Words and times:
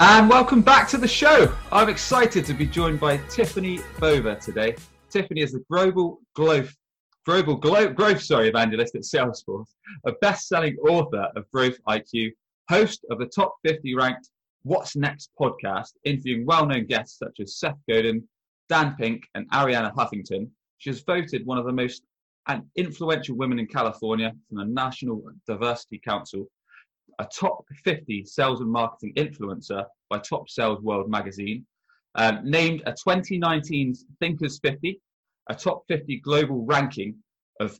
And 0.00 0.30
welcome 0.30 0.62
back 0.62 0.86
to 0.90 0.96
the 0.96 1.08
show. 1.08 1.52
I'm 1.72 1.88
excited 1.88 2.44
to 2.44 2.54
be 2.54 2.66
joined 2.66 3.00
by 3.00 3.18
Tiffani 3.18 3.82
Bova 3.98 4.36
today. 4.36 4.76
Tiffani 5.12 5.42
is 5.42 5.50
the 5.50 5.64
global 5.68 6.20
growth, 6.36 6.72
global 7.26 7.56
glo- 7.56 7.92
growth 7.92 8.22
sorry, 8.22 8.48
evangelist 8.48 8.94
at 8.94 9.02
Salesforce, 9.02 9.66
a 10.06 10.12
best-selling 10.20 10.76
author 10.88 11.26
of 11.34 11.50
Growth 11.50 11.78
IQ, 11.88 12.30
host 12.70 13.04
of 13.10 13.18
the 13.18 13.26
top 13.26 13.56
50 13.66 13.96
ranked 13.96 14.30
What's 14.62 14.94
Next 14.94 15.30
podcast, 15.38 15.94
interviewing 16.04 16.46
well-known 16.46 16.86
guests 16.86 17.18
such 17.18 17.40
as 17.40 17.58
Seth 17.58 17.78
Godin, 17.88 18.22
Dan 18.68 18.94
Pink, 19.00 19.24
and 19.34 19.50
Arianna 19.50 19.92
Huffington. 19.96 20.48
She 20.78 20.92
voted 20.92 21.44
one 21.44 21.58
of 21.58 21.64
the 21.64 21.72
most 21.72 22.04
influential 22.76 23.36
women 23.36 23.58
in 23.58 23.66
California 23.66 24.32
from 24.48 24.58
the 24.58 24.64
National 24.64 25.20
Diversity 25.48 26.00
Council 26.06 26.46
a 27.18 27.26
top 27.26 27.64
50 27.84 28.24
sales 28.24 28.60
and 28.60 28.70
marketing 28.70 29.12
influencer 29.16 29.84
by 30.08 30.18
Top 30.18 30.48
Sales 30.48 30.80
World 30.82 31.10
magazine, 31.10 31.66
um, 32.14 32.40
named 32.44 32.82
a 32.86 32.92
2019 32.92 33.94
Thinkers 34.20 34.58
50, 34.62 35.00
a 35.48 35.54
top 35.54 35.82
50 35.88 36.20
global 36.20 36.64
ranking 36.64 37.16
of 37.60 37.78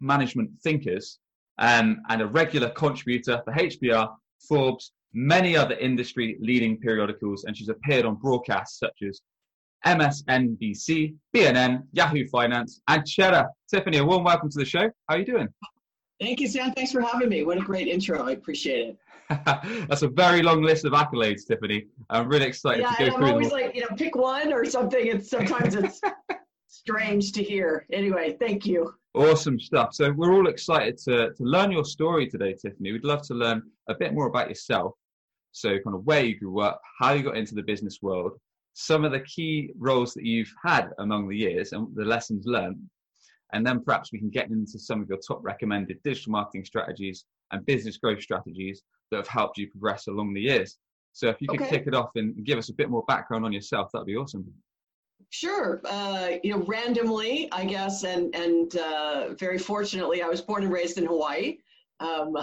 management 0.00 0.50
thinkers, 0.62 1.18
um, 1.58 2.02
and 2.08 2.20
a 2.20 2.26
regular 2.26 2.70
contributor 2.70 3.40
for 3.44 3.52
HBR, 3.54 4.08
Forbes, 4.48 4.92
many 5.12 5.56
other 5.56 5.76
industry 5.76 6.36
leading 6.40 6.78
periodicals, 6.78 7.44
and 7.44 7.56
she's 7.56 7.68
appeared 7.68 8.04
on 8.04 8.16
broadcasts 8.16 8.78
such 8.78 9.02
as 9.08 9.20
MSNBC, 9.86 11.14
BNN, 11.34 11.82
Yahoo 11.92 12.26
Finance, 12.28 12.80
and 12.88 13.06
Cheddar. 13.06 13.48
Tiffani, 13.72 14.00
a 14.00 14.04
warm 14.04 14.24
welcome 14.24 14.50
to 14.50 14.58
the 14.58 14.64
show. 14.64 14.90
How 15.08 15.14
are 15.14 15.18
you 15.18 15.26
doing? 15.26 15.48
Thank 16.24 16.40
you, 16.40 16.48
Sam. 16.48 16.72
Thanks 16.72 16.90
for 16.90 17.02
having 17.02 17.28
me. 17.28 17.44
What 17.44 17.58
a 17.58 17.60
great 17.60 17.86
intro. 17.86 18.26
I 18.26 18.32
appreciate 18.32 18.88
it. 18.88 18.98
That's 19.88 20.00
a 20.00 20.08
very 20.08 20.42
long 20.42 20.62
list 20.62 20.86
of 20.86 20.94
accolades, 20.94 21.42
Tiffani. 21.46 21.86
I'm 22.08 22.28
really 22.28 22.46
excited 22.46 22.80
yeah, 22.80 22.94
to 22.94 23.10
go 23.10 23.16
through. 23.16 23.26
I'm 23.26 23.32
always 23.34 23.50
them. 23.50 23.60
like, 23.60 23.74
you 23.74 23.82
know, 23.82 23.94
pick 23.94 24.16
one 24.16 24.50
or 24.50 24.64
something. 24.64 25.06
It's 25.06 25.28
sometimes 25.28 25.74
it's 25.74 26.00
strange 26.66 27.32
to 27.32 27.42
hear. 27.42 27.84
Anyway, 27.92 28.38
thank 28.40 28.64
you. 28.64 28.94
Awesome 29.12 29.60
stuff. 29.60 29.92
So 29.92 30.12
we're 30.12 30.32
all 30.32 30.48
excited 30.48 30.96
to, 31.04 31.34
to 31.34 31.42
learn 31.44 31.70
your 31.70 31.84
story 31.84 32.26
today, 32.26 32.54
Tiffani. 32.54 32.94
We'd 32.94 33.04
love 33.04 33.20
to 33.26 33.34
learn 33.34 33.62
a 33.90 33.94
bit 33.94 34.14
more 34.14 34.26
about 34.26 34.48
yourself. 34.48 34.94
So 35.52 35.78
kind 35.80 35.94
of 35.94 36.06
where 36.06 36.24
you 36.24 36.38
grew 36.38 36.60
up, 36.60 36.80
how 36.98 37.12
you 37.12 37.22
got 37.22 37.36
into 37.36 37.54
the 37.54 37.62
business 37.62 37.98
world, 38.00 38.32
some 38.72 39.04
of 39.04 39.12
the 39.12 39.20
key 39.20 39.72
roles 39.78 40.14
that 40.14 40.24
you've 40.24 40.52
had 40.64 40.88
among 41.00 41.28
the 41.28 41.36
years 41.36 41.72
and 41.72 41.86
the 41.94 42.04
lessons 42.06 42.46
learned, 42.46 42.78
and 43.54 43.64
then 43.64 43.80
perhaps 43.80 44.12
we 44.12 44.18
can 44.18 44.28
get 44.28 44.50
into 44.50 44.78
some 44.78 45.00
of 45.00 45.08
your 45.08 45.18
top 45.26 45.40
recommended 45.42 46.02
digital 46.02 46.32
marketing 46.32 46.64
strategies 46.64 47.24
and 47.52 47.64
business 47.64 47.96
growth 47.96 48.20
strategies 48.20 48.82
that 49.10 49.16
have 49.18 49.28
helped 49.28 49.56
you 49.58 49.70
progress 49.70 50.08
along 50.08 50.34
the 50.34 50.40
years. 50.40 50.78
So 51.12 51.28
if 51.28 51.40
you 51.40 51.46
could 51.46 51.62
okay. 51.62 51.78
kick 51.78 51.86
it 51.86 51.94
off 51.94 52.10
and 52.16 52.44
give 52.44 52.58
us 52.58 52.68
a 52.68 52.74
bit 52.74 52.90
more 52.90 53.04
background 53.06 53.44
on 53.44 53.52
yourself, 53.52 53.90
that'd 53.92 54.06
be 54.06 54.16
awesome. 54.16 54.44
Sure. 55.30 55.80
Uh, 55.84 56.30
you 56.42 56.50
know, 56.50 56.64
randomly, 56.66 57.48
I 57.52 57.64
guess, 57.64 58.02
and 58.04 58.34
and 58.34 58.76
uh, 58.76 59.34
very 59.34 59.58
fortunately, 59.58 60.22
I 60.22 60.26
was 60.26 60.40
born 60.40 60.64
and 60.64 60.72
raised 60.72 60.98
in 60.98 61.06
Hawaii. 61.06 61.58
Um, 62.00 62.36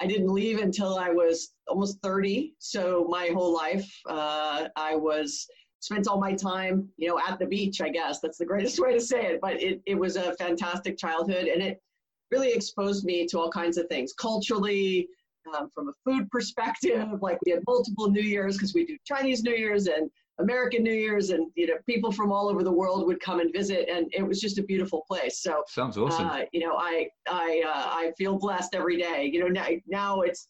I 0.00 0.06
didn't 0.06 0.32
leave 0.32 0.60
until 0.60 0.98
I 0.98 1.10
was 1.10 1.54
almost 1.68 2.00
30. 2.02 2.54
So 2.58 3.06
my 3.08 3.28
whole 3.28 3.54
life, 3.54 3.88
uh, 4.08 4.68
I 4.76 4.96
was 4.96 5.46
spent 5.82 6.06
all 6.06 6.18
my 6.18 6.32
time, 6.32 6.88
you 6.96 7.08
know, 7.08 7.18
at 7.28 7.38
the 7.38 7.46
beach, 7.46 7.80
I 7.80 7.88
guess. 7.88 8.20
That's 8.20 8.38
the 8.38 8.46
greatest 8.46 8.78
way 8.82 8.92
to 8.92 9.00
say 9.00 9.26
it. 9.26 9.40
But 9.42 9.60
it, 9.60 9.82
it 9.84 9.96
was 9.96 10.16
a 10.16 10.34
fantastic 10.36 10.96
childhood 10.96 11.46
and 11.46 11.60
it 11.62 11.82
really 12.30 12.52
exposed 12.52 13.04
me 13.04 13.26
to 13.26 13.38
all 13.38 13.50
kinds 13.50 13.76
of 13.76 13.86
things 13.88 14.12
culturally, 14.14 15.08
um, 15.54 15.68
from 15.74 15.88
a 15.88 15.92
food 16.04 16.30
perspective. 16.30 17.08
Like 17.20 17.38
we 17.44 17.52
had 17.52 17.62
multiple 17.66 18.10
New 18.10 18.22
Year's 18.22 18.56
because 18.56 18.74
we 18.74 18.86
do 18.86 18.96
Chinese 19.04 19.42
New 19.42 19.54
Year's 19.54 19.86
and 19.86 20.10
American 20.38 20.82
New 20.82 20.94
Year's, 20.94 21.30
and 21.30 21.50
you 21.56 21.66
know, 21.66 21.74
people 21.86 22.10
from 22.10 22.32
all 22.32 22.48
over 22.48 22.64
the 22.64 22.72
world 22.72 23.06
would 23.06 23.20
come 23.20 23.40
and 23.40 23.52
visit, 23.52 23.88
and 23.88 24.06
it 24.12 24.26
was 24.26 24.40
just 24.40 24.58
a 24.58 24.62
beautiful 24.62 25.04
place. 25.06 25.40
So 25.42 25.62
sounds 25.68 25.98
awesome. 25.98 26.26
Uh, 26.26 26.40
you 26.52 26.60
know, 26.60 26.76
I 26.76 27.08
I 27.28 27.62
uh, 27.66 27.88
I 27.90 28.12
feel 28.16 28.38
blessed 28.38 28.74
every 28.74 28.96
day. 28.96 29.30
You 29.32 29.40
know, 29.40 29.48
now, 29.48 29.66
now 29.86 30.20
it's 30.22 30.48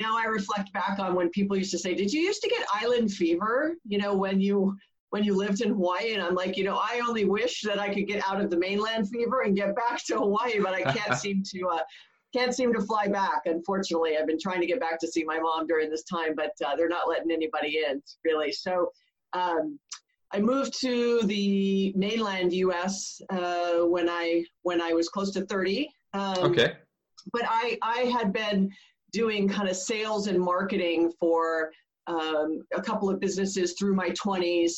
now 0.00 0.16
I 0.18 0.24
reflect 0.24 0.72
back 0.72 0.98
on 0.98 1.14
when 1.14 1.30
people 1.30 1.56
used 1.56 1.70
to 1.70 1.78
say, 1.78 1.94
"Did 1.94 2.12
you 2.12 2.20
used 2.20 2.42
to 2.42 2.48
get 2.48 2.66
island 2.72 3.12
fever?" 3.12 3.76
You 3.86 3.98
know, 3.98 4.14
when 4.16 4.40
you 4.40 4.76
when 5.10 5.22
you 5.22 5.36
lived 5.36 5.60
in 5.60 5.70
Hawaii, 5.70 6.14
and 6.14 6.22
I'm 6.22 6.34
like, 6.34 6.56
you 6.56 6.64
know, 6.64 6.76
I 6.76 7.00
only 7.06 7.24
wish 7.24 7.62
that 7.62 7.78
I 7.78 7.92
could 7.94 8.08
get 8.08 8.28
out 8.28 8.40
of 8.40 8.50
the 8.50 8.58
mainland 8.58 9.08
fever 9.08 9.42
and 9.42 9.56
get 9.56 9.76
back 9.76 10.04
to 10.06 10.16
Hawaii, 10.16 10.58
but 10.58 10.74
I 10.74 10.82
can't 10.82 11.18
seem 11.18 11.42
to 11.54 11.68
uh, 11.68 11.80
can't 12.32 12.52
seem 12.54 12.72
to 12.72 12.80
fly 12.80 13.06
back. 13.06 13.42
Unfortunately, 13.46 14.16
I've 14.18 14.26
been 14.26 14.40
trying 14.40 14.60
to 14.60 14.66
get 14.66 14.80
back 14.80 14.98
to 15.00 15.06
see 15.06 15.22
my 15.22 15.38
mom 15.38 15.66
during 15.68 15.90
this 15.90 16.02
time, 16.04 16.34
but 16.34 16.52
uh, 16.66 16.74
they're 16.74 16.88
not 16.88 17.08
letting 17.08 17.30
anybody 17.30 17.82
in 17.88 18.02
really. 18.24 18.52
So. 18.52 18.90
Um, 19.32 19.78
I 20.32 20.40
moved 20.40 20.80
to 20.80 21.22
the 21.22 21.92
mainland 21.94 22.52
U.S. 22.52 23.22
Uh, 23.30 23.82
when 23.82 24.08
I 24.08 24.44
when 24.62 24.80
I 24.80 24.92
was 24.92 25.08
close 25.08 25.30
to 25.32 25.46
30. 25.46 25.88
Um, 26.12 26.38
okay. 26.38 26.72
But 27.32 27.42
I 27.46 27.78
I 27.82 27.98
had 28.06 28.32
been 28.32 28.72
doing 29.14 29.48
kind 29.48 29.68
of 29.68 29.76
sales 29.76 30.26
and 30.26 30.38
marketing 30.38 31.12
for 31.20 31.70
um, 32.08 32.62
a 32.74 32.82
couple 32.82 33.08
of 33.08 33.20
businesses 33.20 33.74
through 33.78 33.94
my 33.94 34.10
20s. 34.10 34.72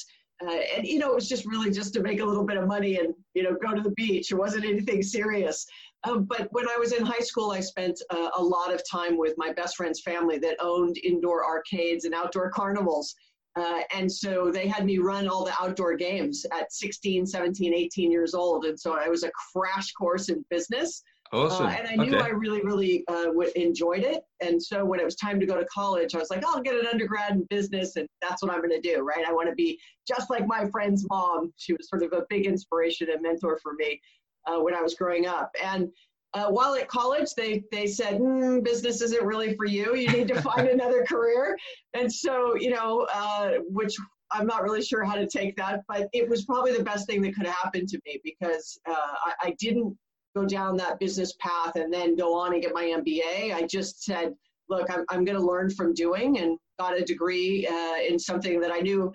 Uh, 0.47 0.59
and 0.77 0.87
you 0.87 0.99
know, 0.99 1.11
it 1.11 1.15
was 1.15 1.29
just 1.29 1.47
really 1.47 1.71
just 1.71 1.95
to 1.95 2.03
make 2.03 2.21
a 2.21 2.25
little 2.25 2.45
bit 2.45 2.59
of 2.59 2.69
money 2.69 2.99
and 2.99 3.15
you 3.35 3.43
know 3.43 3.57
go 3.67 3.75
to 3.75 3.81
the 3.81 3.95
beach. 4.03 4.31
It 4.31 4.35
wasn't 4.35 4.67
anything 4.67 5.03
serious. 5.03 5.67
Um, 6.05 6.25
but 6.25 6.49
when 6.51 6.69
I 6.69 6.77
was 6.77 6.93
in 6.93 7.05
high 7.05 7.25
school, 7.31 7.51
I 7.51 7.61
spent 7.61 7.99
uh, 8.11 8.29
a 8.37 8.43
lot 8.43 8.73
of 8.73 8.83
time 8.89 9.17
with 9.17 9.35
my 9.39 9.53
best 9.55 9.77
friend's 9.77 10.03
family 10.03 10.39
that 10.39 10.59
owned 10.61 10.99
indoor 10.99 11.45
arcades 11.45 12.05
and 12.05 12.15
outdoor 12.15 12.51
carnivals. 12.51 13.15
Uh, 13.59 13.81
and 13.95 14.13
so 14.13 14.51
they 14.53 14.69
had 14.69 14.85
me 14.85 14.99
run 14.99 15.27
all 15.27 15.43
the 15.43 15.55
outdoor 15.59 15.97
games 15.97 16.45
at 16.53 16.71
16, 16.71 17.27
17, 17.27 17.73
18 17.73 18.13
years 18.13 18.35
old. 18.35 18.67
And 18.67 18.79
so 18.79 18.93
I 18.93 19.09
was 19.09 19.25
a 19.25 19.31
crash 19.53 19.93
course 19.93 20.29
in 20.29 20.45
business. 20.51 21.03
Awesome. 21.33 21.67
Uh, 21.67 21.71
and 21.71 21.89
I 21.89 22.05
knew 22.05 22.17
okay. 22.17 22.25
I 22.25 22.29
really, 22.29 22.63
really 22.63 23.05
uh, 23.09 23.31
enjoyed 23.57 24.05
it. 24.05 24.23
And 24.41 24.63
so 24.63 24.85
when 24.85 25.01
it 25.01 25.05
was 25.05 25.17
time 25.17 25.41
to 25.41 25.47
go 25.47 25.59
to 25.59 25.65
college, 25.67 26.15
I 26.15 26.19
was 26.19 26.31
like, 26.31 26.43
oh, 26.47 26.55
I'll 26.57 26.63
get 26.63 26.75
an 26.75 26.87
undergrad 26.87 27.33
in 27.33 27.47
business, 27.51 27.97
and 27.97 28.09
that's 28.23 28.43
what 28.43 28.53
I'm 28.53 28.59
going 28.59 28.71
to 28.71 28.81
do, 28.81 29.01
right? 29.01 29.25
I 29.27 29.33
want 29.33 29.49
to 29.49 29.55
be 29.55 29.79
just 30.07 30.31
like 30.31 30.47
my 30.47 30.69
friend's 30.71 31.07
mom. 31.09 31.53
She 31.57 31.73
was 31.73 31.89
sort 31.89 32.03
of 32.03 32.13
a 32.13 32.25
big 32.29 32.47
inspiration 32.47 33.09
and 33.11 33.23
mentor 33.23 33.59
for 33.63 33.75
me 33.75 34.01
uh, 34.47 34.61
when 34.61 34.75
I 34.75 34.83
was 34.83 34.95
growing 34.95 35.27
up. 35.27 35.51
And 35.63 35.89
uh, 36.35 36.49
while 36.49 36.75
at 36.75 36.89
college, 36.89 37.31
they 37.37 37.65
they 37.73 37.87
said 37.87 38.21
mm, 38.21 38.63
business 38.63 39.01
isn't 39.01 39.25
really 39.25 39.57
for 39.57 39.65
you. 39.67 39.97
You 39.97 40.09
need 40.09 40.29
to 40.29 40.41
find 40.43 40.69
another 40.69 41.05
career. 41.05 41.57
And 41.95 42.13
so, 42.13 42.57
you 42.57 42.71
know, 42.71 43.07
uh, 43.13 43.53
which 43.69 43.97
I'm 44.31 44.47
not 44.47 44.63
really 44.63 44.83
sure 44.83 45.05
how 45.05 45.15
to 45.15 45.27
take 45.27 45.57
that, 45.57 45.83
but 45.89 46.09
it 46.13 46.29
was 46.29 46.45
probably 46.45 46.77
the 46.77 46.85
best 46.85 47.07
thing 47.07 47.23
that 47.23 47.35
could 47.35 47.47
happen 47.47 47.87
to 47.87 48.01
me 48.05 48.21
because 48.25 48.79
uh, 48.89 48.95
I, 48.95 49.33
I 49.43 49.57
didn't 49.59 49.97
go 50.37 50.45
down 50.45 50.77
that 50.77 51.01
business 51.01 51.33
path 51.41 51.77
and 51.77 51.93
then 51.93 52.15
go 52.15 52.35
on 52.35 52.53
and 52.53 52.63
get 52.63 52.75
my 52.75 52.85
MBA. 52.85 53.55
I 53.55 53.67
just 53.67 54.05
said, 54.05 54.35
look, 54.69 54.91
I'm, 54.91 55.05
I'm 55.09 55.25
going 55.25 55.39
to 55.39 55.45
learn 55.45 55.71
from 55.71 55.95
doing 55.95 56.39
and 56.39 56.59
got 56.79 56.99
a 56.99 57.05
degree 57.05 57.67
uh, 57.67 57.97
in 58.07 58.19
something 58.19 58.61
that 58.61 58.71
I 58.71 58.81
knew 58.81 59.13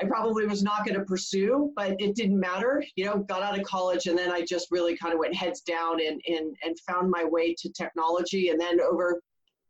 I 0.00 0.06
probably 0.06 0.46
was 0.46 0.62
not 0.62 0.86
going 0.86 0.98
to 0.98 1.04
pursue, 1.04 1.72
but 1.76 2.00
it 2.00 2.16
didn't 2.16 2.40
matter. 2.40 2.82
You 2.96 3.04
know, 3.04 3.18
got 3.18 3.42
out 3.42 3.58
of 3.58 3.64
college 3.64 4.06
and 4.06 4.18
then 4.18 4.32
I 4.32 4.40
just 4.42 4.68
really 4.70 4.96
kind 4.96 5.12
of 5.12 5.20
went 5.20 5.34
heads 5.34 5.60
down 5.60 6.00
and, 6.04 6.20
and, 6.26 6.56
and 6.64 6.80
found 6.80 7.10
my 7.10 7.24
way 7.24 7.54
to 7.58 7.68
technology. 7.70 8.48
And 8.48 8.58
then 8.58 8.80
over 8.80 9.20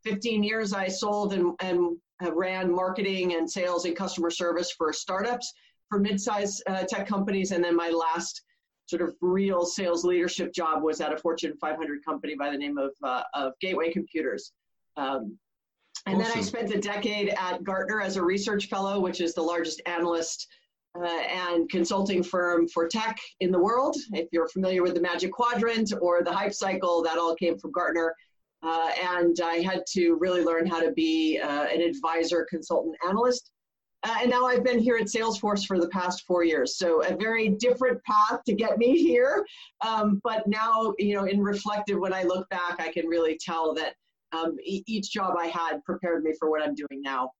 15 0.04 0.42
years, 0.42 0.72
I 0.72 0.86
sold 0.88 1.32
and, 1.34 1.52
and 1.60 1.98
ran 2.32 2.72
marketing 2.72 3.34
and 3.34 3.50
sales 3.50 3.84
and 3.84 3.96
customer 3.96 4.30
service 4.30 4.70
for 4.70 4.92
startups, 4.92 5.52
for 5.88 5.98
mid-sized 5.98 6.62
uh, 6.68 6.84
tech 6.84 7.08
companies. 7.08 7.50
And 7.50 7.62
then 7.62 7.76
my 7.76 7.90
last 7.90 8.42
sort 8.86 9.02
of 9.02 9.14
real 9.20 9.64
sales 9.64 10.04
leadership 10.04 10.52
job 10.52 10.82
was 10.82 11.00
at 11.00 11.12
a 11.12 11.16
Fortune 11.16 11.54
500 11.60 12.04
company 12.04 12.34
by 12.34 12.50
the 12.50 12.58
name 12.58 12.78
of, 12.78 12.90
uh, 13.02 13.22
of 13.34 13.52
Gateway 13.60 13.92
Computers. 13.92 14.52
Um, 14.96 15.38
and 16.06 16.16
awesome. 16.16 16.28
then 16.28 16.38
I 16.38 16.40
spent 16.42 16.74
a 16.74 16.80
decade 16.80 17.28
at 17.30 17.62
Gartner 17.62 18.00
as 18.00 18.16
a 18.16 18.22
research 18.22 18.66
fellow, 18.66 19.00
which 19.00 19.20
is 19.20 19.34
the 19.34 19.42
largest 19.42 19.80
analyst 19.86 20.48
uh, 21.00 21.06
and 21.06 21.70
consulting 21.70 22.22
firm 22.22 22.68
for 22.68 22.88
tech 22.88 23.18
in 23.40 23.50
the 23.50 23.58
world. 23.58 23.96
If 24.12 24.28
you're 24.32 24.48
familiar 24.48 24.82
with 24.82 24.94
the 24.94 25.00
Magic 25.00 25.32
Quadrant 25.32 25.92
or 26.00 26.22
the 26.22 26.32
Hype 26.32 26.52
Cycle, 26.52 27.02
that 27.02 27.18
all 27.18 27.34
came 27.36 27.58
from 27.58 27.72
Gartner. 27.72 28.14
Uh, 28.62 28.90
and 29.16 29.36
I 29.42 29.56
had 29.56 29.82
to 29.92 30.16
really 30.20 30.44
learn 30.44 30.66
how 30.66 30.80
to 30.80 30.92
be 30.92 31.38
uh, 31.38 31.64
an 31.64 31.80
advisor, 31.80 32.46
consultant, 32.48 32.96
analyst 33.08 33.52
Uh, 34.04 34.16
and 34.20 34.30
now 34.30 34.46
I've 34.46 34.64
been 34.64 34.80
here 34.80 34.96
at 34.96 35.06
Salesforce 35.06 35.64
for 35.64 35.78
the 35.78 35.88
past 35.88 36.24
four 36.26 36.44
years. 36.44 36.76
So 36.76 37.04
a 37.04 37.16
very 37.16 37.50
different 37.50 38.02
path 38.04 38.40
to 38.46 38.54
get 38.54 38.78
me 38.78 38.96
here. 39.02 39.44
Um, 39.86 40.20
but 40.24 40.46
now, 40.46 40.94
you 40.98 41.14
know, 41.14 41.24
in 41.24 41.40
reflective, 41.40 41.98
when 41.98 42.12
I 42.12 42.22
look 42.24 42.48
back, 42.48 42.80
I 42.80 42.90
can 42.90 43.06
really 43.06 43.38
tell 43.40 43.74
that 43.74 43.94
um, 44.32 44.56
e- 44.64 44.82
each 44.86 45.12
job 45.12 45.36
I 45.38 45.46
had 45.46 45.84
prepared 45.84 46.24
me 46.24 46.32
for 46.38 46.50
what 46.50 46.62
I'm 46.62 46.74
doing 46.74 47.02
now. 47.02 47.30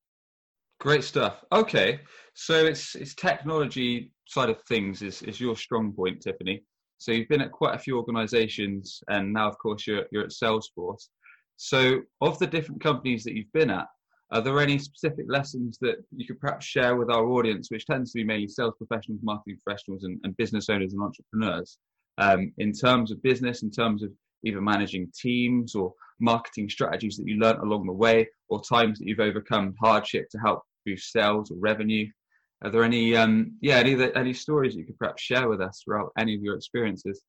Great 0.78 1.04
stuff. 1.04 1.44
Okay, 1.52 2.00
so 2.34 2.54
it's 2.54 2.96
it's 2.96 3.14
technology 3.14 4.10
side 4.26 4.50
of 4.50 4.60
things 4.64 5.00
is 5.00 5.22
is 5.22 5.40
your 5.40 5.56
strong 5.56 5.92
point, 5.92 6.20
Tiffani. 6.20 6.60
So 6.98 7.12
you've 7.12 7.28
been 7.28 7.40
at 7.40 7.52
quite 7.52 7.76
a 7.76 7.78
few 7.78 7.96
organisations, 7.96 9.00
and 9.08 9.32
now, 9.32 9.48
of 9.48 9.56
course, 9.58 9.86
you're 9.86 10.06
you're 10.10 10.24
at 10.24 10.30
Salesforce. 10.30 11.08
So, 11.56 12.00
of 12.20 12.38
the 12.40 12.46
different 12.48 12.82
companies 12.82 13.22
that 13.24 13.34
you've 13.34 13.52
been 13.52 13.70
at, 13.70 13.86
are 14.32 14.40
there 14.40 14.58
any 14.61 14.79
specific 14.79 15.26
lessons 15.29 15.79
that 15.82 15.96
you 16.17 16.26
could 16.26 16.40
perhaps 16.40 16.64
share 16.64 16.96
with 16.96 17.11
our 17.11 17.26
audience, 17.26 17.70
which 17.70 17.87
tends 17.87 18.12
to 18.12 18.19
be 18.19 18.25
mainly 18.25 18.49
sales 18.49 18.75
professionals, 18.79 19.20
marketing 19.23 19.58
professionals, 19.62 20.05
and, 20.05 20.19
and 20.25 20.37
business 20.38 20.70
owners 20.70 20.94
and 20.94 21.02
entrepreneurs, 21.02 21.79
um, 22.19 22.52
in 22.56 22.73
terms 22.73 23.12
of 23.12 23.23
business, 23.23 23.62
in 23.62 23.70
terms 23.70 24.02
of 24.02 24.11
either 24.44 24.61
managing 24.61 25.12
teams 25.14 25.75
or 25.75 25.93
marketing 26.19 26.69
strategies 26.69 27.17
that 27.17 27.29
you 27.29 27.37
learnt 27.38 27.61
along 27.61 27.87
the 27.87 27.93
way, 27.93 28.26
or 28.49 28.62
times 28.62 28.99
that 28.99 29.06
you've 29.06 29.20
overcome 29.20 29.75
hardship 29.81 30.29
to 30.31 30.38
help 30.38 30.62
boost 30.87 31.12
sales 31.12 31.50
or 31.50 31.56
revenue? 31.58 32.06
Are 32.64 32.70
there 32.70 32.84
any, 32.84 33.14
um, 33.17 33.56
yeah, 33.61 33.76
any 33.76 33.96
any 34.14 34.32
stories 34.32 34.75
you 34.75 34.84
could 34.84 34.99
perhaps 34.99 35.23
share 35.23 35.49
with 35.49 35.61
us 35.61 35.82
throughout 35.84 36.11
any 36.17 36.34
of 36.34 36.43
your 36.43 36.56
experiences? 36.56 37.23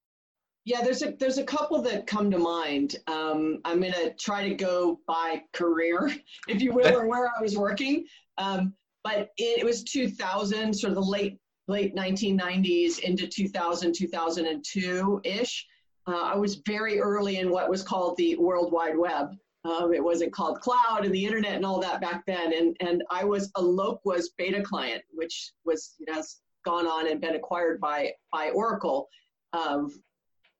Yeah, 0.65 0.81
there's 0.81 1.03
a 1.03 1.13
there's 1.19 1.37
a 1.37 1.43
couple 1.43 1.81
that 1.81 2.07
come 2.07 2.31
to 2.31 2.37
mind. 2.37 2.95
Um, 3.07 3.59
I'm 3.65 3.81
gonna 3.81 4.13
try 4.17 4.47
to 4.47 4.55
go 4.55 4.99
by 5.07 5.41
career, 5.51 6.15
if 6.47 6.61
you 6.61 6.73
will, 6.73 6.95
or 6.95 7.07
where 7.07 7.27
I 7.27 7.41
was 7.41 7.57
working. 7.57 8.05
Um, 8.37 8.73
but 9.03 9.31
it, 9.37 9.59
it, 9.59 9.65
was 9.65 9.83
2000, 9.83 10.73
sort 10.73 10.91
of 10.91 10.95
the 10.95 11.01
late 11.01 11.37
late 11.67 11.95
1990s 11.95 12.99
into 12.99 13.27
2000 13.27 13.93
2002 13.93 15.21
ish. 15.25 15.67
Uh, 16.07 16.21
I 16.21 16.35
was 16.35 16.61
very 16.65 16.99
early 16.99 17.37
in 17.37 17.49
what 17.49 17.69
was 17.69 17.83
called 17.83 18.17
the 18.17 18.35
World 18.37 18.71
Wide 18.71 18.97
Web. 18.97 19.35
Um, 19.65 19.93
it 19.93 20.03
wasn't 20.03 20.33
called 20.33 20.59
cloud 20.59 21.05
and 21.05 21.13
the 21.13 21.25
internet 21.25 21.53
and 21.53 21.65
all 21.65 21.79
that 21.81 22.01
back 22.01 22.25
then. 22.25 22.53
And 22.53 22.77
and 22.79 23.03
I 23.09 23.25
was 23.25 23.51
Eloqua's 23.57 24.31
beta 24.37 24.61
client, 24.61 25.03
which 25.11 25.51
was 25.65 25.95
you 25.99 26.05
know, 26.07 26.13
has 26.13 26.39
gone 26.65 26.87
on 26.87 27.09
and 27.09 27.19
been 27.19 27.35
acquired 27.35 27.81
by 27.81 28.13
by 28.31 28.49
Oracle. 28.51 29.09
Um, 29.53 30.02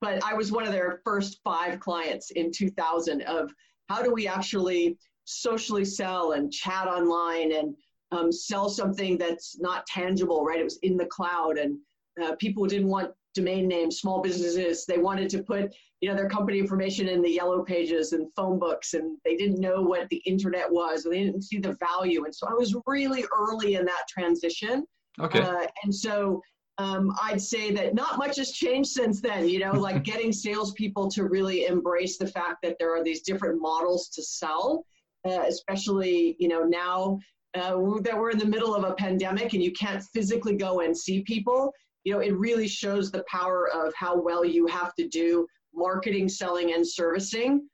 but 0.04 0.22
I 0.22 0.34
was 0.34 0.52
one 0.52 0.66
of 0.66 0.74
their 0.74 1.00
first 1.06 1.40
five 1.46 1.80
clients 1.80 2.32
in 2.32 2.52
2000 2.52 3.22
of 3.22 3.50
how 3.88 4.04
do 4.04 4.12
we 4.12 4.28
actually 4.28 4.98
socially 5.24 5.86
sell 5.86 6.34
and 6.34 6.52
chat 6.52 6.90
online 6.90 7.54
and 7.54 7.74
um, 8.12 8.30
sell 8.30 8.68
something 8.68 9.18
that's 9.18 9.58
not 9.62 9.88
tangible, 9.88 10.44
right? 10.44 10.60
It 10.60 10.66
was 10.66 10.78
in 10.84 10.98
the 10.98 11.06
cloud 11.06 11.58
and 11.58 11.78
uh, 12.22 12.36
people 12.36 12.66
didn't 12.66 12.90
want 12.90 13.12
domain 13.34 13.66
names, 13.66 14.00
small 14.00 14.22
businesses, 14.22 14.86
they 14.86 14.98
wanted 14.98 15.30
to 15.30 15.42
put, 15.42 15.74
you 16.02 16.10
know, 16.10 16.16
their 16.16 16.28
company 16.28 16.60
information 16.60 17.08
in 17.08 17.22
the 17.22 17.32
yellow 17.32 17.64
pages 17.64 18.12
and 18.12 18.28
phone 18.36 18.60
books 18.60 18.96
and 18.96 19.18
they 19.24 19.38
didn't 19.38 19.62
know 19.62 19.82
what 19.82 20.10
the 20.10 20.22
internet 20.26 20.70
was 20.70 21.06
and 21.06 21.14
they 21.14 21.24
didn't 21.24 21.44
see 21.44 21.60
the 21.60 21.78
value. 21.80 22.26
And 22.26 22.36
so 22.36 22.46
I 22.46 22.54
was 22.54 22.76
really 22.88 23.24
early 23.34 23.76
in 23.76 23.86
that 23.86 24.04
transition. 24.10 24.86
Okay. 25.22 25.40
Uh, 25.40 25.66
and 25.86 25.96
so 25.96 26.42
um, 26.78 27.14
I'd 27.22 27.42
say 27.42 27.72
that 27.72 27.94
not 27.94 28.18
much 28.18 28.38
has 28.38 28.52
changed 28.52 28.90
since 28.90 29.22
then. 29.22 29.48
You 29.48 29.60
know, 29.60 29.74
like 29.74 30.04
getting 30.12 30.32
salespeople 30.32 31.10
to 31.12 31.26
really 31.26 31.66
embrace 31.66 32.18
the 32.18 32.28
fact 32.28 32.58
that 32.64 32.78
there 32.80 32.96
are 32.96 33.04
these 33.04 33.22
different 33.22 33.62
models 33.62 34.10
to 34.10 34.24
sell, 34.24 34.86
uh, 35.28 35.44
especially 35.48 36.36
you 36.40 36.48
know 36.48 36.64
now 36.64 37.20
uh, 37.56 37.76
that 38.02 38.18
we're 38.18 38.32
in 38.32 38.40
the 38.40 38.46
middle 38.46 38.74
of 38.74 38.84
a 38.84 38.96
pandemic 38.96 39.54
and 39.54 39.64
you 39.64 39.72
can't 39.74 40.04
physically 40.14 40.56
go 40.56 40.80
and 40.80 40.98
see 40.98 41.22
people. 41.22 41.72
You 42.04 42.14
know, 42.14 42.20
it 42.20 42.36
really 42.38 42.68
shows 42.68 43.12
the 43.12 43.24
power 43.30 43.70
of 43.70 43.94
how 43.96 44.20
well 44.20 44.44
you 44.44 44.68
have 44.68 44.94
to 44.96 45.08
do 45.08 45.48
marketing, 45.74 46.28
selling, 46.28 46.74
and 46.74 46.88
servicing 46.88 47.68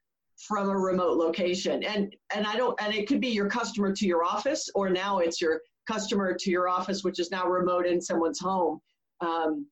from 0.47 0.69
a 0.69 0.77
remote 0.77 1.17
location. 1.17 1.83
And 1.83 2.13
and 2.35 2.45
I 2.45 2.57
don't 2.57 2.79
and 2.81 2.93
it 2.93 3.07
could 3.07 3.21
be 3.21 3.29
your 3.29 3.49
customer 3.49 3.93
to 3.93 4.05
your 4.05 4.25
office, 4.25 4.69
or 4.75 4.89
now 4.89 5.19
it's 5.19 5.39
your 5.39 5.61
customer 5.87 6.33
to 6.33 6.51
your 6.51 6.67
office, 6.67 7.03
which 7.03 7.19
is 7.19 7.31
now 7.31 7.45
remote 7.47 7.85
in 7.85 8.01
someone's 8.01 8.39
home. 8.39 8.79
Um, 9.21 9.65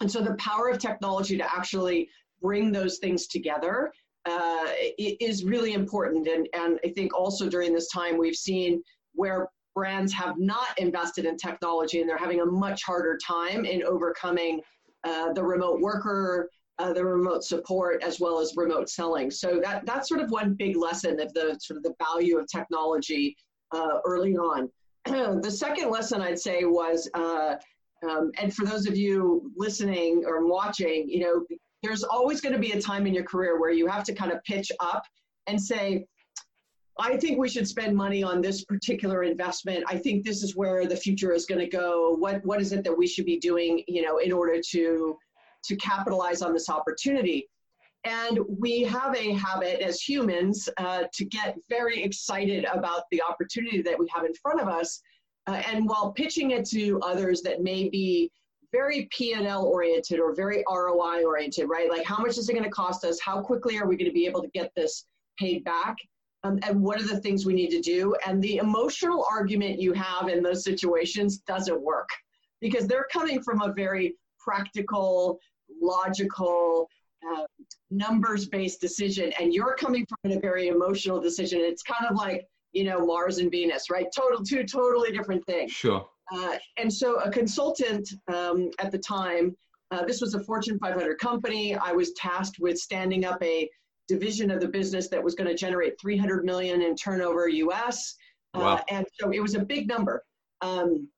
and 0.00 0.10
so 0.10 0.20
the 0.22 0.34
power 0.34 0.68
of 0.68 0.78
technology 0.78 1.36
to 1.36 1.54
actually 1.54 2.08
bring 2.40 2.70
those 2.70 2.98
things 2.98 3.26
together 3.26 3.92
uh, 4.26 4.66
is 4.98 5.44
really 5.44 5.72
important. 5.72 6.28
And, 6.28 6.48
and 6.54 6.78
I 6.84 6.90
think 6.90 7.14
also 7.14 7.48
during 7.48 7.72
this 7.72 7.88
time, 7.88 8.16
we've 8.18 8.36
seen 8.36 8.82
where 9.14 9.48
brands 9.74 10.12
have 10.12 10.38
not 10.38 10.78
invested 10.78 11.24
in 11.24 11.36
technology 11.36 12.00
and 12.00 12.08
they're 12.08 12.18
having 12.18 12.40
a 12.40 12.46
much 12.46 12.82
harder 12.82 13.18
time 13.24 13.64
in 13.64 13.82
overcoming 13.84 14.60
uh, 15.04 15.32
the 15.32 15.42
remote 15.42 15.80
worker, 15.80 16.50
uh, 16.78 16.92
the 16.92 17.04
remote 17.04 17.44
support, 17.44 18.02
as 18.02 18.20
well 18.20 18.40
as 18.40 18.54
remote 18.56 18.88
selling. 18.88 19.30
So 19.30 19.60
that, 19.62 19.86
that's 19.86 20.08
sort 20.08 20.20
of 20.20 20.30
one 20.30 20.54
big 20.54 20.76
lesson 20.76 21.20
of 21.20 21.32
the 21.32 21.56
sort 21.60 21.76
of 21.76 21.82
the 21.82 21.94
value 21.98 22.38
of 22.38 22.46
technology 22.48 23.36
uh, 23.72 23.98
early 24.04 24.36
on. 24.36 24.68
the 25.06 25.50
second 25.50 25.90
lesson 25.90 26.20
I'd 26.20 26.38
say 26.38 26.64
was 26.64 27.08
uh, 27.14 27.54
um, 28.02 28.30
and 28.38 28.54
for 28.54 28.64
those 28.64 28.86
of 28.86 28.96
you 28.96 29.50
listening 29.56 30.24
or 30.26 30.46
watching, 30.46 31.08
you 31.08 31.20
know, 31.20 31.44
there's 31.82 32.04
always 32.04 32.40
going 32.40 32.52
to 32.52 32.58
be 32.58 32.72
a 32.72 32.80
time 32.80 33.06
in 33.06 33.14
your 33.14 33.24
career 33.24 33.60
where 33.60 33.70
you 33.70 33.86
have 33.86 34.04
to 34.04 34.14
kind 34.14 34.32
of 34.32 34.42
pitch 34.44 34.70
up 34.80 35.02
and 35.46 35.60
say, 35.60 36.06
I 37.00 37.16
think 37.16 37.38
we 37.38 37.48
should 37.48 37.68
spend 37.68 37.96
money 37.96 38.24
on 38.24 38.40
this 38.40 38.64
particular 38.64 39.22
investment. 39.22 39.84
I 39.86 39.98
think 39.98 40.24
this 40.24 40.42
is 40.42 40.56
where 40.56 40.86
the 40.86 40.96
future 40.96 41.32
is 41.32 41.46
going 41.46 41.60
to 41.60 41.68
go. 41.68 42.16
What 42.18 42.44
what 42.44 42.60
is 42.60 42.72
it 42.72 42.82
that 42.84 42.96
we 42.96 43.06
should 43.06 43.24
be 43.24 43.38
doing, 43.38 43.84
you 43.86 44.02
know, 44.02 44.18
in 44.18 44.32
order 44.32 44.60
to 44.70 45.16
to 45.64 45.76
capitalize 45.76 46.42
on 46.42 46.52
this 46.52 46.68
opportunity? 46.68 47.48
And 48.04 48.40
we 48.48 48.82
have 48.82 49.16
a 49.16 49.32
habit 49.32 49.80
as 49.80 50.00
humans 50.00 50.68
uh, 50.76 51.04
to 51.12 51.24
get 51.24 51.56
very 51.68 52.02
excited 52.02 52.64
about 52.64 53.02
the 53.10 53.22
opportunity 53.22 53.82
that 53.82 53.98
we 53.98 54.08
have 54.12 54.24
in 54.24 54.34
front 54.34 54.60
of 54.60 54.68
us 54.68 55.00
uh, 55.48 55.62
and 55.72 55.88
while 55.88 56.12
pitching 56.12 56.50
it 56.50 56.66
to 56.66 57.00
others 57.00 57.40
that 57.40 57.62
may 57.62 57.88
be 57.88 58.30
very 58.70 59.08
P&L 59.10 59.64
oriented 59.64 60.20
or 60.20 60.34
very 60.34 60.62
ROI 60.70 61.24
oriented, 61.24 61.70
right? 61.70 61.88
Like 61.88 62.04
how 62.04 62.18
much 62.18 62.36
is 62.36 62.50
it 62.50 62.52
going 62.52 62.64
to 62.64 62.70
cost 62.70 63.02
us? 63.04 63.18
How 63.18 63.40
quickly 63.40 63.78
are 63.78 63.86
we 63.86 63.96
going 63.96 64.10
to 64.10 64.14
be 64.14 64.26
able 64.26 64.42
to 64.42 64.48
get 64.48 64.70
this 64.76 65.06
paid 65.38 65.64
back? 65.64 65.96
Um, 66.44 66.58
and 66.64 66.82
what 66.82 67.00
are 67.00 67.06
the 67.06 67.18
things 67.18 67.46
we 67.46 67.54
need 67.54 67.70
to 67.70 67.80
do? 67.80 68.14
And 68.26 68.42
the 68.42 68.58
emotional 68.58 69.26
argument 69.30 69.80
you 69.80 69.94
have 69.94 70.28
in 70.28 70.42
those 70.42 70.62
situations 70.62 71.38
doesn't 71.38 71.80
work 71.80 72.08
because 72.60 72.86
they're 72.86 73.08
coming 73.10 73.42
from 73.42 73.62
a 73.62 73.72
very 73.72 74.16
practical, 74.38 75.38
logical, 75.80 76.88
uh, 77.26 77.44
numbers 77.90 78.46
based 78.46 78.80
decision, 78.80 79.32
and 79.40 79.52
you're 79.52 79.74
coming 79.74 80.06
from 80.06 80.32
a 80.32 80.38
very 80.38 80.68
emotional 80.68 81.20
decision. 81.20 81.60
It's 81.60 81.82
kind 81.82 82.08
of 82.08 82.16
like, 82.16 82.46
you 82.72 82.84
know, 82.84 83.04
Mars 83.04 83.38
and 83.38 83.50
Venus, 83.50 83.90
right? 83.90 84.06
Total, 84.14 84.42
two 84.42 84.64
totally 84.64 85.12
different 85.12 85.44
things. 85.46 85.72
Sure. 85.72 86.06
Uh, 86.32 86.56
and 86.76 86.92
so 86.92 87.16
a 87.20 87.30
consultant 87.30 88.08
um, 88.32 88.70
at 88.78 88.92
the 88.92 88.98
time, 88.98 89.56
uh, 89.90 90.04
this 90.04 90.20
was 90.20 90.34
a 90.34 90.44
Fortune 90.44 90.78
500 90.78 91.18
company. 91.18 91.74
I 91.74 91.92
was 91.92 92.12
tasked 92.12 92.58
with 92.60 92.78
standing 92.78 93.24
up 93.24 93.42
a 93.42 93.68
division 94.06 94.50
of 94.50 94.60
the 94.60 94.68
business 94.68 95.08
that 95.08 95.22
was 95.22 95.34
going 95.34 95.48
to 95.48 95.54
generate 95.54 95.98
300 96.00 96.44
million 96.44 96.82
in 96.82 96.94
turnover 96.94 97.48
US. 97.48 98.14
Uh, 98.54 98.60
wow. 98.60 98.84
And 98.90 99.06
so 99.18 99.30
it 99.30 99.40
was 99.40 99.54
a 99.54 99.60
big 99.60 99.88
number. 99.88 100.22
Um, 100.60 101.08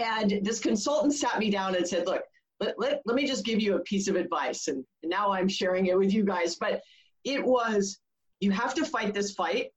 and 0.00 0.40
this 0.42 0.60
consultant 0.60 1.14
sat 1.14 1.38
me 1.38 1.50
down 1.50 1.76
and 1.76 1.86
said, 1.86 2.06
look, 2.06 2.22
let, 2.60 2.78
let, 2.78 3.02
let 3.04 3.14
me 3.14 3.26
just 3.26 3.44
give 3.44 3.60
you 3.60 3.76
a 3.76 3.80
piece 3.80 4.08
of 4.08 4.16
advice. 4.16 4.68
And, 4.68 4.84
and 5.02 5.10
now 5.10 5.32
I'm 5.32 5.48
sharing 5.48 5.86
it 5.86 5.98
with 5.98 6.12
you 6.12 6.24
guys. 6.24 6.56
But 6.56 6.80
it 7.24 7.44
was, 7.44 8.00
you 8.40 8.50
have 8.50 8.74
to 8.74 8.84
fight 8.84 9.14
this 9.14 9.32
fight 9.32 9.68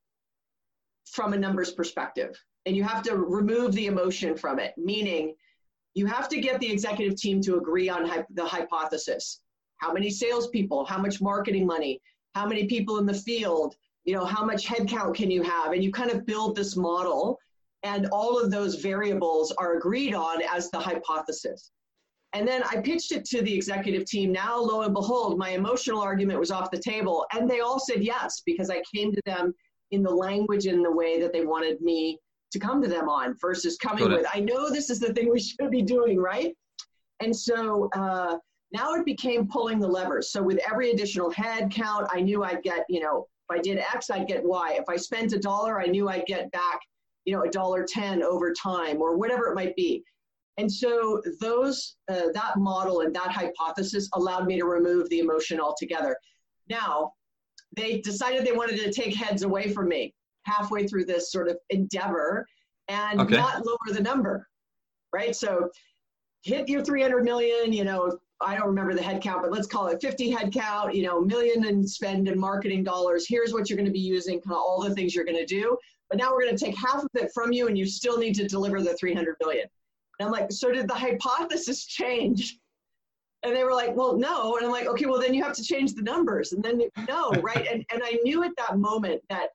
from 1.11 1.33
a 1.33 1.37
numbers 1.37 1.71
perspective. 1.71 2.35
And 2.65 2.75
you 2.75 2.83
have 2.83 3.01
to 3.03 3.15
remove 3.15 3.73
the 3.73 3.87
emotion 3.87 4.35
from 4.35 4.59
it, 4.59 4.73
meaning 4.77 5.35
you 5.93 6.05
have 6.05 6.29
to 6.29 6.39
get 6.39 6.59
the 6.59 6.71
executive 6.71 7.19
team 7.19 7.41
to 7.41 7.57
agree 7.57 7.89
on 7.89 8.09
the 8.31 8.45
hypothesis. 8.45 9.41
How 9.77 9.93
many 9.93 10.09
salespeople, 10.09 10.85
how 10.85 10.97
much 10.99 11.21
marketing 11.21 11.65
money, 11.65 12.01
how 12.35 12.45
many 12.45 12.65
people 12.65 12.97
in 12.97 13.05
the 13.05 13.13
field, 13.13 13.75
you 14.03 14.13
know, 14.13 14.25
how 14.25 14.45
much 14.45 14.65
headcount 14.67 15.15
can 15.15 15.31
you 15.31 15.43
have? 15.43 15.71
And 15.71 15.83
you 15.83 15.91
kind 15.91 16.11
of 16.11 16.25
build 16.25 16.55
this 16.55 16.75
model, 16.75 17.39
and 17.83 18.07
all 18.07 18.39
of 18.39 18.51
those 18.51 18.75
variables 18.75 19.51
are 19.53 19.77
agreed 19.77 20.13
on 20.13 20.41
as 20.51 20.69
the 20.71 20.79
hypothesis. 20.79 21.71
And 22.33 22.47
then 22.47 22.63
I 22.63 22.81
pitched 22.81 23.11
it 23.11 23.23
to 23.25 23.41
the 23.41 23.53
executive 23.53 24.05
team. 24.05 24.31
Now, 24.31 24.59
lo 24.59 24.81
and 24.81 24.93
behold, 24.93 25.37
my 25.37 25.51
emotional 25.51 26.01
argument 26.01 26.39
was 26.39 26.51
off 26.51 26.71
the 26.71 26.79
table. 26.79 27.25
And 27.33 27.49
they 27.49 27.61
all 27.61 27.79
said 27.79 28.03
yes, 28.03 28.41
because 28.45 28.69
I 28.69 28.81
came 28.93 29.13
to 29.13 29.21
them 29.25 29.53
in 29.91 30.03
the 30.03 30.11
language 30.11 30.65
in 30.65 30.83
the 30.83 30.91
way 30.91 31.19
that 31.19 31.33
they 31.33 31.45
wanted 31.45 31.81
me 31.81 32.19
to 32.51 32.59
come 32.59 32.81
to 32.81 32.87
them 32.87 33.09
on 33.09 33.35
versus 33.39 33.77
coming 33.77 34.09
with, 34.09 34.25
I 34.33 34.39
know 34.39 34.69
this 34.69 34.89
is 34.89 34.99
the 34.99 35.13
thing 35.13 35.29
we 35.29 35.39
should 35.39 35.71
be 35.71 35.81
doing, 35.81 36.17
right? 36.19 36.55
And 37.19 37.35
so 37.35 37.89
uh, 37.93 38.37
now 38.71 38.93
it 38.93 39.05
became 39.05 39.47
pulling 39.47 39.79
the 39.79 39.87
levers. 39.87 40.31
So 40.31 40.41
with 40.41 40.59
every 40.69 40.91
additional 40.91 41.29
head 41.31 41.71
count, 41.71 42.07
I 42.11 42.21
knew 42.21 42.43
I'd 42.43 42.63
get, 42.63 42.85
you 42.89 42.99
know, 42.99 43.27
if 43.49 43.59
I 43.59 43.61
did 43.61 43.79
X, 43.79 44.09
I'd 44.09 44.27
get 44.27 44.43
Y. 44.43 44.77
If 44.79 44.85
I 44.89 44.97
spent 44.97 45.33
a 45.33 45.39
dollar, 45.39 45.81
I 45.81 45.85
knew 45.85 46.09
I'd 46.09 46.25
get 46.25 46.51
back, 46.51 46.79
you 47.25 47.33
know, 47.33 47.43
a 47.43 47.49
dollar 47.49 47.85
10 47.87 48.23
over 48.23 48.53
time 48.53 49.01
or 49.01 49.17
whatever 49.17 49.47
it 49.47 49.55
might 49.55 49.75
be. 49.75 50.03
And 50.57 50.71
so 50.71 51.21
those, 51.39 51.95
uh, 52.09 52.31
that 52.33 52.57
model 52.57 53.01
and 53.01 53.15
that 53.15 53.31
hypothesis 53.31 54.09
allowed 54.13 54.47
me 54.47 54.57
to 54.57 54.65
remove 54.65 55.07
the 55.09 55.19
emotion 55.19 55.59
altogether. 55.59 56.17
Now, 56.69 57.13
they 57.75 57.99
decided 57.99 58.45
they 58.45 58.53
wanted 58.53 58.79
to 58.79 58.91
take 58.91 59.15
heads 59.15 59.43
away 59.43 59.71
from 59.71 59.89
me 59.89 60.13
halfway 60.43 60.87
through 60.87 61.05
this 61.05 61.31
sort 61.31 61.47
of 61.47 61.57
endeavor 61.69 62.45
and 62.87 63.19
okay. 63.19 63.35
not 63.35 63.65
lower 63.65 63.77
the 63.93 64.01
number, 64.01 64.47
right? 65.13 65.35
So 65.35 65.69
hit 66.43 66.69
your 66.69 66.83
300 66.83 67.23
million, 67.23 67.73
you 67.73 67.83
know, 67.83 68.17
I 68.39 68.55
don't 68.55 68.67
remember 68.67 68.93
the 68.93 69.01
head 69.01 69.21
count, 69.21 69.41
but 69.41 69.51
let's 69.51 69.67
call 69.67 69.87
it 69.87 70.01
50 70.01 70.29
head 70.29 70.53
count, 70.53 70.95
you 70.95 71.03
know, 71.03 71.19
million 71.19 71.65
and 71.65 71.87
spend 71.87 72.27
in 72.27 72.39
marketing 72.39 72.83
dollars. 72.83 73.25
Here's 73.27 73.51
what 73.51 73.69
you're 73.69 73.77
going 73.77 73.87
to 73.87 73.91
be 73.91 73.99
using, 73.99 74.39
kind 74.39 74.53
of 74.53 74.59
all 74.59 74.81
the 74.81 74.93
things 74.93 75.15
you're 75.15 75.25
going 75.25 75.37
to 75.37 75.45
do. 75.45 75.77
But 76.09 76.19
now 76.19 76.31
we're 76.31 76.43
going 76.43 76.55
to 76.55 76.65
take 76.65 76.77
half 76.77 77.03
of 77.03 77.09
it 77.15 77.31
from 77.33 77.51
you 77.51 77.67
and 77.67 77.77
you 77.77 77.85
still 77.85 78.17
need 78.17 78.35
to 78.35 78.47
deliver 78.47 78.81
the 78.81 78.93
300 78.93 79.35
million. 79.41 79.65
And 80.19 80.27
I'm 80.27 80.31
like, 80.31 80.51
so 80.51 80.71
did 80.71 80.87
the 80.87 80.93
hypothesis 80.93 81.85
change? 81.87 82.59
And 83.47 83.55
they 83.55 83.63
were 83.63 83.73
like, 83.73 83.95
well, 83.95 84.17
no. 84.17 84.57
And 84.57 84.65
I'm 84.65 84.71
like, 84.71 84.87
okay, 84.87 85.05
well, 85.05 85.19
then 85.19 85.33
you 85.33 85.41
have 85.43 85.55
to 85.55 85.63
change 85.63 85.93
the 85.93 86.01
numbers. 86.01 86.51
And 86.51 86.61
then, 86.61 86.81
no, 87.07 87.31
right? 87.41 87.67
And, 87.71 87.85
and 87.91 88.01
I 88.03 88.19
knew 88.23 88.43
at 88.43 88.51
that 88.57 88.77
moment 88.77 89.21
that 89.29 89.49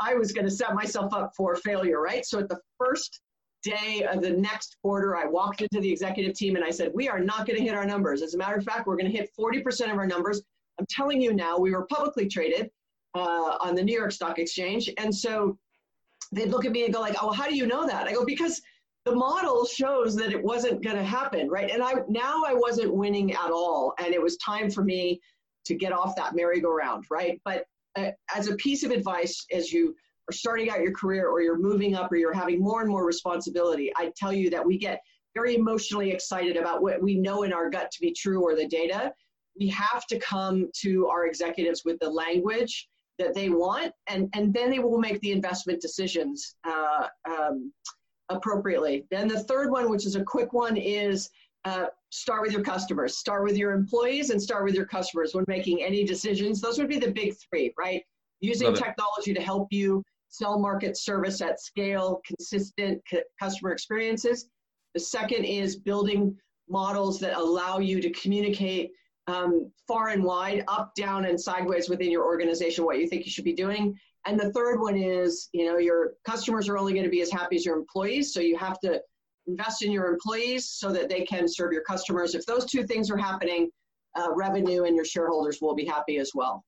I 0.00 0.14
was 0.14 0.32
going 0.32 0.44
to 0.44 0.50
set 0.50 0.74
myself 0.74 1.14
up 1.14 1.32
for 1.36 1.54
failure, 1.56 2.00
right? 2.00 2.26
So 2.26 2.38
at 2.38 2.48
the 2.48 2.58
first 2.78 3.20
day 3.62 4.06
of 4.10 4.20
the 4.20 4.30
next 4.30 4.76
quarter, 4.82 5.16
I 5.16 5.26
walked 5.26 5.62
into 5.62 5.80
the 5.80 5.90
executive 5.90 6.34
team 6.34 6.56
and 6.56 6.64
I 6.64 6.70
said, 6.70 6.90
we 6.92 7.08
are 7.08 7.20
not 7.20 7.46
going 7.46 7.58
to 7.58 7.64
hit 7.64 7.74
our 7.74 7.86
numbers. 7.86 8.20
As 8.20 8.34
a 8.34 8.38
matter 8.38 8.56
of 8.56 8.64
fact, 8.64 8.86
we're 8.86 8.96
going 8.96 9.10
to 9.10 9.16
hit 9.16 9.30
40% 9.38 9.92
of 9.92 9.96
our 9.96 10.06
numbers. 10.06 10.42
I'm 10.78 10.86
telling 10.90 11.22
you 11.22 11.32
now, 11.32 11.58
we 11.58 11.72
were 11.72 11.86
publicly 11.86 12.28
traded 12.28 12.70
uh, 13.14 13.56
on 13.60 13.74
the 13.74 13.82
New 13.82 13.96
York 13.96 14.12
Stock 14.12 14.38
Exchange. 14.38 14.90
And 14.98 15.14
so 15.14 15.56
they'd 16.32 16.50
look 16.50 16.66
at 16.66 16.72
me 16.72 16.84
and 16.84 16.92
go 16.92 17.00
like, 17.00 17.16
oh, 17.22 17.32
how 17.32 17.48
do 17.48 17.56
you 17.56 17.66
know 17.66 17.86
that? 17.86 18.06
I 18.08 18.12
go, 18.12 18.24
because– 18.24 18.60
the 19.06 19.14
model 19.14 19.64
shows 19.64 20.16
that 20.16 20.32
it 20.32 20.42
wasn't 20.42 20.82
going 20.82 20.96
to 20.96 21.04
happen, 21.04 21.48
right? 21.48 21.70
And 21.70 21.80
I 21.82 21.94
now 22.08 22.42
I 22.44 22.52
wasn't 22.52 22.92
winning 22.92 23.32
at 23.32 23.52
all, 23.52 23.94
and 23.98 24.12
it 24.12 24.20
was 24.20 24.36
time 24.38 24.68
for 24.68 24.82
me 24.82 25.20
to 25.64 25.74
get 25.74 25.92
off 25.92 26.16
that 26.16 26.34
merry-go-round, 26.34 27.04
right? 27.08 27.40
But 27.44 27.64
uh, 27.96 28.10
as 28.34 28.48
a 28.48 28.56
piece 28.56 28.82
of 28.82 28.90
advice, 28.90 29.46
as 29.52 29.72
you 29.72 29.94
are 30.28 30.32
starting 30.32 30.70
out 30.70 30.80
your 30.80 30.92
career, 30.92 31.28
or 31.28 31.40
you're 31.40 31.58
moving 31.58 31.94
up, 31.94 32.10
or 32.10 32.16
you're 32.16 32.34
having 32.34 32.60
more 32.60 32.80
and 32.80 32.90
more 32.90 33.06
responsibility, 33.06 33.92
I 33.96 34.12
tell 34.16 34.32
you 34.32 34.50
that 34.50 34.66
we 34.66 34.76
get 34.76 35.00
very 35.34 35.54
emotionally 35.54 36.10
excited 36.10 36.56
about 36.56 36.82
what 36.82 37.00
we 37.00 37.14
know 37.14 37.44
in 37.44 37.52
our 37.52 37.70
gut 37.70 37.92
to 37.92 38.00
be 38.00 38.12
true 38.12 38.42
or 38.42 38.56
the 38.56 38.66
data. 38.66 39.12
We 39.58 39.68
have 39.68 40.04
to 40.08 40.18
come 40.18 40.68
to 40.82 41.06
our 41.06 41.26
executives 41.26 41.82
with 41.84 42.00
the 42.00 42.10
language 42.10 42.88
that 43.20 43.34
they 43.34 43.50
want, 43.50 43.92
and 44.08 44.28
and 44.34 44.52
then 44.52 44.68
they 44.68 44.80
will 44.80 44.98
make 44.98 45.20
the 45.20 45.30
investment 45.30 45.80
decisions. 45.80 46.56
Uh, 46.64 47.06
um, 47.30 47.72
appropriately. 48.28 49.04
Then 49.10 49.28
the 49.28 49.40
third 49.40 49.70
one, 49.70 49.90
which 49.90 50.06
is 50.06 50.16
a 50.16 50.24
quick 50.24 50.52
one, 50.52 50.76
is 50.76 51.30
uh, 51.64 51.86
start 52.10 52.42
with 52.42 52.52
your 52.52 52.62
customers. 52.62 53.18
Start 53.18 53.44
with 53.44 53.56
your 53.56 53.72
employees 53.72 54.30
and 54.30 54.40
start 54.40 54.64
with 54.64 54.74
your 54.74 54.86
customers 54.86 55.34
when 55.34 55.44
making 55.48 55.82
any 55.82 56.04
decisions. 56.04 56.60
Those 56.60 56.78
would 56.78 56.88
be 56.88 56.98
the 56.98 57.10
big 57.10 57.34
three, 57.48 57.72
right? 57.76 58.02
Using 58.40 58.74
technology 58.74 59.34
to 59.34 59.40
help 59.40 59.68
you 59.70 60.02
sell 60.28 60.58
market 60.58 60.96
service 60.96 61.40
at 61.40 61.60
scale, 61.60 62.20
consistent 62.26 63.02
c- 63.10 63.22
customer 63.40 63.72
experiences. 63.72 64.48
The 64.94 65.00
second 65.00 65.44
is 65.44 65.76
building 65.76 66.36
models 66.68 67.18
that 67.20 67.36
allow 67.36 67.78
you 67.78 68.00
to 68.00 68.10
communicate 68.10 68.90
um, 69.28 69.70
far 69.88 70.08
and 70.08 70.22
wide, 70.22 70.64
up, 70.68 70.94
down, 70.94 71.24
and 71.24 71.40
sideways 71.40 71.88
within 71.88 72.10
your 72.10 72.24
organization 72.24 72.84
what 72.84 72.98
you 72.98 73.08
think 73.08 73.24
you 73.24 73.30
should 73.30 73.44
be 73.44 73.52
doing. 73.52 73.98
And 74.26 74.38
the 74.38 74.52
third 74.52 74.80
one 74.80 74.96
is, 74.96 75.48
you 75.52 75.66
know, 75.66 75.78
your 75.78 76.14
customers 76.24 76.68
are 76.68 76.76
only 76.76 76.92
going 76.92 77.04
to 77.04 77.10
be 77.10 77.22
as 77.22 77.30
happy 77.30 77.56
as 77.56 77.64
your 77.64 77.76
employees. 77.76 78.34
So 78.34 78.40
you 78.40 78.56
have 78.58 78.80
to 78.80 79.00
invest 79.46 79.82
in 79.82 79.92
your 79.92 80.06
employees 80.06 80.68
so 80.68 80.90
that 80.92 81.08
they 81.08 81.24
can 81.24 81.46
serve 81.46 81.72
your 81.72 81.82
customers. 81.82 82.34
If 82.34 82.44
those 82.44 82.66
two 82.66 82.84
things 82.84 83.10
are 83.10 83.16
happening, 83.16 83.70
uh, 84.16 84.32
revenue 84.34 84.84
and 84.84 84.96
your 84.96 85.04
shareholders 85.04 85.60
will 85.60 85.74
be 85.74 85.84
happy 85.84 86.18
as 86.18 86.32
well. 86.34 86.64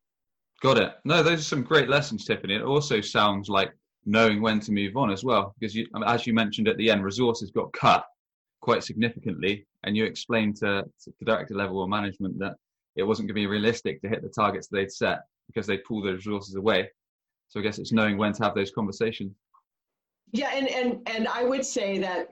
Got 0.63 0.79
it. 0.79 0.93
No, 1.05 1.23
those 1.23 1.41
are 1.41 1.45
some 1.45 1.63
great 1.63 1.89
lessons, 1.89 2.27
Tiffani. 2.27 2.57
It 2.57 2.63
also 2.63 3.01
sounds 3.01 3.49
like 3.49 3.73
knowing 4.07 4.41
when 4.41 4.61
to 4.61 4.73
move 4.73 4.97
on 4.97 5.11
as 5.11 5.25
well, 5.25 5.55
because 5.59 5.75
you, 5.75 5.87
as 6.07 6.27
you 6.27 6.35
mentioned 6.35 6.69
at 6.69 6.77
the 6.79 6.91
end, 6.91 7.05
resources 7.05 7.51
got 7.51 7.73
cut 7.73 8.05
quite 8.61 8.83
significantly, 8.83 9.67
and 9.85 9.97
you 9.97 10.05
explained 10.05 10.57
to, 10.57 10.85
to 11.03 11.25
director 11.25 11.55
level 11.55 11.79
or 11.79 11.89
management 11.89 12.39
that 12.39 12.55
it 12.97 13.03
wasn't 13.03 13.27
going 13.27 13.35
to 13.35 13.41
be 13.41 13.47
realistic 13.47 14.01
to 14.03 14.09
hit 14.09 14.23
the 14.23 14.29
targets 14.29 14.67
they'd 14.67 14.93
set 14.93 15.21
because 15.47 15.67
they 15.67 15.79
pulled 15.79 16.05
those 16.05 16.27
resources 16.27 16.57
away. 16.57 16.89
So 17.49 17.61
I 17.61 17.63
guess 17.63 17.79
it's 17.79 17.93
knowing 17.93 18.19
when 18.19 18.33
to 18.35 18.45
have 18.45 18.55
those 18.55 18.71
conversations. 18.71 19.35
Yeah, 20.33 20.51
and 20.55 20.69
and 20.69 21.09
and 21.09 21.29
I 21.29 21.45
would 21.45 21.65
say 21.65 21.99
that, 21.99 22.29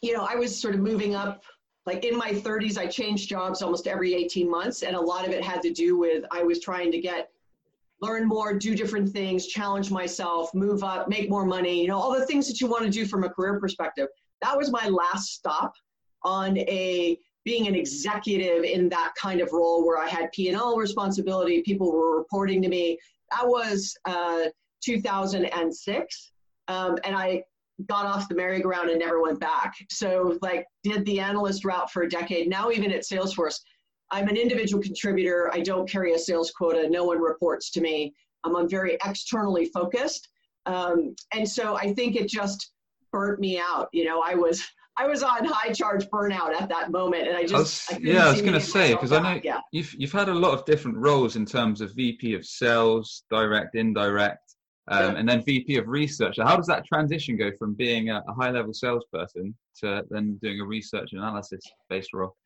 you 0.00 0.12
know, 0.12 0.26
I 0.28 0.34
was 0.34 0.58
sort 0.58 0.74
of 0.74 0.80
moving 0.80 1.14
up. 1.14 1.44
Like 1.84 2.04
in 2.04 2.16
my 2.16 2.30
30s, 2.30 2.78
I 2.78 2.86
changed 2.86 3.28
jobs 3.28 3.60
almost 3.60 3.88
every 3.88 4.14
18 4.14 4.48
months, 4.48 4.82
and 4.82 4.94
a 4.94 5.00
lot 5.00 5.26
of 5.26 5.32
it 5.32 5.42
had 5.42 5.62
to 5.62 5.72
do 5.72 5.98
with 5.98 6.24
I 6.30 6.42
was 6.42 6.60
trying 6.60 6.92
to 6.92 7.00
get 7.00 7.30
learn 8.00 8.26
more, 8.26 8.52
do 8.52 8.74
different 8.74 9.08
things, 9.08 9.46
challenge 9.46 9.90
myself, 9.90 10.52
move 10.54 10.82
up, 10.82 11.08
make 11.08 11.30
more 11.30 11.46
money, 11.46 11.80
you 11.80 11.86
know, 11.86 11.96
all 11.96 12.12
the 12.12 12.26
things 12.26 12.48
that 12.48 12.60
you 12.60 12.66
want 12.66 12.82
to 12.84 12.90
do 12.90 13.06
from 13.06 13.22
a 13.22 13.28
career 13.28 13.60
perspective. 13.60 14.08
That 14.42 14.56
was 14.56 14.72
my 14.72 14.88
last 14.88 15.34
stop 15.34 15.72
on 16.24 16.58
a 16.58 17.16
being 17.44 17.68
an 17.68 17.74
executive 17.74 18.64
in 18.64 18.88
that 18.88 19.12
kind 19.20 19.40
of 19.40 19.52
role 19.52 19.86
where 19.86 19.98
I 19.98 20.08
had 20.08 20.30
P&L 20.32 20.76
responsibility, 20.76 21.62
people 21.62 21.92
were 21.92 22.16
reporting 22.16 22.60
to 22.62 22.68
me, 22.68 22.98
that 23.32 23.46
was 23.46 23.96
uh, 24.04 24.44
2006. 24.84 26.32
Um, 26.68 26.98
and 27.04 27.16
I 27.16 27.42
got 27.88 28.06
off 28.06 28.28
the 28.28 28.34
merry-go-round 28.34 28.90
and 28.90 28.98
never 28.98 29.20
went 29.20 29.40
back. 29.40 29.74
So, 29.90 30.38
like, 30.42 30.66
did 30.84 31.04
the 31.04 31.20
analyst 31.20 31.64
route 31.64 31.90
for 31.90 32.02
a 32.02 32.08
decade. 32.08 32.48
Now, 32.48 32.70
even 32.70 32.92
at 32.92 33.02
Salesforce, 33.02 33.58
I'm 34.10 34.28
an 34.28 34.36
individual 34.36 34.82
contributor. 34.82 35.50
I 35.52 35.60
don't 35.60 35.88
carry 35.88 36.12
a 36.12 36.18
sales 36.18 36.50
quota. 36.50 36.88
No 36.88 37.04
one 37.04 37.20
reports 37.20 37.70
to 37.72 37.80
me. 37.80 38.14
Um, 38.44 38.56
I'm 38.56 38.68
very 38.68 38.98
externally 39.04 39.66
focused. 39.66 40.28
Um, 40.66 41.14
and 41.32 41.48
so 41.48 41.76
I 41.76 41.92
think 41.94 42.16
it 42.16 42.28
just 42.28 42.72
burnt 43.10 43.40
me 43.40 43.58
out. 43.58 43.88
You 43.92 44.04
know, 44.04 44.22
I 44.24 44.34
was 44.34 44.62
I 44.96 45.06
was 45.06 45.22
on 45.22 45.44
high 45.44 45.72
charge 45.72 46.06
burnout 46.10 46.52
at 46.52 46.68
that 46.68 46.90
moment, 46.90 47.26
and 47.26 47.36
I 47.36 47.42
just 47.42 47.54
I 47.54 47.58
was, 47.58 47.86
I 47.92 47.98
yeah, 48.02 48.26
I 48.26 48.30
was 48.30 48.42
going 48.42 48.52
to 48.52 48.60
say 48.60 48.92
because 48.92 49.12
I 49.12 49.20
know 49.20 49.40
yeah. 49.42 49.60
you've 49.72 49.94
you've 49.94 50.12
had 50.12 50.28
a 50.28 50.34
lot 50.34 50.52
of 50.52 50.64
different 50.66 50.98
roles 50.98 51.36
in 51.36 51.46
terms 51.46 51.80
of 51.80 51.94
VP 51.94 52.34
of 52.34 52.44
Sales, 52.44 53.24
direct, 53.30 53.74
indirect, 53.74 54.54
um, 54.88 55.14
yeah. 55.14 55.18
and 55.18 55.28
then 55.28 55.42
VP 55.42 55.76
of 55.76 55.88
Research. 55.88 56.36
So 56.36 56.44
how 56.44 56.56
does 56.56 56.66
that 56.66 56.84
transition 56.84 57.36
go 57.38 57.50
from 57.58 57.74
being 57.74 58.10
a, 58.10 58.22
a 58.28 58.34
high 58.34 58.50
level 58.50 58.74
salesperson 58.74 59.54
to 59.80 60.02
then 60.10 60.38
doing 60.42 60.60
a 60.60 60.64
research 60.64 61.10
analysis 61.12 61.62
based 61.88 62.12
role? 62.12 62.36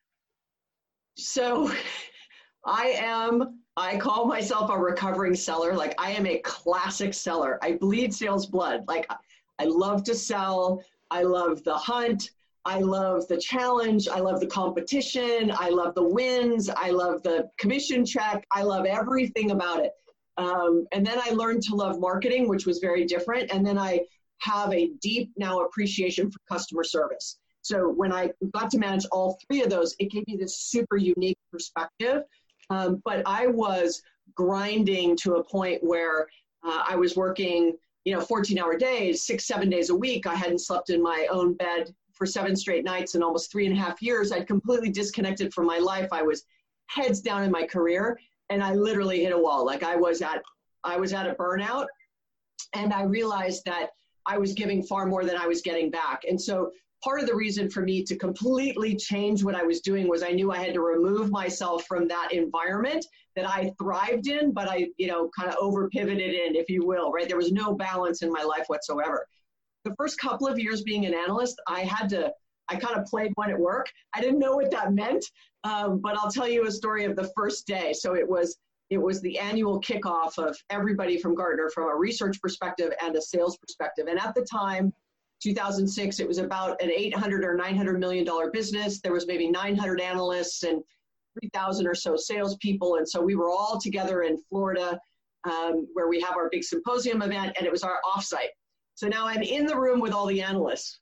So, 1.16 1.72
I 2.64 2.94
am. 2.98 3.60
I 3.78 3.96
call 3.98 4.24
myself 4.24 4.70
a 4.70 4.78
recovering 4.78 5.34
seller. 5.34 5.74
Like 5.74 5.94
I 5.98 6.12
am 6.12 6.26
a 6.26 6.38
classic 6.38 7.12
seller. 7.12 7.58
I 7.62 7.72
bleed 7.72 8.14
sales 8.14 8.46
blood. 8.46 8.84
Like 8.86 9.10
I 9.58 9.64
love 9.64 10.04
to 10.04 10.14
sell. 10.14 10.82
I 11.10 11.22
love 11.22 11.62
the 11.64 11.76
hunt. 11.76 12.30
I 12.64 12.80
love 12.80 13.28
the 13.28 13.36
challenge. 13.36 14.08
I 14.08 14.18
love 14.18 14.40
the 14.40 14.46
competition. 14.46 15.52
I 15.56 15.68
love 15.68 15.94
the 15.94 16.02
wins. 16.02 16.68
I 16.68 16.90
love 16.90 17.22
the 17.22 17.48
commission 17.58 18.04
check. 18.04 18.44
I 18.52 18.62
love 18.62 18.86
everything 18.86 19.52
about 19.52 19.84
it. 19.84 19.92
Um, 20.36 20.86
and 20.92 21.06
then 21.06 21.18
I 21.22 21.30
learned 21.30 21.62
to 21.64 21.74
love 21.74 22.00
marketing, 22.00 22.48
which 22.48 22.66
was 22.66 22.78
very 22.80 23.04
different. 23.04 23.52
And 23.52 23.64
then 23.64 23.78
I 23.78 24.00
have 24.38 24.72
a 24.72 24.90
deep 25.00 25.30
now 25.36 25.60
appreciation 25.60 26.30
for 26.30 26.38
customer 26.48 26.84
service. 26.84 27.38
So 27.62 27.88
when 27.88 28.12
I 28.12 28.30
got 28.52 28.70
to 28.72 28.78
manage 28.78 29.06
all 29.12 29.38
three 29.46 29.62
of 29.62 29.70
those, 29.70 29.94
it 29.98 30.10
gave 30.10 30.26
me 30.26 30.36
this 30.36 30.58
super 30.58 30.96
unique 30.96 31.38
perspective. 31.50 32.22
Um, 32.70 33.00
but 33.04 33.22
I 33.26 33.46
was 33.46 34.02
grinding 34.34 35.16
to 35.18 35.36
a 35.36 35.44
point 35.44 35.82
where 35.82 36.28
uh, 36.64 36.82
I 36.86 36.96
was 36.96 37.16
working, 37.16 37.76
you 38.06 38.14
know, 38.14 38.20
14 38.20 38.56
hour 38.56 38.78
days, 38.78 39.24
six, 39.24 39.46
seven 39.46 39.68
days 39.68 39.90
a 39.90 39.94
week. 39.94 40.28
I 40.28 40.34
hadn't 40.36 40.60
slept 40.60 40.90
in 40.90 41.02
my 41.02 41.26
own 41.28 41.54
bed 41.54 41.92
for 42.12 42.24
seven 42.24 42.54
straight 42.54 42.84
nights 42.84 43.16
in 43.16 43.22
almost 43.22 43.50
three 43.50 43.66
and 43.66 43.76
a 43.76 43.80
half 43.80 44.00
years. 44.00 44.30
I'd 44.30 44.46
completely 44.46 44.90
disconnected 44.90 45.52
from 45.52 45.66
my 45.66 45.78
life. 45.78 46.08
I 46.12 46.22
was 46.22 46.44
heads 46.86 47.20
down 47.20 47.42
in 47.42 47.50
my 47.50 47.66
career 47.66 48.16
and 48.48 48.62
I 48.62 48.74
literally 48.74 49.24
hit 49.24 49.32
a 49.32 49.38
wall. 49.38 49.66
Like 49.66 49.82
I 49.82 49.96
was 49.96 50.22
at 50.22 50.40
I 50.84 50.96
was 50.98 51.12
at 51.12 51.26
a 51.28 51.34
burnout 51.34 51.86
and 52.74 52.92
I 52.92 53.02
realized 53.02 53.64
that 53.64 53.88
I 54.24 54.38
was 54.38 54.52
giving 54.52 54.84
far 54.84 55.06
more 55.06 55.24
than 55.24 55.36
I 55.36 55.48
was 55.48 55.60
getting 55.60 55.90
back. 55.90 56.22
And 56.28 56.40
so 56.40 56.70
part 57.02 57.20
of 57.20 57.26
the 57.26 57.34
reason 57.34 57.70
for 57.70 57.82
me 57.82 58.02
to 58.04 58.16
completely 58.16 58.96
change 58.96 59.44
what 59.44 59.54
I 59.54 59.62
was 59.62 59.80
doing 59.80 60.08
was 60.08 60.22
I 60.22 60.30
knew 60.30 60.50
I 60.50 60.58
had 60.58 60.74
to 60.74 60.80
remove 60.80 61.30
myself 61.30 61.84
from 61.86 62.08
that 62.08 62.32
environment 62.32 63.06
that 63.36 63.48
I 63.48 63.72
thrived 63.78 64.28
in, 64.28 64.52
but 64.52 64.68
I, 64.68 64.88
you 64.96 65.06
know, 65.06 65.30
kind 65.38 65.48
of 65.48 65.56
over 65.60 65.88
pivoted 65.90 66.34
in, 66.34 66.56
if 66.56 66.68
you 66.68 66.86
will, 66.86 67.12
right? 67.12 67.28
There 67.28 67.36
was 67.36 67.52
no 67.52 67.74
balance 67.74 68.22
in 68.22 68.32
my 68.32 68.42
life 68.42 68.64
whatsoever 68.68 69.26
the 69.86 69.94
first 69.94 70.18
couple 70.18 70.48
of 70.48 70.58
years 70.58 70.82
being 70.82 71.06
an 71.06 71.14
analyst, 71.14 71.60
I 71.68 71.80
had 71.80 72.08
to, 72.08 72.32
I 72.68 72.76
kind 72.76 72.98
of 72.98 73.06
played 73.06 73.32
one 73.36 73.50
at 73.50 73.58
work. 73.58 73.86
I 74.14 74.20
didn't 74.20 74.40
know 74.40 74.56
what 74.56 74.70
that 74.72 74.92
meant, 74.92 75.24
um, 75.62 76.00
but 76.00 76.18
I'll 76.18 76.30
tell 76.30 76.48
you 76.48 76.66
a 76.66 76.72
story 76.72 77.04
of 77.04 77.14
the 77.14 77.30
first 77.36 77.66
day. 77.66 77.92
So 77.92 78.14
it 78.14 78.28
was 78.28 78.58
it 78.88 78.98
was 78.98 79.20
the 79.20 79.36
annual 79.36 79.80
kickoff 79.80 80.38
of 80.38 80.56
everybody 80.70 81.18
from 81.18 81.34
Gartner 81.34 81.70
from 81.70 81.88
a 81.88 81.96
research 81.96 82.40
perspective 82.40 82.92
and 83.02 83.16
a 83.16 83.20
sales 83.20 83.56
perspective. 83.56 84.06
And 84.08 84.20
at 84.20 84.32
the 84.36 84.42
time, 84.42 84.92
2006, 85.42 86.20
it 86.20 86.28
was 86.28 86.38
about 86.38 86.80
an 86.82 86.90
800 86.90 87.44
or 87.44 87.54
900 87.54 88.00
million 88.00 88.24
dollar 88.24 88.50
business. 88.50 89.00
There 89.00 89.12
was 89.12 89.26
maybe 89.26 89.50
900 89.50 90.00
analysts 90.00 90.62
and 90.62 90.82
3,000 91.40 91.86
or 91.86 91.94
so 91.94 92.16
salespeople. 92.16 92.96
And 92.96 93.08
so 93.08 93.20
we 93.20 93.34
were 93.34 93.50
all 93.50 93.78
together 93.80 94.22
in 94.22 94.38
Florida 94.48 94.98
um, 95.44 95.86
where 95.92 96.08
we 96.08 96.20
have 96.20 96.36
our 96.36 96.48
big 96.50 96.64
symposium 96.64 97.22
event, 97.22 97.54
and 97.56 97.66
it 97.66 97.72
was 97.72 97.82
our 97.82 97.98
offsite. 98.04 98.54
So 98.94 99.06
now 99.06 99.26
I'm 99.26 99.42
in 99.42 99.66
the 99.66 99.78
room 99.78 100.00
with 100.00 100.12
all 100.12 100.26
the 100.26 100.42
analysts, 100.42 101.00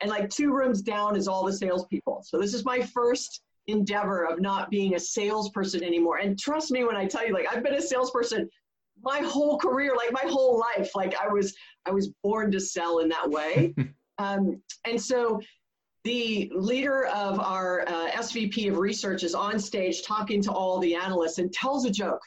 and 0.00 0.10
like 0.10 0.30
two 0.30 0.52
rooms 0.52 0.82
down 0.82 1.16
is 1.16 1.28
all 1.28 1.44
the 1.44 1.52
salespeople. 1.52 2.24
So 2.26 2.38
this 2.38 2.54
is 2.54 2.64
my 2.64 2.80
first 2.80 3.42
endeavor 3.66 4.24
of 4.24 4.40
not 4.40 4.70
being 4.70 4.94
a 4.94 4.98
salesperson 4.98 5.84
anymore. 5.84 6.18
And 6.18 6.38
trust 6.38 6.70
me 6.70 6.84
when 6.84 6.96
I 6.96 7.06
tell 7.06 7.26
you, 7.26 7.32
like 7.32 7.46
I've 7.50 7.62
been 7.62 7.74
a 7.74 7.82
salesperson 7.82 8.48
my 9.02 9.20
whole 9.20 9.58
career, 9.58 9.94
like 9.96 10.12
my 10.12 10.28
whole 10.30 10.58
life. 10.58 10.90
Like 10.94 11.14
I 11.20 11.28
was, 11.28 11.54
I 11.86 11.90
was 11.90 12.08
born 12.22 12.50
to 12.52 12.60
sell 12.60 12.98
in 12.98 13.08
that 13.10 13.28
way. 13.30 13.74
um, 14.18 14.60
and 14.86 15.00
so 15.00 15.40
the 16.04 16.50
leader 16.54 17.06
of 17.06 17.40
our 17.40 17.82
uh, 17.88 18.10
SVP 18.10 18.70
of 18.70 18.78
research 18.78 19.22
is 19.22 19.34
on 19.34 19.58
stage 19.58 20.02
talking 20.02 20.42
to 20.42 20.52
all 20.52 20.78
the 20.78 20.94
analysts 20.94 21.38
and 21.38 21.52
tells 21.52 21.86
a 21.86 21.90
joke. 21.90 22.20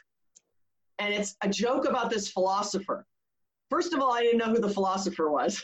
And 0.99 1.13
it's 1.13 1.35
a 1.43 1.49
joke 1.49 1.87
about 1.87 2.09
this 2.09 2.29
philosopher. 2.29 3.05
First 3.69 3.93
of 3.93 3.99
all, 3.99 4.13
I 4.13 4.21
didn't 4.21 4.39
know 4.39 4.51
who 4.51 4.59
the 4.59 4.69
philosopher 4.69 5.29
was. 5.29 5.63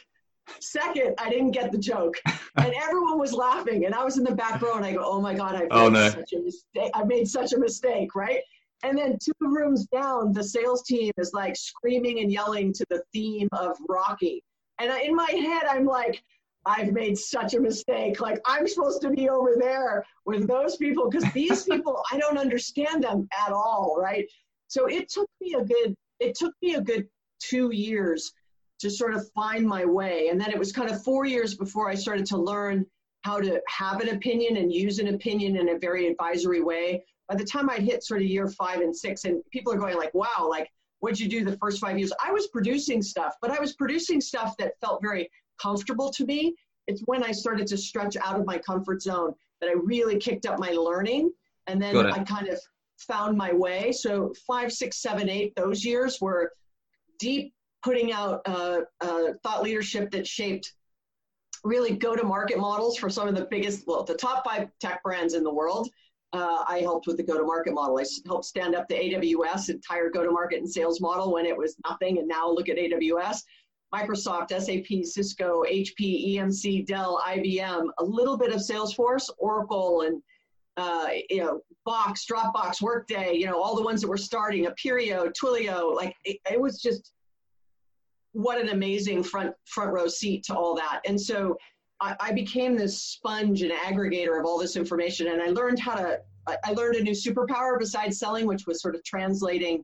Second, 0.59 1.15
I 1.17 1.29
didn't 1.29 1.51
get 1.51 1.71
the 1.71 1.77
joke. 1.77 2.15
and 2.57 2.73
everyone 2.75 3.17
was 3.17 3.33
laughing. 3.33 3.85
And 3.85 3.95
I 3.95 4.03
was 4.03 4.17
in 4.17 4.23
the 4.23 4.35
back 4.35 4.61
row 4.61 4.75
and 4.75 4.85
I 4.85 4.93
go, 4.93 5.01
oh 5.03 5.19
my 5.19 5.33
God, 5.33 5.55
I've 5.55 5.67
oh, 5.71 5.89
made 5.89 5.99
no. 5.99 6.09
such 6.09 6.33
a 6.33 6.39
mistake. 6.39 6.91
I 6.93 7.03
made 7.03 7.27
such 7.27 7.53
a 7.53 7.59
mistake, 7.59 8.13
right? 8.13 8.41
And 8.83 8.97
then 8.97 9.17
two 9.17 9.31
rooms 9.39 9.87
down, 9.87 10.33
the 10.33 10.43
sales 10.43 10.83
team 10.83 11.11
is 11.17 11.31
like 11.33 11.55
screaming 11.55 12.19
and 12.19 12.31
yelling 12.31 12.73
to 12.73 12.85
the 12.89 13.01
theme 13.13 13.47
of 13.53 13.77
Rocky. 13.87 14.43
And 14.79 14.91
in 15.01 15.15
my 15.15 15.29
head, 15.31 15.63
I'm 15.69 15.85
like, 15.85 16.21
I've 16.65 16.91
made 16.91 17.17
such 17.17 17.53
a 17.53 17.59
mistake. 17.59 18.19
Like, 18.19 18.39
I'm 18.45 18.67
supposed 18.67 19.01
to 19.01 19.09
be 19.09 19.29
over 19.29 19.55
there 19.59 20.05
with 20.25 20.47
those 20.47 20.75
people 20.77 21.09
because 21.09 21.29
these 21.31 21.63
people, 21.69 22.03
I 22.11 22.17
don't 22.17 22.37
understand 22.37 23.03
them 23.03 23.27
at 23.45 23.53
all, 23.53 23.95
right? 23.97 24.25
So 24.67 24.87
it 24.87 25.09
took 25.09 25.29
me 25.39 25.53
a 25.53 25.63
good, 25.63 25.95
it 26.19 26.35
took 26.35 26.53
me 26.61 26.75
a 26.75 26.81
good 26.81 27.07
two 27.39 27.73
years 27.73 28.33
to 28.79 28.89
sort 28.89 29.13
of 29.13 29.29
find 29.31 29.65
my 29.65 29.85
way. 29.85 30.27
And 30.29 30.39
then 30.39 30.51
it 30.51 30.59
was 30.59 30.73
kind 30.73 30.89
of 30.89 31.03
four 31.03 31.25
years 31.25 31.55
before 31.55 31.89
I 31.89 31.95
started 31.95 32.25
to 32.27 32.37
learn 32.37 32.85
how 33.21 33.39
to 33.39 33.61
have 33.69 34.01
an 34.01 34.09
opinion 34.09 34.57
and 34.57 34.73
use 34.73 34.99
an 34.99 35.13
opinion 35.13 35.55
in 35.55 35.69
a 35.69 35.79
very 35.79 36.07
advisory 36.07 36.61
way 36.61 37.03
by 37.29 37.35
the 37.35 37.43
time 37.43 37.69
I'd 37.69 37.81
hit 37.81 38.03
sort 38.03 38.21
of 38.21 38.27
year 38.27 38.47
five 38.47 38.81
and 38.81 38.95
six, 38.95 39.25
and 39.25 39.41
people 39.51 39.73
are 39.73 39.77
going 39.77 39.95
like, 39.95 40.13
wow, 40.13 40.47
like, 40.49 40.69
what'd 40.99 41.19
you 41.19 41.27
do 41.27 41.43
the 41.43 41.57
first 41.57 41.79
five 41.79 41.97
years? 41.97 42.13
I 42.23 42.31
was 42.31 42.47
producing 42.47 43.01
stuff, 43.01 43.35
but 43.41 43.51
I 43.51 43.59
was 43.59 43.73
producing 43.73 44.21
stuff 44.21 44.55
that 44.57 44.73
felt 44.81 45.01
very 45.01 45.29
comfortable 45.61 46.09
to 46.11 46.25
me. 46.25 46.55
It's 46.87 47.01
when 47.05 47.23
I 47.23 47.31
started 47.31 47.67
to 47.67 47.77
stretch 47.77 48.17
out 48.17 48.39
of 48.39 48.45
my 48.45 48.57
comfort 48.57 49.01
zone 49.01 49.33
that 49.61 49.69
I 49.69 49.73
really 49.73 50.17
kicked 50.17 50.45
up 50.45 50.59
my 50.59 50.71
learning. 50.71 51.31
And 51.67 51.81
then 51.81 51.95
I 51.95 52.23
kind 52.23 52.49
of 52.49 52.59
found 52.97 53.37
my 53.37 53.53
way. 53.53 53.91
So 53.91 54.33
five, 54.45 54.71
six, 54.71 55.01
seven, 55.01 55.29
eight, 55.29 55.53
those 55.55 55.83
years 55.85 56.19
were 56.19 56.51
deep 57.19 57.53
putting 57.83 58.11
out 58.11 58.41
uh, 58.45 58.81
uh, 59.01 59.33
thought 59.43 59.63
leadership 59.63 60.11
that 60.11 60.27
shaped 60.27 60.73
really 61.63 61.95
go 61.95 62.15
to 62.15 62.23
market 62.23 62.57
models 62.57 62.97
for 62.97 63.09
some 63.09 63.27
of 63.27 63.35
the 63.35 63.47
biggest, 63.49 63.85
well, 63.87 64.03
the 64.03 64.15
top 64.15 64.43
five 64.43 64.67
tech 64.81 65.01
brands 65.03 65.33
in 65.33 65.43
the 65.43 65.53
world 65.53 65.89
uh, 66.33 66.63
I 66.67 66.79
helped 66.79 67.07
with 67.07 67.17
the 67.17 67.23
go-to-market 67.23 67.73
model. 67.73 67.99
I 67.99 68.05
helped 68.25 68.45
stand 68.45 68.75
up 68.75 68.87
the 68.87 68.95
AWS 68.95 69.69
entire 69.69 70.09
go-to-market 70.09 70.59
and 70.59 70.69
sales 70.69 70.99
model 70.99 71.31
when 71.33 71.45
it 71.45 71.55
was 71.55 71.75
nothing, 71.87 72.17
and 72.17 72.27
now 72.27 72.49
look 72.49 72.69
at 72.69 72.77
AWS. 72.77 73.43
Microsoft, 73.93 74.49
SAP, 74.49 75.05
Cisco, 75.05 75.63
HP, 75.69 76.35
EMC, 76.35 76.87
Dell, 76.87 77.21
IBM, 77.27 77.85
a 77.99 78.03
little 78.03 78.37
bit 78.37 78.51
of 78.51 78.59
Salesforce, 78.59 79.29
Oracle, 79.37 80.01
and 80.01 80.21
uh, 80.77 81.09
you 81.29 81.37
know, 81.37 81.61
Box, 81.85 82.25
Dropbox, 82.25 82.81
Workday, 82.81 83.35
you 83.35 83.45
know, 83.45 83.61
all 83.61 83.75
the 83.75 83.83
ones 83.83 84.01
that 84.01 84.07
were 84.07 84.17
starting, 84.17 84.65
Appirio, 84.65 85.31
Twilio, 85.39 85.95
like 85.95 86.15
it, 86.25 86.37
it 86.49 86.59
was 86.59 86.81
just 86.81 87.11
what 88.31 88.59
an 88.59 88.69
amazing 88.69 89.21
front 89.21 89.53
front 89.65 89.93
row 89.93 90.07
seat 90.07 90.43
to 90.45 90.55
all 90.55 90.75
that. 90.75 91.01
And 91.05 91.19
so 91.19 91.55
I, 92.03 92.15
I 92.19 92.31
became 92.33 92.75
this 92.75 93.01
sponge 93.01 93.61
and 93.61 93.71
aggregator 93.71 94.37
of 94.37 94.45
all 94.45 94.59
this 94.59 94.75
information, 94.75 95.27
and 95.29 95.41
I 95.41 95.47
learned 95.47 95.79
how 95.79 95.95
to. 95.95 96.19
I 96.45 96.71
learned 96.73 96.97
a 96.97 97.01
new 97.01 97.13
superpower 97.13 97.79
besides 97.79 98.19
selling, 98.19 98.45
which 98.45 98.67
was 98.67 98.81
sort 98.81 98.95
of 98.95 99.03
translating 99.05 99.81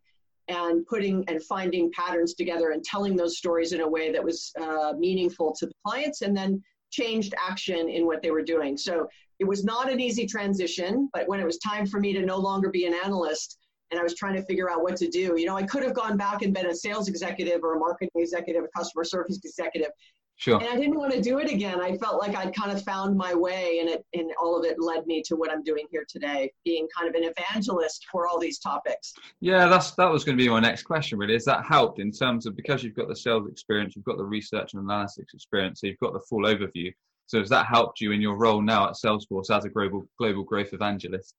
and 0.50 0.86
putting 0.88 1.24
and 1.30 1.42
finding 1.42 1.90
patterns 1.94 2.34
together 2.34 2.72
and 2.72 2.84
telling 2.84 3.16
those 3.16 3.38
stories 3.38 3.72
in 3.72 3.80
a 3.80 3.88
way 3.88 4.12
that 4.12 4.22
was 4.22 4.52
uh, 4.60 4.92
meaningful 4.98 5.56
to 5.58 5.68
the 5.68 5.74
clients, 5.86 6.22
and 6.22 6.36
then 6.36 6.62
changed 6.92 7.34
action 7.50 7.88
in 7.88 8.06
what 8.06 8.22
they 8.22 8.32
were 8.32 8.44
doing. 8.44 8.76
So 8.76 9.08
it 9.40 9.46
was 9.46 9.64
not 9.64 9.90
an 9.90 10.02
easy 10.02 10.26
transition, 10.26 11.10
but 11.14 11.30
when 11.30 11.40
it 11.40 11.46
was 11.46 11.60
time 11.60 11.86
for 11.86 12.02
me 12.02 12.12
to 12.12 12.26
no 12.26 12.38
longer 12.38 12.70
be 12.70 12.86
an 12.86 12.96
analyst 13.06 13.58
and 13.92 14.00
I 14.00 14.04
was 14.04 14.16
trying 14.16 14.36
to 14.36 14.44
figure 14.44 14.70
out 14.70 14.84
what 14.84 14.98
to 14.98 15.08
do, 15.08 15.36
you 15.38 15.46
know, 15.46 15.56
I 15.56 15.64
could 15.64 15.82
have 15.84 15.94
gone 15.94 16.18
back 16.18 16.42
and 16.42 16.54
been 16.54 16.68
a 16.68 16.76
sales 16.76 17.08
executive 17.08 17.64
or 17.64 17.76
a 17.76 17.80
marketing 17.80 18.12
executive, 18.16 18.64
a 18.64 18.68
customer 18.78 19.04
service 19.04 19.40
executive, 19.44 19.92
Sure. 20.40 20.58
And 20.58 20.70
I 20.70 20.78
didn't 20.78 20.98
want 20.98 21.12
to 21.12 21.22
do 21.22 21.40
it 21.40 21.52
again. 21.52 21.82
I 21.82 21.98
felt 21.98 22.22
like 22.22 22.34
I'd 22.34 22.56
kind 22.56 22.72
of 22.72 22.82
found 22.82 23.18
my 23.18 23.34
way, 23.34 23.80
and 23.82 23.90
it 23.90 24.06
and 24.14 24.32
all 24.42 24.58
of 24.58 24.64
it 24.64 24.80
led 24.80 25.06
me 25.06 25.22
to 25.24 25.36
what 25.36 25.52
I'm 25.52 25.64
doing 25.64 25.86
here 25.92 26.06
today, 26.08 26.50
being 26.64 26.88
kind 26.98 27.14
of 27.14 27.22
an 27.22 27.30
evangelist 27.30 28.06
for 28.10 28.26
all 28.26 28.40
these 28.40 28.58
topics. 28.58 29.14
Yeah, 29.42 29.68
that's 29.68 29.92
that 29.96 30.10
was 30.10 30.24
going 30.24 30.38
to 30.38 30.42
be 30.42 30.50
my 30.50 30.62
next 30.62 30.84
question. 30.84 31.20
Really, 31.20 31.36
is 31.36 31.44
that 31.44 31.66
helped 31.66 32.00
in 32.00 32.10
terms 32.10 32.46
of 32.46 32.56
because 32.56 32.86
you've 32.86 32.96
got 32.96 33.10
the 33.10 33.18
sales 33.18 33.50
experience, 33.52 33.98
you've 33.98 34.06
got 34.06 34.16
the 34.16 34.24
research 34.24 34.74
and 34.74 34.82
analysis 34.82 35.26
experience, 35.34 35.82
so 35.82 35.88
you've 35.88 36.00
got 36.00 36.14
the 36.14 36.22
full 36.22 36.44
overview. 36.44 36.90
So 37.26 37.40
has 37.40 37.50
that 37.50 37.66
helped 37.66 38.00
you 38.00 38.14
in 38.14 38.22
your 38.22 38.38
role 38.38 38.62
now 38.62 38.88
at 38.88 38.94
Salesforce 38.94 39.54
as 39.54 39.66
a 39.66 39.70
global 39.70 40.06
global 40.18 40.44
growth 40.44 40.72
evangelist? 40.72 41.36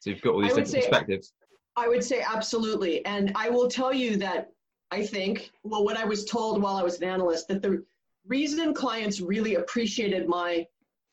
So 0.00 0.10
you've 0.10 0.22
got 0.22 0.34
all 0.34 0.40
these 0.40 0.48
different 0.48 0.68
say, 0.70 0.80
perspectives. 0.80 1.34
I 1.76 1.86
would 1.86 2.02
say 2.02 2.24
absolutely, 2.28 3.06
and 3.06 3.30
I 3.36 3.48
will 3.48 3.68
tell 3.68 3.94
you 3.94 4.16
that 4.16 4.50
I 4.90 5.06
think 5.06 5.52
well, 5.62 5.84
what 5.84 5.96
I 5.96 6.04
was 6.04 6.24
told 6.24 6.60
while 6.60 6.74
I 6.74 6.82
was 6.82 7.00
an 7.00 7.08
analyst 7.08 7.46
that 7.46 7.62
the 7.62 7.84
reason 8.26 8.74
clients 8.74 9.20
really 9.20 9.56
appreciated 9.56 10.28
my 10.28 10.66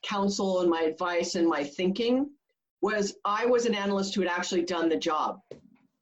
counsel 0.04 0.62
and 0.62 0.70
my 0.70 0.82
advice 0.82 1.36
and 1.36 1.48
my 1.48 1.64
thinking 1.64 2.30
was 2.82 3.16
I 3.26 3.46
was 3.46 3.66
an 3.66 3.76
analyst 3.76 4.14
who 4.14 4.22
had 4.22 4.30
actually 4.30 4.64
done 4.64 4.90
the 4.90 4.98
job. 4.98 5.40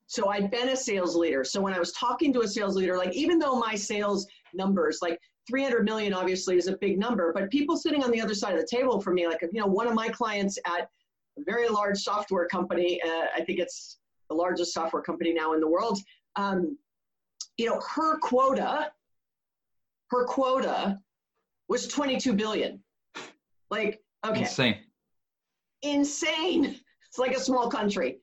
So 0.08 0.30
I'd 0.30 0.52
been 0.52 0.70
a 0.70 0.76
sales 0.76 1.16
leader. 1.16 1.44
So 1.44 1.62
when 1.62 1.74
I 1.74 1.80
was 1.80 1.92
talking 1.94 2.32
to 2.34 2.42
a 2.42 2.48
sales 2.48 2.76
leader, 2.76 2.98
like 2.98 3.14
even 3.14 3.40
though 3.40 3.58
my 3.58 3.76
sales 3.76 4.28
numbers, 4.54 5.00
like 5.02 5.20
300 5.48 5.84
million 5.86 6.14
obviously 6.14 6.58
is 6.58 6.68
a 6.68 6.78
big 6.78 7.00
number, 7.00 7.32
but 7.34 7.50
people 7.50 7.78
sitting 7.78 8.04
on 8.04 8.12
the 8.12 8.22
other 8.22 8.36
side 8.36 8.54
of 8.54 8.60
the 8.60 8.68
table 8.68 9.00
for 9.00 9.14
me, 9.14 9.28
like, 9.28 9.42
you 9.42 9.60
know, 9.60 9.68
one 9.68 9.88
of 9.88 9.94
my 9.94 10.10
clients 10.10 10.60
at 10.68 10.90
a 11.38 11.44
very 11.44 11.70
large 11.70 11.98
software 11.98 12.48
company, 12.48 13.02
uh, 13.04 13.26
I 13.36 13.44
think 13.44 13.60
it's 13.60 13.98
the 14.30 14.36
largest 14.36 14.74
software 14.74 15.02
company 15.02 15.34
now 15.34 15.54
in 15.54 15.60
the 15.60 15.68
world, 15.68 16.00
um, 16.36 16.78
you 17.58 17.68
know, 17.68 17.80
her 17.96 18.18
quota 18.20 18.92
her 20.10 20.26
quota 20.26 21.00
was 21.68 21.88
22 21.88 22.34
billion. 22.34 22.82
Like, 23.70 24.02
okay. 24.26 24.42
Insane. 24.42 24.78
Insane. 25.82 26.80
It's 27.08 27.18
like 27.18 27.36
a 27.36 27.40
small 27.40 27.70
country. 27.70 28.20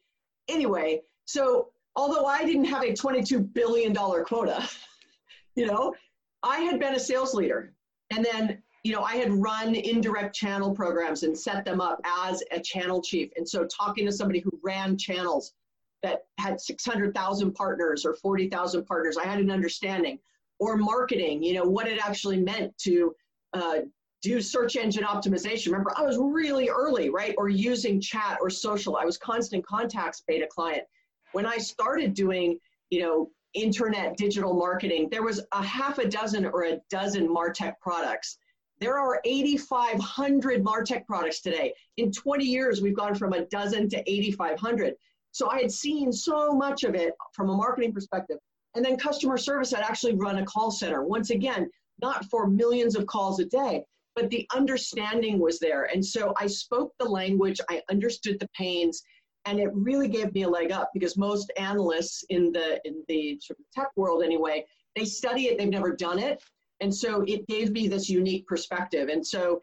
Anyway, 0.48 1.00
so 1.24 1.68
although 1.96 2.26
I 2.26 2.44
didn't 2.44 2.64
have 2.66 2.82
a 2.82 2.94
22 2.94 3.40
billion 3.40 3.92
dollar 3.92 4.24
quota, 4.24 4.68
you 5.56 5.66
know, 5.66 5.94
I 6.42 6.58
had 6.58 6.80
been 6.80 6.94
a 6.94 7.00
sales 7.00 7.34
leader. 7.34 7.74
And 8.10 8.24
then, 8.24 8.62
you 8.84 8.92
know, 8.92 9.02
I 9.02 9.16
had 9.16 9.32
run 9.32 9.74
indirect 9.74 10.34
channel 10.34 10.74
programs 10.74 11.22
and 11.22 11.38
set 11.38 11.64
them 11.64 11.80
up 11.80 12.00
as 12.04 12.42
a 12.50 12.60
channel 12.60 13.00
chief. 13.00 13.30
And 13.36 13.48
so 13.48 13.66
talking 13.66 14.06
to 14.06 14.12
somebody 14.12 14.40
who 14.40 14.50
ran 14.62 14.98
channels 14.98 15.54
that 16.02 16.26
had 16.38 16.60
600,000 16.60 17.52
partners 17.52 18.04
or 18.04 18.14
40,000 18.14 18.84
partners, 18.84 19.16
I 19.16 19.24
had 19.24 19.38
an 19.38 19.50
understanding 19.50 20.18
or 20.62 20.76
marketing, 20.76 21.42
you 21.42 21.54
know, 21.54 21.64
what 21.64 21.88
it 21.88 21.98
actually 21.98 22.38
meant 22.38 22.72
to 22.78 23.12
uh, 23.52 23.78
do 24.22 24.40
search 24.40 24.76
engine 24.76 25.02
optimization. 25.02 25.66
Remember, 25.66 25.92
I 25.96 26.02
was 26.02 26.16
really 26.20 26.68
early, 26.68 27.10
right? 27.10 27.34
Or 27.36 27.48
using 27.48 28.00
chat 28.00 28.38
or 28.40 28.48
social. 28.48 28.96
I 28.96 29.04
was 29.04 29.18
Constant 29.18 29.66
Contact's 29.66 30.22
beta 30.24 30.46
client. 30.48 30.84
When 31.32 31.46
I 31.46 31.58
started 31.58 32.14
doing, 32.14 32.60
you 32.90 33.00
know, 33.00 33.30
internet 33.54 34.16
digital 34.16 34.54
marketing, 34.54 35.08
there 35.10 35.24
was 35.24 35.44
a 35.50 35.64
half 35.64 35.98
a 35.98 36.06
dozen 36.06 36.46
or 36.46 36.66
a 36.66 36.78
dozen 36.90 37.26
Martech 37.26 37.74
products. 37.80 38.38
There 38.78 38.96
are 39.00 39.20
8,500 39.24 40.62
Martech 40.62 41.06
products 41.08 41.40
today. 41.40 41.74
In 41.96 42.12
20 42.12 42.44
years, 42.44 42.80
we've 42.80 42.96
gone 42.96 43.16
from 43.16 43.32
a 43.32 43.46
dozen 43.46 43.88
to 43.88 43.98
8,500. 44.08 44.94
So 45.32 45.50
I 45.50 45.60
had 45.60 45.72
seen 45.72 46.12
so 46.12 46.52
much 46.52 46.84
of 46.84 46.94
it 46.94 47.14
from 47.32 47.50
a 47.50 47.56
marketing 47.56 47.92
perspective. 47.92 48.38
And 48.74 48.84
then 48.84 48.96
customer 48.96 49.36
service, 49.36 49.74
I'd 49.74 49.82
actually 49.82 50.14
run 50.14 50.38
a 50.38 50.46
call 50.46 50.70
center. 50.70 51.02
Once 51.04 51.30
again, 51.30 51.70
not 52.00 52.24
for 52.26 52.46
millions 52.46 52.96
of 52.96 53.06
calls 53.06 53.38
a 53.38 53.44
day, 53.44 53.84
but 54.14 54.30
the 54.30 54.46
understanding 54.54 55.38
was 55.38 55.58
there. 55.58 55.84
And 55.84 56.04
so 56.04 56.32
I 56.38 56.46
spoke 56.46 56.92
the 56.98 57.08
language, 57.08 57.60
I 57.68 57.82
understood 57.90 58.40
the 58.40 58.48
pains, 58.56 59.02
and 59.44 59.58
it 59.58 59.70
really 59.72 60.08
gave 60.08 60.32
me 60.34 60.42
a 60.42 60.48
leg 60.48 60.72
up 60.72 60.90
because 60.92 61.16
most 61.16 61.52
analysts 61.56 62.24
in 62.28 62.52
the 62.52 62.80
in 62.84 63.02
the 63.08 63.38
sort 63.40 63.58
of 63.58 63.64
tech 63.74 63.88
world 63.96 64.22
anyway 64.22 64.64
they 64.94 65.04
study 65.04 65.46
it 65.46 65.58
they've 65.58 65.68
never 65.68 65.94
done 65.94 66.18
it 66.18 66.42
and 66.80 66.94
so 66.94 67.22
it 67.26 67.46
gave 67.46 67.70
me 67.70 67.88
this 67.88 68.08
unique 68.08 68.46
perspective 68.46 69.08
and 69.08 69.26
so 69.26 69.60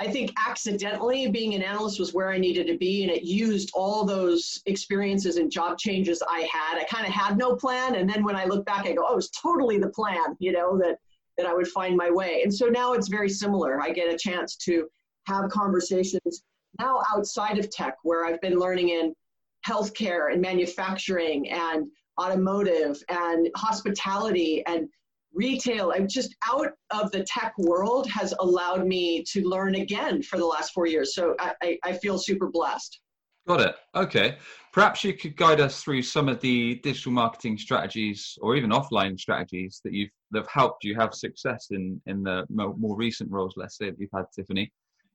i 0.00 0.06
think 0.06 0.32
accidentally 0.46 1.28
being 1.28 1.54
an 1.54 1.62
analyst 1.62 1.98
was 1.98 2.14
where 2.14 2.30
i 2.30 2.38
needed 2.38 2.66
to 2.66 2.76
be 2.78 3.02
and 3.02 3.12
it 3.12 3.22
used 3.22 3.70
all 3.74 4.04
those 4.04 4.62
experiences 4.66 5.36
and 5.36 5.50
job 5.50 5.78
changes 5.78 6.22
i 6.28 6.48
had. 6.52 6.78
I 6.78 6.84
kind 6.84 7.06
of 7.06 7.12
had 7.12 7.36
no 7.36 7.56
plan 7.56 7.96
and 7.96 8.08
then 8.08 8.24
when 8.24 8.36
i 8.36 8.44
look 8.44 8.64
back 8.64 8.86
i 8.86 8.92
go 8.92 9.04
oh 9.06 9.12
it 9.12 9.16
was 9.16 9.30
totally 9.30 9.78
the 9.78 9.90
plan 9.90 10.36
you 10.38 10.52
know 10.52 10.78
that 10.78 10.98
that 11.38 11.46
i 11.46 11.54
would 11.54 11.68
find 11.68 11.96
my 11.96 12.10
way. 12.10 12.42
And 12.42 12.52
so 12.52 12.66
now 12.66 12.92
it's 12.92 13.08
very 13.08 13.30
similar. 13.30 13.80
I 13.80 13.90
get 13.92 14.12
a 14.12 14.18
chance 14.18 14.56
to 14.56 14.88
have 15.26 15.48
conversations 15.50 16.42
now 16.78 17.02
outside 17.14 17.58
of 17.58 17.70
tech 17.70 17.96
where 18.02 18.26
I've 18.26 18.40
been 18.40 18.58
learning 18.58 18.90
in 18.90 19.14
healthcare 19.66 20.32
and 20.32 20.42
manufacturing 20.42 21.48
and 21.50 21.86
automotive 22.20 23.02
and 23.08 23.48
hospitality 23.56 24.64
and 24.66 24.88
retail 25.34 25.92
and 25.92 26.08
just 26.08 26.34
out 26.46 26.72
of 26.90 27.10
the 27.12 27.24
tech 27.24 27.52
world 27.58 28.08
has 28.10 28.34
allowed 28.40 28.86
me 28.86 29.22
to 29.24 29.42
learn 29.48 29.74
again 29.76 30.22
for 30.22 30.38
the 30.38 30.44
last 30.44 30.72
four 30.72 30.86
years. 30.86 31.14
So 31.14 31.36
I, 31.38 31.78
I 31.84 31.92
feel 31.92 32.18
super 32.18 32.48
blessed. 32.48 33.00
Got 33.46 33.60
it. 33.60 33.76
Okay. 33.94 34.36
Perhaps 34.72 35.04
you 35.04 35.14
could 35.14 35.36
guide 35.36 35.60
us 35.60 35.82
through 35.82 36.02
some 36.02 36.28
of 36.28 36.40
the 36.40 36.76
digital 36.76 37.12
marketing 37.12 37.56
strategies 37.56 38.36
or 38.42 38.56
even 38.56 38.70
offline 38.70 39.18
strategies 39.18 39.80
that 39.84 39.92
you've 39.92 40.10
that 40.30 40.40
have 40.40 40.50
helped 40.50 40.84
you 40.84 40.94
have 40.94 41.14
success 41.14 41.68
in 41.70 42.00
in 42.06 42.22
the 42.22 42.44
more, 42.50 42.74
more 42.76 42.96
recent 42.96 43.30
roles, 43.30 43.54
let's 43.56 43.78
say, 43.78 43.88
that 43.88 43.98
you've 43.98 44.10
had, 44.12 44.26
Tiffani 44.38 44.68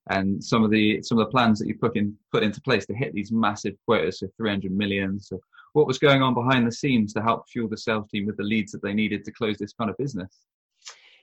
and 0.09 0.43
some 0.43 0.63
of 0.63 0.71
the 0.71 1.01
some 1.01 1.17
of 1.17 1.25
the 1.25 1.31
plans 1.31 1.59
that 1.59 1.67
you 1.67 1.75
put 1.75 1.95
in 1.95 2.15
put 2.31 2.43
into 2.43 2.61
place 2.61 2.85
to 2.85 2.93
hit 2.93 3.13
these 3.13 3.31
massive 3.31 3.73
quotas 3.85 4.21
of 4.21 4.31
300 4.35 4.71
million. 4.71 5.19
So, 5.19 5.39
what 5.73 5.87
was 5.87 5.99
going 5.99 6.21
on 6.21 6.33
behind 6.33 6.65
the 6.65 6.71
scenes 6.71 7.13
to 7.13 7.21
help 7.21 7.47
fuel 7.49 7.67
the 7.67 7.77
sales 7.77 8.07
team 8.09 8.25
with 8.25 8.37
the 8.37 8.43
leads 8.43 8.71
that 8.71 8.81
they 8.81 8.93
needed 8.93 9.23
to 9.25 9.31
close 9.31 9.57
this 9.57 9.73
kind 9.73 9.89
of 9.89 9.97
business? 9.97 10.39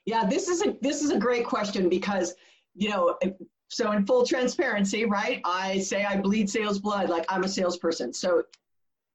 Yeah, 0.07 0.25
this 0.27 0.49
is 0.49 0.63
a 0.65 0.77
this 0.81 1.03
is 1.03 1.11
a 1.11 1.19
great 1.19 1.45
question 1.45 1.89
because 1.89 2.35
you 2.75 2.91
know. 2.91 3.17
So 3.73 3.93
in 3.93 4.05
full 4.05 4.27
transparency, 4.27 5.05
right? 5.05 5.41
I 5.45 5.79
say 5.79 6.05
I 6.05 6.17
bleed 6.17 6.51
sales 6.51 6.81
blood, 6.81 7.09
like 7.09 7.25
I'm 7.29 7.45
a 7.45 7.49
salesperson. 7.49 8.13
So 8.13 8.43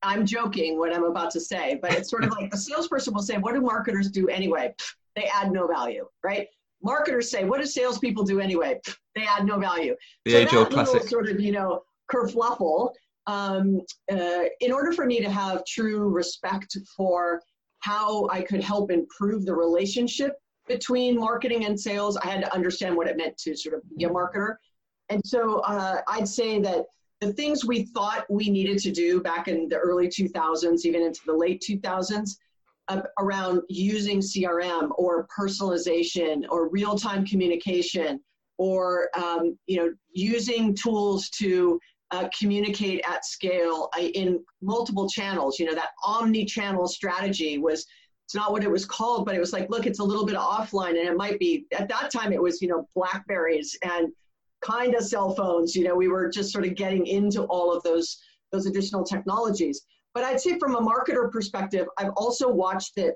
I'm 0.01 0.25
joking 0.25 0.79
what 0.79 0.95
I'm 0.95 1.03
about 1.03 1.31
to 1.31 1.41
say, 1.41 1.77
but 1.81 1.91
it's 1.91 2.09
sort 2.09 2.23
of 2.23 2.29
like 2.31 2.51
the 2.51 2.57
salesperson 2.57 3.13
will 3.13 3.21
say, 3.21 3.37
"What 3.37 3.53
do 3.53 3.59
marketers 3.59 4.09
do 4.09 4.29
anyway?" 4.29 4.73
They 5.17 5.25
add 5.25 5.51
no 5.51 5.67
value, 5.67 6.07
right? 6.23 6.47
marketers 6.85 7.29
say, 7.29 7.43
what 7.43 7.59
do 7.59 7.65
salespeople 7.65 8.23
do 8.23 8.39
anyway? 8.39 8.79
They 9.15 9.25
add 9.25 9.45
no 9.45 9.59
value. 9.59 9.95
The 10.23 10.31
so 10.31 10.37
age 10.37 10.53
old 10.53 10.69
classic. 10.71 11.03
Sort 11.03 11.27
of, 11.27 11.39
you 11.39 11.51
know, 11.51 11.81
kerfluffle. 12.11 12.93
Um, 13.27 13.81
uh, 14.11 14.43
in 14.59 14.71
order 14.71 14.91
for 14.91 15.05
me 15.05 15.19
to 15.21 15.29
have 15.29 15.65
true 15.65 16.09
respect 16.09 16.77
for 16.95 17.41
how 17.79 18.27
I 18.29 18.41
could 18.41 18.63
help 18.63 18.91
improve 18.91 19.45
the 19.45 19.55
relationship 19.55 20.33
between 20.67 21.19
marketing 21.19 21.65
and 21.65 21.79
sales, 21.79 22.17
I 22.17 22.27
had 22.27 22.41
to 22.41 22.53
understand 22.53 22.95
what 22.95 23.07
it 23.07 23.17
meant 23.17 23.37
to 23.37 23.55
sort 23.55 23.75
of 23.75 23.81
be 23.97 24.05
a 24.05 24.09
marketer. 24.09 24.55
And 25.09 25.21
so 25.25 25.59
uh, 25.59 26.01
I'd 26.07 26.27
say 26.27 26.59
that 26.61 26.85
the 27.21 27.33
things 27.33 27.65
we 27.65 27.83
thought 27.83 28.25
we 28.29 28.49
needed 28.49 28.79
to 28.79 28.91
do 28.91 29.21
back 29.21 29.47
in 29.47 29.69
the 29.69 29.77
early 29.77 30.07
2000s, 30.07 30.85
even 30.85 31.01
into 31.01 31.21
the 31.25 31.33
late 31.33 31.63
2000s, 31.67 32.37
around 33.19 33.61
using 33.69 34.19
CRM 34.19 34.89
or 34.97 35.27
personalization 35.37 36.43
or 36.49 36.69
real-time 36.69 37.25
communication 37.25 38.19
or 38.57 39.09
um, 39.17 39.57
you 39.67 39.77
know 39.77 39.93
using 40.11 40.75
tools 40.75 41.29
to 41.29 41.79
uh, 42.11 42.27
communicate 42.37 43.01
at 43.07 43.25
scale 43.25 43.89
uh, 43.97 44.01
in 44.01 44.43
multiple 44.61 45.09
channels. 45.09 45.59
You 45.59 45.65
know 45.65 45.75
that 45.75 45.89
omni-channel 46.03 46.87
strategy 46.87 47.57
was 47.57 47.85
it's 48.25 48.35
not 48.35 48.51
what 48.51 48.63
it 48.63 48.71
was 48.71 48.85
called, 48.85 49.25
but 49.25 49.35
it 49.35 49.39
was 49.39 49.53
like, 49.53 49.69
look, 49.69 49.85
it's 49.85 49.99
a 49.99 50.03
little 50.03 50.25
bit 50.25 50.35
of 50.35 50.41
offline, 50.41 50.99
and 50.99 51.07
it 51.07 51.15
might 51.15 51.39
be 51.39 51.65
at 51.77 51.87
that 51.89 52.11
time 52.11 52.33
it 52.33 52.41
was 52.41 52.61
you 52.61 52.67
know 52.67 52.87
Blackberries 52.95 53.77
and 53.83 54.11
kind 54.61 54.95
of 54.95 55.03
cell 55.03 55.35
phones. 55.35 55.75
You 55.75 55.83
know, 55.83 55.95
we 55.95 56.07
were 56.07 56.29
just 56.29 56.51
sort 56.51 56.65
of 56.65 56.75
getting 56.75 57.05
into 57.07 57.43
all 57.43 57.71
of 57.71 57.83
those 57.83 58.17
those 58.51 58.65
additional 58.65 59.03
technologies. 59.03 59.81
But 60.13 60.23
I'd 60.23 60.39
say 60.39 60.57
from 60.57 60.75
a 60.75 60.81
marketer 60.81 61.29
perspective, 61.31 61.87
I've 61.97 62.13
also 62.15 62.49
watched 62.49 62.97
it 62.97 63.15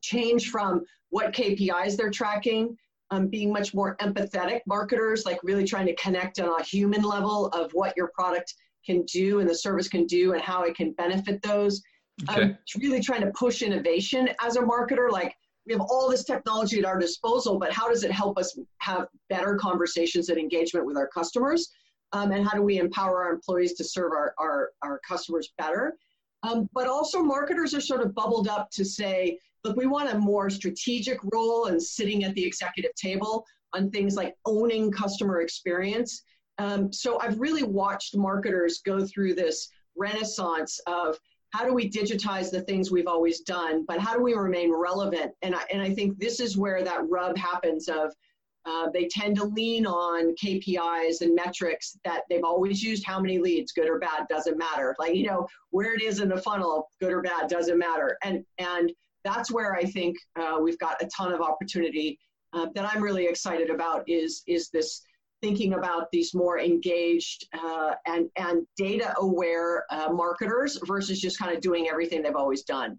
change 0.00 0.48
from 0.48 0.82
what 1.10 1.32
KPIs 1.32 1.96
they're 1.96 2.10
tracking, 2.10 2.76
um, 3.10 3.28
being 3.28 3.52
much 3.52 3.74
more 3.74 3.96
empathetic 3.96 4.60
marketers, 4.66 5.24
like 5.24 5.38
really 5.42 5.64
trying 5.64 5.86
to 5.86 5.94
connect 5.96 6.40
on 6.40 6.60
a 6.60 6.62
human 6.62 7.02
level 7.02 7.46
of 7.48 7.70
what 7.72 7.96
your 7.96 8.10
product 8.14 8.54
can 8.84 9.02
do 9.04 9.40
and 9.40 9.48
the 9.48 9.54
service 9.54 9.88
can 9.88 10.06
do 10.06 10.32
and 10.32 10.42
how 10.42 10.62
it 10.62 10.74
can 10.74 10.92
benefit 10.92 11.42
those. 11.42 11.82
Okay. 12.30 12.42
Um, 12.42 12.58
really 12.80 13.00
trying 13.00 13.20
to 13.20 13.30
push 13.32 13.62
innovation 13.62 14.30
as 14.40 14.56
a 14.56 14.62
marketer, 14.62 15.10
like 15.10 15.34
we 15.66 15.72
have 15.72 15.82
all 15.82 16.08
this 16.08 16.24
technology 16.24 16.78
at 16.78 16.84
our 16.84 16.98
disposal, 16.98 17.58
but 17.58 17.72
how 17.72 17.88
does 17.88 18.04
it 18.04 18.12
help 18.12 18.38
us 18.38 18.58
have 18.78 19.08
better 19.28 19.56
conversations 19.56 20.28
and 20.28 20.38
engagement 20.38 20.86
with 20.86 20.96
our 20.96 21.08
customers? 21.08 21.72
Um, 22.12 22.30
and 22.32 22.46
how 22.46 22.56
do 22.56 22.62
we 22.62 22.78
empower 22.78 23.24
our 23.24 23.32
employees 23.32 23.74
to 23.74 23.84
serve 23.84 24.12
our, 24.12 24.34
our, 24.38 24.70
our 24.82 25.00
customers 25.06 25.52
better? 25.58 25.96
Um, 26.44 26.68
but 26.72 26.86
also 26.86 27.22
marketers 27.22 27.74
are 27.74 27.80
sort 27.80 28.00
of 28.00 28.14
bubbled 28.14 28.46
up 28.48 28.70
to 28.72 28.84
say, 28.84 29.38
look, 29.66 29.76
we 29.76 29.86
want 29.86 30.12
a 30.12 30.18
more 30.18 30.48
strategic 30.48 31.18
role 31.32 31.66
and 31.66 31.82
sitting 31.82 32.24
at 32.24 32.34
the 32.34 32.44
executive 32.44 32.94
table 32.94 33.44
on 33.74 33.90
things 33.90 34.16
like 34.16 34.34
owning 34.46 34.92
customer 34.92 35.40
experience. 35.40 36.22
Um, 36.58 36.92
so 36.92 37.20
I've 37.20 37.38
really 37.38 37.64
watched 37.64 38.16
marketers 38.16 38.80
go 38.84 39.04
through 39.04 39.34
this 39.34 39.68
renaissance 39.96 40.80
of 40.86 41.18
how 41.50 41.64
do 41.64 41.72
we 41.72 41.90
digitize 41.90 42.50
the 42.50 42.62
things 42.62 42.90
we've 42.90 43.06
always 43.06 43.40
done, 43.40 43.84
but 43.86 43.98
how 43.98 44.14
do 44.14 44.22
we 44.22 44.34
remain 44.34 44.72
relevant? 44.72 45.32
And 45.42 45.54
I, 45.54 45.62
and 45.72 45.82
I 45.82 45.92
think 45.94 46.18
this 46.18 46.40
is 46.40 46.56
where 46.56 46.82
that 46.82 47.08
rub 47.08 47.36
happens 47.36 47.88
of 47.88 48.12
uh, 48.66 48.88
they 48.92 49.06
tend 49.06 49.36
to 49.36 49.44
lean 49.44 49.86
on 49.86 50.34
KPIs 50.34 51.20
and 51.20 51.34
metrics 51.34 51.96
that 52.04 52.22
they've 52.28 52.44
always 52.44 52.82
used. 52.82 53.04
How 53.04 53.20
many 53.20 53.38
leads, 53.38 53.70
good 53.70 53.88
or 53.88 54.00
bad, 54.00 54.26
doesn't 54.28 54.58
matter. 54.58 54.94
Like 54.98 55.14
you 55.14 55.26
know 55.26 55.46
where 55.70 55.94
it 55.94 56.02
is 56.02 56.20
in 56.20 56.28
the 56.28 56.42
funnel, 56.42 56.88
good 57.00 57.12
or 57.12 57.22
bad, 57.22 57.48
doesn't 57.48 57.78
matter. 57.78 58.18
And 58.24 58.44
and 58.58 58.92
that's 59.26 59.50
where 59.50 59.74
I 59.74 59.84
think 59.84 60.16
uh, 60.36 60.58
we've 60.62 60.78
got 60.78 61.02
a 61.02 61.08
ton 61.14 61.32
of 61.32 61.40
opportunity 61.40 62.18
uh, 62.52 62.66
that 62.74 62.88
I'm 62.90 63.02
really 63.02 63.26
excited 63.26 63.70
about. 63.70 64.08
Is 64.08 64.42
is 64.46 64.70
this 64.70 65.02
thinking 65.42 65.74
about 65.74 66.10
these 66.12 66.32
more 66.34 66.58
engaged 66.58 67.46
uh, 67.52 67.92
and 68.06 68.30
and 68.36 68.66
data 68.76 69.14
aware 69.18 69.84
uh, 69.90 70.10
marketers 70.12 70.78
versus 70.86 71.20
just 71.20 71.38
kind 71.38 71.54
of 71.54 71.60
doing 71.60 71.88
everything 71.88 72.22
they've 72.22 72.36
always 72.36 72.62
done. 72.62 72.98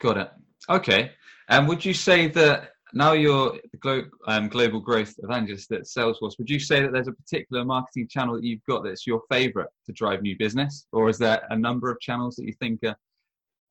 Got 0.00 0.18
it. 0.18 0.30
Okay. 0.68 1.12
And 1.48 1.68
would 1.68 1.84
you 1.84 1.94
say 1.94 2.28
that 2.28 2.70
now 2.94 3.12
you're 3.12 3.58
the 3.72 3.78
glo- 3.78 4.10
um, 4.28 4.48
global 4.48 4.80
growth 4.80 5.14
evangelist 5.18 5.72
at 5.72 5.82
Salesforce, 5.82 6.38
would 6.38 6.48
you 6.48 6.60
say 6.60 6.80
that 6.80 6.92
there's 6.92 7.08
a 7.08 7.12
particular 7.12 7.64
marketing 7.64 8.08
channel 8.08 8.34
that 8.36 8.44
you've 8.44 8.64
got 8.68 8.84
that's 8.84 9.06
your 9.06 9.22
favorite 9.30 9.68
to 9.86 9.92
drive 9.92 10.22
new 10.22 10.36
business? 10.38 10.86
Or 10.92 11.08
is 11.08 11.18
there 11.18 11.42
a 11.50 11.58
number 11.58 11.90
of 11.90 12.00
channels 12.00 12.36
that 12.36 12.44
you 12.44 12.54
think 12.60 12.80
are 12.84 12.96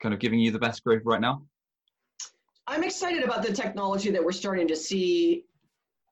kind 0.02 0.14
of 0.14 0.20
giving 0.20 0.40
you 0.40 0.52
the 0.52 0.60
best 0.60 0.84
growth 0.84 1.02
right 1.06 1.22
now? 1.22 1.44
I'm 2.68 2.84
excited 2.84 3.24
about 3.24 3.44
the 3.44 3.54
technology 3.54 4.10
that 4.12 4.24
we're 4.24 4.32
starting 4.32 4.68
to 4.70 4.76
see 4.76 5.46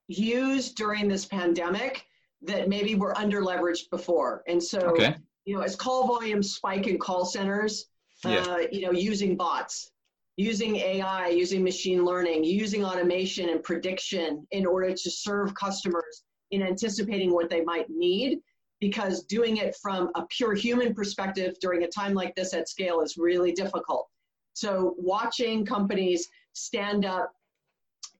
used 0.08 0.76
during 0.76 1.08
this 1.08 1.26
pandemic 1.26 2.06
that 2.42 2.68
maybe 2.68 2.96
were 2.96 3.18
under 3.18 3.42
leveraged 3.42 3.90
before. 3.90 4.44
And 4.48 4.62
so, 4.62 4.80
okay. 4.80 5.16
you 5.46 5.56
know, 5.56 5.62
as 5.62 5.76
call 5.76 6.08
volumes 6.08 6.56
spike 6.56 6.88
in 6.88 6.98
call 6.98 7.26
centers, 7.26 7.86
yeah. 8.26 8.40
uh, 8.42 8.58
you 8.72 8.82
know, 8.82 8.92
using 8.92 9.38
bots, 9.38 9.92
using 10.38 10.76
AI, 10.78 11.28
using 11.28 11.64
machine 11.64 12.04
learning, 12.04 12.44
using 12.44 12.84
automation 12.84 13.50
and 13.50 13.64
prediction 13.64 14.46
in 14.52 14.66
order 14.66 14.92
to 14.92 15.12
serve 15.12 15.54
customers 15.56 16.24
in 16.52 16.62
anticipating 16.62 17.34
what 17.34 17.50
they 17.50 17.62
might 17.62 17.90
need. 17.90 18.40
Because 18.80 19.24
doing 19.26 19.58
it 19.58 19.76
from 19.80 20.10
a 20.16 20.26
pure 20.26 20.56
human 20.56 20.96
perspective 20.96 21.56
during 21.62 21.84
a 21.84 21.88
time 21.88 22.16
like 22.16 22.34
this 22.36 22.54
at 22.56 22.68
scale 22.68 23.02
is 23.02 23.16
really 23.16 23.52
difficult. 23.52 24.08
So 24.54 24.96
watching 24.98 25.66
companies 25.66 26.28
stand 26.54 27.06
up 27.06 27.34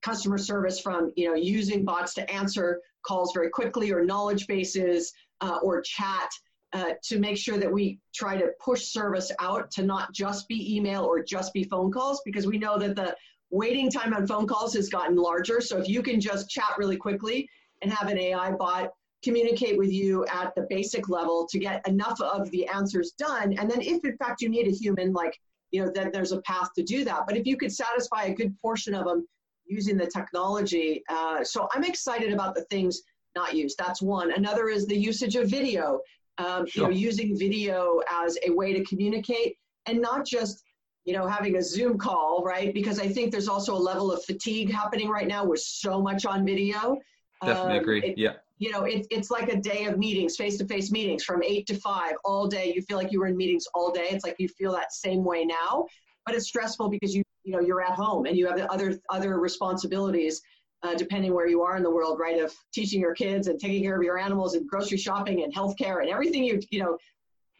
customer 0.02 0.38
service 0.38 0.80
from 0.80 1.12
you 1.16 1.28
know 1.28 1.34
using 1.34 1.84
bots 1.84 2.14
to 2.14 2.30
answer 2.30 2.80
calls 3.02 3.32
very 3.32 3.50
quickly 3.50 3.92
or 3.92 4.04
knowledge 4.04 4.46
bases 4.46 5.12
uh, 5.40 5.58
or 5.62 5.80
chat 5.80 6.30
uh, 6.72 6.92
to 7.02 7.18
make 7.18 7.36
sure 7.36 7.58
that 7.58 7.70
we 7.70 7.98
try 8.14 8.36
to 8.36 8.50
push 8.64 8.84
service 8.84 9.30
out 9.40 9.70
to 9.70 9.82
not 9.82 10.12
just 10.12 10.48
be 10.48 10.74
email 10.74 11.04
or 11.04 11.22
just 11.22 11.52
be 11.52 11.64
phone 11.64 11.90
calls 11.90 12.22
because 12.24 12.46
we 12.46 12.58
know 12.58 12.78
that 12.78 12.96
the 12.96 13.14
waiting 13.50 13.90
time 13.90 14.14
on 14.14 14.26
phone 14.26 14.46
calls 14.46 14.72
has 14.74 14.88
gotten 14.88 15.16
larger. 15.16 15.60
So 15.60 15.78
if 15.78 15.88
you 15.88 16.02
can 16.02 16.20
just 16.20 16.48
chat 16.48 16.74
really 16.78 16.96
quickly 16.96 17.48
and 17.82 17.92
have 17.92 18.08
an 18.08 18.18
AI 18.18 18.52
bot 18.52 18.90
communicate 19.22 19.78
with 19.78 19.92
you 19.92 20.26
at 20.26 20.54
the 20.56 20.66
basic 20.68 21.08
level 21.08 21.46
to 21.48 21.58
get 21.58 21.86
enough 21.86 22.20
of 22.20 22.50
the 22.50 22.66
answers 22.66 23.12
done, 23.12 23.56
and 23.58 23.70
then 23.70 23.80
if 23.80 24.04
in 24.04 24.16
fact 24.16 24.42
you 24.42 24.48
need 24.48 24.66
a 24.66 24.70
human, 24.70 25.12
like 25.12 25.38
you 25.72 25.84
know, 25.84 25.90
then 25.92 26.10
there's 26.12 26.32
a 26.32 26.40
path 26.42 26.68
to 26.76 26.82
do 26.82 27.04
that. 27.04 27.22
But 27.26 27.36
if 27.36 27.46
you 27.46 27.56
could 27.56 27.72
satisfy 27.72 28.24
a 28.24 28.34
good 28.34 28.54
portion 28.60 28.94
of 28.94 29.04
them 29.06 29.26
using 29.66 29.96
the 29.96 30.06
technology, 30.06 31.02
uh, 31.08 31.42
so 31.42 31.68
I'm 31.72 31.82
excited 31.82 32.32
about 32.32 32.54
the 32.54 32.64
things 32.70 33.02
not 33.34 33.54
used. 33.54 33.76
That's 33.78 34.00
one. 34.02 34.32
Another 34.32 34.68
is 34.68 34.86
the 34.86 34.96
usage 34.96 35.36
of 35.36 35.48
video 35.48 36.00
Um, 36.38 36.66
sure. 36.66 36.88
You 36.88 36.94
know, 36.94 37.00
using 37.10 37.36
video 37.36 38.00
as 38.10 38.38
a 38.46 38.50
way 38.50 38.72
to 38.72 38.82
communicate 38.84 39.56
and 39.86 40.00
not 40.00 40.24
just 40.26 40.62
you 41.04 41.12
know 41.12 41.26
having 41.26 41.56
a 41.56 41.62
Zoom 41.62 41.98
call, 41.98 42.42
right? 42.44 42.72
Because 42.72 42.98
I 42.98 43.08
think 43.08 43.32
there's 43.32 43.48
also 43.48 43.74
a 43.74 43.82
level 43.90 44.12
of 44.12 44.24
fatigue 44.24 44.70
happening 44.72 45.08
right 45.08 45.28
now. 45.34 45.44
We're 45.44 45.56
so 45.56 46.00
much 46.00 46.24
on 46.24 46.46
video. 46.46 46.98
Definitely 47.44 47.78
um, 47.78 47.82
agree. 47.82 48.02
It, 48.02 48.18
yeah. 48.18 48.34
You 48.62 48.70
know, 48.70 48.84
it, 48.84 49.08
it's 49.10 49.28
like 49.28 49.48
a 49.48 49.56
day 49.56 49.86
of 49.86 49.98
meetings, 49.98 50.36
face-to-face 50.36 50.92
meetings 50.92 51.24
from 51.24 51.42
eight 51.42 51.66
to 51.66 51.74
five 51.74 52.12
all 52.24 52.46
day. 52.46 52.72
You 52.72 52.80
feel 52.82 52.96
like 52.96 53.10
you 53.10 53.18
were 53.18 53.26
in 53.26 53.36
meetings 53.36 53.66
all 53.74 53.90
day. 53.90 54.06
It's 54.14 54.24
like 54.24 54.36
you 54.38 54.46
feel 54.46 54.70
that 54.70 54.92
same 54.92 55.24
way 55.24 55.44
now, 55.44 55.86
but 56.24 56.36
it's 56.36 56.46
stressful 56.46 56.88
because 56.88 57.12
you 57.12 57.24
you 57.42 57.52
know 57.52 57.58
you're 57.58 57.82
at 57.82 57.96
home 58.04 58.24
and 58.26 58.36
you 58.36 58.46
have 58.46 58.60
other 58.76 59.00
other 59.10 59.40
responsibilities 59.40 60.40
uh, 60.84 60.94
depending 60.94 61.34
where 61.34 61.48
you 61.48 61.62
are 61.62 61.76
in 61.76 61.82
the 61.82 61.90
world, 61.90 62.20
right? 62.20 62.38
Of 62.40 62.54
teaching 62.72 63.00
your 63.00 63.14
kids 63.14 63.48
and 63.48 63.58
taking 63.58 63.82
care 63.82 63.96
of 63.96 64.02
your 64.04 64.16
animals 64.16 64.54
and 64.54 64.68
grocery 64.68 64.98
shopping 64.98 65.42
and 65.42 65.52
healthcare 65.52 66.00
and 66.00 66.08
everything 66.08 66.44
you 66.44 66.60
you 66.70 66.80
know, 66.84 66.96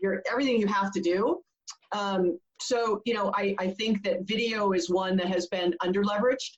your 0.01 0.23
everything 0.31 0.57
you 0.61 0.69
have 0.69 0.93
to 0.93 1.01
do. 1.01 1.43
Um, 1.91 2.39
so 2.61 3.03
you 3.07 3.15
know, 3.15 3.33
I, 3.35 3.57
I 3.59 3.67
think 3.71 4.05
that 4.05 4.19
video 4.23 4.71
is 4.71 4.89
one 4.89 5.17
that 5.17 5.27
has 5.27 5.49
been 5.49 5.75
under 5.81 6.05
leveraged. 6.05 6.53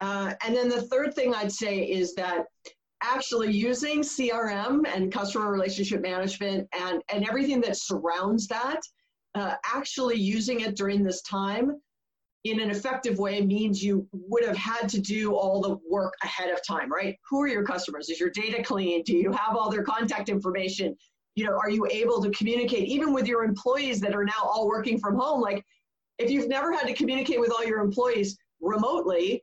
Uh, 0.00 0.32
and 0.44 0.56
then 0.56 0.70
the 0.70 0.80
third 0.80 1.14
thing 1.14 1.34
I'd 1.34 1.52
say 1.52 1.74
is 2.00 2.14
that 2.14 2.46
actually 3.02 3.52
using 3.52 4.00
CRM 4.00 4.86
and 4.86 5.12
customer 5.12 5.50
relationship 5.50 6.00
management 6.00 6.68
and, 6.78 7.02
and 7.12 7.28
everything 7.28 7.60
that 7.62 7.76
surrounds 7.76 8.46
that, 8.48 8.80
uh, 9.34 9.54
actually 9.64 10.16
using 10.16 10.60
it 10.60 10.76
during 10.76 11.02
this 11.02 11.22
time 11.22 11.72
in 12.44 12.60
an 12.60 12.70
effective 12.70 13.18
way 13.18 13.40
means 13.40 13.82
you 13.82 14.06
would 14.12 14.44
have 14.44 14.56
had 14.56 14.88
to 14.88 15.00
do 15.00 15.34
all 15.34 15.60
the 15.60 15.78
work 15.88 16.14
ahead 16.24 16.50
of 16.50 16.64
time, 16.66 16.92
right? 16.92 17.16
Who 17.30 17.40
are 17.40 17.46
your 17.46 17.64
customers? 17.64 18.08
Is 18.10 18.18
your 18.18 18.30
data 18.30 18.62
clean? 18.62 19.02
Do 19.04 19.16
you 19.16 19.30
have 19.32 19.56
all 19.56 19.70
their 19.70 19.84
contact 19.84 20.28
information? 20.28 20.96
You 21.36 21.46
know, 21.46 21.56
are 21.56 21.70
you 21.70 21.86
able 21.90 22.20
to 22.22 22.30
communicate 22.30 22.88
even 22.88 23.12
with 23.12 23.28
your 23.28 23.44
employees 23.44 24.00
that 24.00 24.14
are 24.14 24.24
now 24.24 24.42
all 24.42 24.66
working 24.66 24.98
from 24.98 25.14
home? 25.16 25.40
Like, 25.40 25.64
if 26.18 26.30
you've 26.30 26.48
never 26.48 26.72
had 26.72 26.86
to 26.88 26.94
communicate 26.94 27.40
with 27.40 27.52
all 27.52 27.64
your 27.64 27.80
employees 27.80 28.36
remotely, 28.60 29.42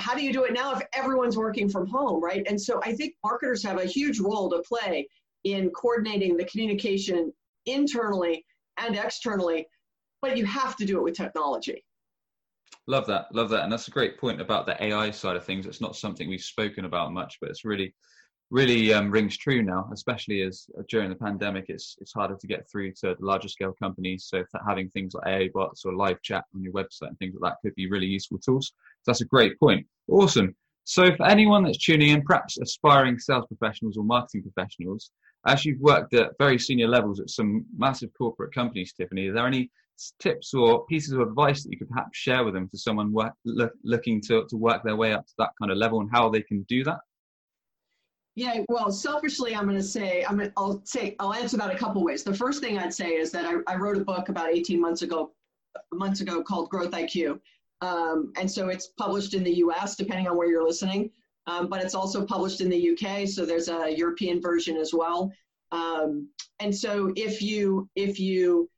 how 0.00 0.14
do 0.14 0.22
you 0.22 0.32
do 0.32 0.44
it 0.44 0.52
now 0.52 0.74
if 0.74 0.82
everyone's 0.94 1.36
working 1.36 1.68
from 1.68 1.86
home, 1.86 2.22
right? 2.22 2.44
And 2.48 2.60
so 2.60 2.80
I 2.84 2.94
think 2.94 3.14
marketers 3.24 3.62
have 3.64 3.78
a 3.78 3.84
huge 3.84 4.20
role 4.20 4.48
to 4.50 4.62
play 4.62 5.08
in 5.44 5.70
coordinating 5.70 6.36
the 6.36 6.44
communication 6.44 7.32
internally 7.66 8.44
and 8.78 8.96
externally, 8.96 9.66
but 10.22 10.36
you 10.36 10.44
have 10.46 10.76
to 10.76 10.84
do 10.84 10.98
it 10.98 11.02
with 11.02 11.16
technology. 11.16 11.84
Love 12.86 13.06
that, 13.06 13.26
love 13.34 13.50
that, 13.50 13.64
and 13.64 13.72
that's 13.72 13.88
a 13.88 13.92
great 13.92 14.18
point 14.18 14.40
about 14.40 14.66
the 14.66 14.82
AI 14.82 15.10
side 15.10 15.36
of 15.36 15.44
things. 15.44 15.66
It's 15.66 15.80
not 15.80 15.96
something 15.96 16.28
we've 16.28 16.40
spoken 16.40 16.86
about 16.86 17.12
much, 17.12 17.36
but 17.40 17.50
it's 17.50 17.64
really, 17.64 17.94
really 18.50 18.92
um, 18.92 19.10
rings 19.10 19.36
true 19.36 19.62
now, 19.62 19.88
especially 19.92 20.42
as 20.42 20.66
uh, 20.78 20.82
during 20.88 21.08
the 21.10 21.16
pandemic, 21.16 21.66
it's 21.68 21.96
it's 22.00 22.12
harder 22.12 22.36
to 22.36 22.46
get 22.46 22.68
through 22.70 22.92
to 22.92 23.16
larger 23.20 23.48
scale 23.48 23.74
companies. 23.80 24.26
So 24.28 24.44
having 24.66 24.88
things 24.90 25.14
like 25.14 25.26
AI 25.26 25.50
bots 25.52 25.84
or 25.84 25.94
live 25.94 26.22
chat 26.22 26.44
on 26.54 26.62
your 26.62 26.72
website 26.72 27.08
and 27.08 27.18
things 27.18 27.34
like 27.38 27.52
that 27.52 27.58
could 27.62 27.74
be 27.74 27.90
really 27.90 28.06
useful 28.06 28.38
tools. 28.38 28.68
So 29.02 29.12
that's 29.12 29.20
a 29.20 29.26
great 29.26 29.58
point. 29.58 29.86
Awesome. 30.08 30.54
So 30.84 31.14
for 31.16 31.26
anyone 31.26 31.64
that's 31.64 31.84
tuning 31.84 32.10
in, 32.10 32.22
perhaps 32.22 32.58
aspiring 32.58 33.18
sales 33.18 33.44
professionals 33.46 33.98
or 33.98 34.04
marketing 34.04 34.42
professionals, 34.42 35.10
as 35.46 35.64
you've 35.64 35.80
worked 35.80 36.14
at 36.14 36.32
very 36.38 36.58
senior 36.58 36.88
levels 36.88 37.20
at 37.20 37.28
some 37.28 37.66
massive 37.76 38.10
corporate 38.16 38.54
companies, 38.54 38.94
Tiffani, 38.98 39.28
are 39.28 39.34
there 39.34 39.46
any 39.46 39.70
tips 40.20 40.54
or 40.54 40.86
pieces 40.86 41.12
of 41.12 41.20
advice 41.20 41.62
that 41.62 41.72
you 41.72 41.78
could 41.78 41.90
perhaps 41.90 42.16
share 42.16 42.44
with 42.44 42.54
them 42.54 42.68
for 42.68 42.76
someone 42.76 43.12
work, 43.12 43.34
look, 43.44 43.72
looking 43.84 44.20
to, 44.22 44.46
to 44.48 44.56
work 44.56 44.82
their 44.82 44.96
way 44.96 45.12
up 45.12 45.26
to 45.26 45.34
that 45.38 45.50
kind 45.60 45.70
of 45.70 45.76
level 45.76 46.00
and 46.00 46.10
how 46.10 46.28
they 46.28 46.42
can 46.42 46.62
do 46.68 46.84
that? 46.84 47.00
Yeah, 48.38 48.60
well, 48.68 48.92
selfishly, 48.92 49.56
I'm 49.56 49.64
going 49.64 49.74
to 49.78 49.82
say, 49.82 50.24
I'm 50.24 50.38
gonna, 50.38 50.52
I'll 50.56 50.80
say, 50.84 51.16
I'll 51.18 51.34
answer 51.34 51.56
that 51.56 51.74
a 51.74 51.76
couple 51.76 52.04
ways. 52.04 52.22
The 52.22 52.32
first 52.32 52.62
thing 52.62 52.78
I'd 52.78 52.94
say 52.94 53.16
is 53.16 53.32
that 53.32 53.44
I, 53.44 53.54
I 53.66 53.74
wrote 53.74 53.96
a 53.96 54.04
book 54.04 54.28
about 54.28 54.50
18 54.50 54.80
months 54.80 55.02
ago, 55.02 55.32
months 55.92 56.20
ago 56.20 56.40
called 56.40 56.70
Growth 56.70 56.92
IQ, 56.92 57.40
um, 57.80 58.32
and 58.38 58.48
so 58.48 58.68
it's 58.68 58.90
published 58.96 59.34
in 59.34 59.42
the 59.42 59.54
U.S. 59.54 59.96
depending 59.96 60.28
on 60.28 60.36
where 60.36 60.48
you're 60.48 60.64
listening, 60.64 61.10
um, 61.48 61.66
but 61.66 61.82
it's 61.82 61.96
also 61.96 62.24
published 62.24 62.60
in 62.60 62.68
the 62.68 62.76
U.K. 62.76 63.26
So 63.26 63.44
there's 63.44 63.68
a 63.68 63.92
European 63.92 64.40
version 64.40 64.76
as 64.76 64.94
well. 64.94 65.32
Um, 65.72 66.28
and 66.60 66.72
so 66.72 67.12
if 67.16 67.42
you 67.42 67.90
if 67.96 68.20
you 68.20 68.70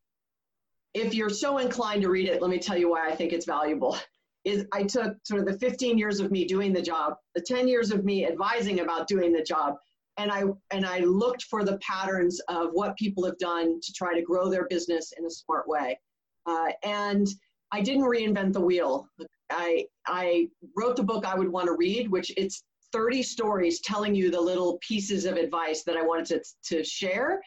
if 0.95 1.13
you're 1.13 1.29
so 1.29 1.59
inclined 1.59 2.01
to 2.01 2.09
read 2.09 2.31
it, 2.31 2.41
let 2.41 2.51
me 2.51 2.59
tell 2.59 2.79
you 2.79 2.89
why 2.89 3.11
I 3.11 3.15
think 3.15 3.35
it's 3.35 3.45
valuable. 3.45 3.99
Is 4.45 4.65
I 4.73 4.85
took 4.85 5.17
sort 5.25 5.41
of 5.41 5.47
the 5.47 5.59
15 5.59 5.99
years 5.99 6.19
of 6.21 6.31
me 6.31 6.47
doing 6.47 6.73
the 6.73 6.83
job, 6.83 7.15
the 7.35 7.43
10 7.43 7.69
years 7.69 7.91
of 7.91 8.05
me 8.05 8.27
advising 8.27 8.81
about 8.81 9.07
doing 9.07 9.33
the 9.33 9.43
job, 9.43 9.77
and 10.17 10.31
I 10.31 10.45
and 10.71 10.87
I 10.87 11.01
looked 11.01 11.45
for 11.45 11.65
the 11.65 11.79
patterns 11.79 12.41
of 12.49 12.71
what 12.73 12.97
people 12.97 13.25
have 13.25 13.39
done 13.39 13.81
to 13.81 13.93
try 13.93 14.15
to 14.15 14.23
grow 14.23 14.49
their 14.49 14.67
business 14.69 15.13
in 15.19 15.27
a 15.27 15.31
smart 15.31 15.69
way. 15.69 15.99
Uh, 16.47 16.69
and 16.83 17.29
I 17.73 17.81
didn't 17.81 18.05
reinvent 18.05 18.53
the 18.53 18.61
wheel. 18.61 19.07
I 19.51 19.87
I 20.07 20.49
wrote 20.77 20.97
the 20.97 21.03
book 21.03 21.25
I 21.27 21.35
would 21.35 21.49
want 21.49 21.67
to 21.67 21.77
read, 21.79 22.11
which 22.11 22.33
it's 22.37 22.65
30 22.93 23.23
stories 23.23 23.81
telling 23.81 24.15
you 24.15 24.31
the 24.31 24.41
little 24.41 24.79
pieces 24.87 25.25
of 25.25 25.37
advice 25.37 25.85
that 25.85 25.97
I 25.97 26.03
wanted 26.03 26.43
to, 26.43 26.77
to 26.77 26.85
share. 26.85 27.41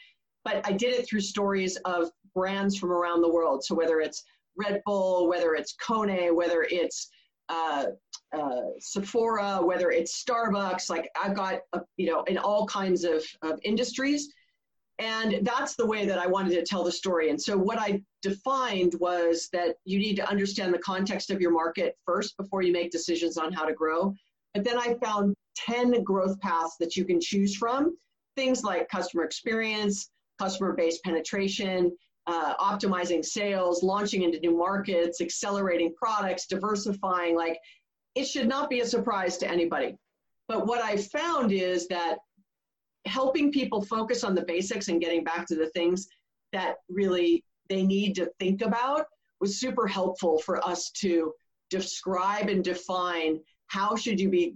But 0.46 0.66
I 0.66 0.72
did 0.72 0.94
it 0.94 1.08
through 1.08 1.22
stories 1.22 1.76
of 1.86 2.10
brands 2.34 2.78
from 2.78 2.92
around 2.92 3.22
the 3.22 3.32
world. 3.32 3.64
So 3.64 3.76
whether 3.76 4.00
it's 4.00 4.24
Red 4.56 4.82
Bull, 4.86 5.28
whether 5.28 5.56
it's 5.56 5.76
Kone, 5.76 6.34
whether 6.34 6.66
it's 6.70 7.10
uh, 7.50 7.86
uh, 8.34 8.62
Sephora, 8.80 9.60
whether 9.64 9.92
it's 9.92 10.24
Starbucks, 10.24 10.90
like 10.90 11.10
I've 11.22 11.36
got, 11.36 11.60
uh, 11.74 11.80
you 11.98 12.08
know, 12.08 12.24
in 12.24 12.38
all 12.38 12.66
kinds 12.66 13.04
of, 13.04 13.24
of 13.42 13.60
industries. 13.64 14.34
And 15.00 15.46
that's 15.46 15.76
the 15.76 15.86
way 15.86 16.06
that 16.06 16.20
I 16.20 16.28
wanted 16.28 16.52
to 16.52 16.64
tell 16.64 16.84
the 16.84 16.92
story. 16.92 17.30
And 17.30 17.42
so 17.42 17.58
what 17.58 17.80
I 17.80 18.02
defined 18.22 18.96
was 19.00 19.50
that 19.52 19.76
you 19.86 20.00
need 20.00 20.16
to 20.16 20.30
understand 20.30 20.74
the 20.74 20.80
context 20.80 21.32
of 21.32 21.42
your 21.42 21.52
market 21.52 21.98
first 22.06 22.38
before 22.38 22.62
you 22.62 22.72
make 22.72 22.92
decisions 22.92 23.38
on 23.38 23.52
how 23.52 23.66
to 23.66 23.74
grow. 23.74 24.14
But 24.54 24.64
then 24.64 24.78
I 24.78 24.96
found 25.04 25.36
10 25.56 26.04
growth 26.04 26.40
paths 26.40 26.76
that 26.80 26.96
you 26.96 27.06
can 27.06 27.20
choose 27.20 27.56
from. 27.56 27.98
Things 28.36 28.64
like 28.64 28.88
customer 28.90 29.24
experience, 29.24 30.10
customer 30.40 30.74
base 30.74 31.00
penetration, 31.00 31.92
uh, 32.28 32.56
optimizing 32.56 33.24
sales, 33.24 33.84
launching 33.84 34.24
into 34.24 34.40
new 34.40 34.56
markets, 34.56 35.22
accelerating 35.22 35.94
products, 35.96 36.48
diversifying. 36.48 37.36
Like 37.36 37.58
it 38.16 38.26
should 38.26 38.48
not 38.48 38.70
be 38.70 38.82
a 38.82 38.86
surprise 38.86 39.38
to 39.38 39.50
anybody. 39.50 39.96
But 40.48 40.68
what 40.68 40.82
I 40.82 40.98
found 40.98 41.52
is 41.52 41.88
that 41.88 42.18
helping 43.06 43.52
people 43.52 43.84
focus 43.84 44.24
on 44.24 44.36
the 44.36 44.46
basics 44.46 44.88
and 44.88 45.02
getting 45.02 45.24
back 45.24 45.46
to 45.48 45.56
the 45.56 45.70
things 45.70 46.08
that 46.54 46.76
really 46.90 47.44
they 47.70 47.84
need 47.84 48.16
to 48.16 48.32
think 48.40 48.62
about 48.62 49.06
was 49.40 49.60
super 49.60 49.88
helpful 49.88 50.40
for 50.40 50.66
us 50.66 50.90
to 50.92 51.34
describe 51.70 52.50
and 52.50 52.64
define 52.64 53.40
how 53.68 53.96
should 53.96 54.20
you 54.20 54.30
be 54.30 54.56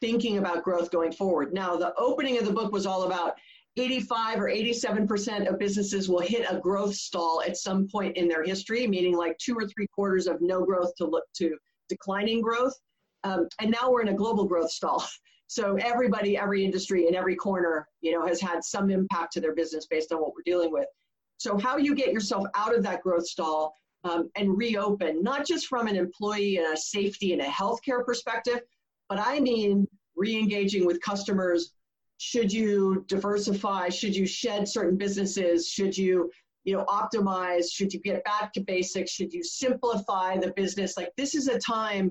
thinking 0.00 0.38
about 0.38 0.64
growth 0.64 0.90
going 0.90 1.12
forward. 1.12 1.52
Now, 1.52 1.76
the 1.76 1.94
opening 1.96 2.38
of 2.38 2.44
the 2.44 2.52
book 2.52 2.72
was 2.72 2.86
all 2.86 3.04
about 3.04 3.34
85 3.76 4.40
or 4.40 4.48
87% 4.48 5.48
of 5.48 5.58
businesses 5.58 6.08
will 6.08 6.20
hit 6.20 6.46
a 6.48 6.60
growth 6.60 6.94
stall 6.94 7.42
at 7.46 7.56
some 7.56 7.88
point 7.88 8.16
in 8.16 8.28
their 8.28 8.44
history, 8.44 8.86
meaning 8.86 9.16
like 9.16 9.36
two 9.38 9.54
or 9.54 9.66
three 9.66 9.88
quarters 9.88 10.26
of 10.26 10.40
no 10.40 10.64
growth 10.64 10.94
to 10.96 11.06
look 11.06 11.24
to 11.38 11.56
declining 11.88 12.40
growth. 12.40 12.74
Um, 13.24 13.48
and 13.60 13.70
now 13.70 13.90
we're 13.90 14.02
in 14.02 14.08
a 14.08 14.14
global 14.14 14.44
growth 14.44 14.70
stall. 14.70 15.04
So 15.46 15.76
everybody, 15.76 16.38
every 16.38 16.64
industry 16.64 17.06
in 17.06 17.14
every 17.14 17.36
corner, 17.36 17.86
you 18.00 18.12
know, 18.12 18.26
has 18.26 18.40
had 18.40 18.64
some 18.64 18.90
impact 18.90 19.34
to 19.34 19.40
their 19.42 19.54
business 19.54 19.86
based 19.86 20.10
on 20.10 20.18
what 20.18 20.32
we're 20.34 20.42
dealing 20.44 20.72
with. 20.72 20.86
So 21.36 21.58
how 21.58 21.76
you 21.76 21.94
get 21.94 22.12
yourself 22.12 22.46
out 22.54 22.74
of 22.74 22.82
that 22.84 23.02
growth 23.02 23.26
stall 23.26 23.74
um, 24.04 24.30
and 24.36 24.56
reopen, 24.56 25.22
not 25.22 25.46
just 25.46 25.66
from 25.66 25.86
an 25.86 25.96
employee 25.96 26.56
and 26.56 26.72
a 26.72 26.76
safety 26.76 27.34
and 27.34 27.42
a 27.42 27.46
healthcare 27.46 28.04
perspective, 28.04 28.62
but 29.08 29.18
I 29.20 29.38
mean 29.38 29.86
re-engaging 30.16 30.86
with 30.86 31.00
customers 31.02 31.72
should 32.24 32.52
you 32.52 33.04
diversify? 33.06 33.90
Should 33.90 34.16
you 34.16 34.26
shed 34.26 34.66
certain 34.66 34.96
businesses? 34.96 35.68
Should 35.68 35.96
you 35.96 36.30
you 36.64 36.74
know 36.74 36.84
optimize? 36.86 37.70
Should 37.70 37.92
you 37.92 38.00
get 38.00 38.24
back 38.24 38.52
to 38.54 38.60
basics? 38.60 39.10
Should 39.10 39.32
you 39.34 39.44
simplify 39.44 40.38
the 40.38 40.52
business? 40.52 40.96
Like 40.96 41.12
this 41.16 41.34
is 41.34 41.48
a 41.48 41.58
time 41.58 42.10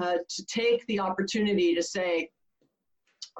uh, 0.00 0.16
to 0.28 0.44
take 0.46 0.84
the 0.86 0.98
opportunity 0.98 1.74
to 1.74 1.82
say 1.82 2.28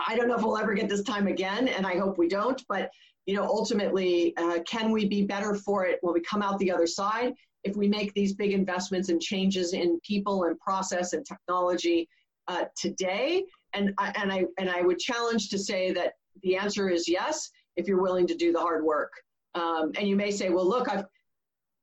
i 0.06 0.16
don't 0.16 0.28
know 0.28 0.36
if 0.36 0.42
we'll 0.42 0.56
ever 0.56 0.74
get 0.74 0.88
this 0.88 1.02
time 1.02 1.26
again 1.26 1.68
and 1.68 1.86
i 1.86 1.98
hope 1.98 2.16
we 2.16 2.28
don't 2.28 2.62
but 2.66 2.88
you 3.26 3.34
know 3.34 3.44
ultimately 3.44 4.34
uh, 4.36 4.58
can 4.66 4.90
we 4.90 5.06
be 5.06 5.22
better 5.22 5.54
for 5.54 5.84
it 5.84 5.98
when 6.02 6.14
we 6.14 6.20
come 6.20 6.42
out 6.42 6.58
the 6.58 6.70
other 6.70 6.86
side? 6.86 7.32
If 7.64 7.76
we 7.76 7.88
make 7.88 8.12
these 8.14 8.32
big 8.34 8.52
investments 8.52 9.08
and 9.08 9.20
changes 9.20 9.72
in 9.72 10.00
people 10.00 10.44
and 10.44 10.58
process 10.58 11.12
and 11.12 11.24
technology 11.24 12.08
uh, 12.48 12.64
today 12.76 13.44
and 13.74 13.94
I, 13.98 14.12
and 14.16 14.32
I 14.32 14.44
and 14.58 14.70
I 14.70 14.82
would 14.82 14.98
challenge 14.98 15.48
to 15.50 15.58
say 15.58 15.92
that 15.92 16.14
the 16.42 16.56
answer 16.56 16.88
is 16.88 17.08
yes 17.08 17.50
if 17.76 17.86
you're 17.86 18.02
willing 18.02 18.26
to 18.26 18.34
do 18.34 18.52
the 18.52 18.60
hard 18.60 18.84
work. 18.84 19.12
Um, 19.54 19.92
and 19.96 20.08
you 20.08 20.16
may 20.16 20.30
say, 20.30 20.50
well, 20.50 20.68
look, 20.68 20.88
I've 20.88 21.04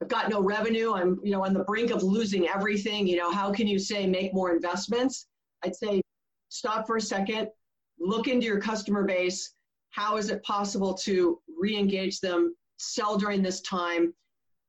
I've 0.01 0.07
got 0.07 0.29
no 0.29 0.41
revenue. 0.41 0.93
I'm 0.93 1.19
you 1.23 1.31
know 1.31 1.45
on 1.45 1.53
the 1.53 1.63
brink 1.63 1.91
of 1.91 2.03
losing 2.03 2.47
everything. 2.47 3.07
You 3.07 3.17
know, 3.17 3.31
how 3.31 3.51
can 3.51 3.67
you 3.67 3.79
say 3.79 4.07
make 4.07 4.33
more 4.33 4.53
investments? 4.53 5.27
I'd 5.63 5.75
say 5.75 6.01
stop 6.49 6.87
for 6.87 6.97
a 6.97 7.01
second, 7.01 7.49
look 7.99 8.27
into 8.27 8.45
your 8.45 8.59
customer 8.59 9.03
base, 9.03 9.53
how 9.91 10.17
is 10.17 10.29
it 10.29 10.43
possible 10.43 10.93
to 10.93 11.39
re-engage 11.57 12.19
them, 12.19 12.55
sell 12.77 13.17
during 13.17 13.41
this 13.41 13.61
time? 13.61 14.13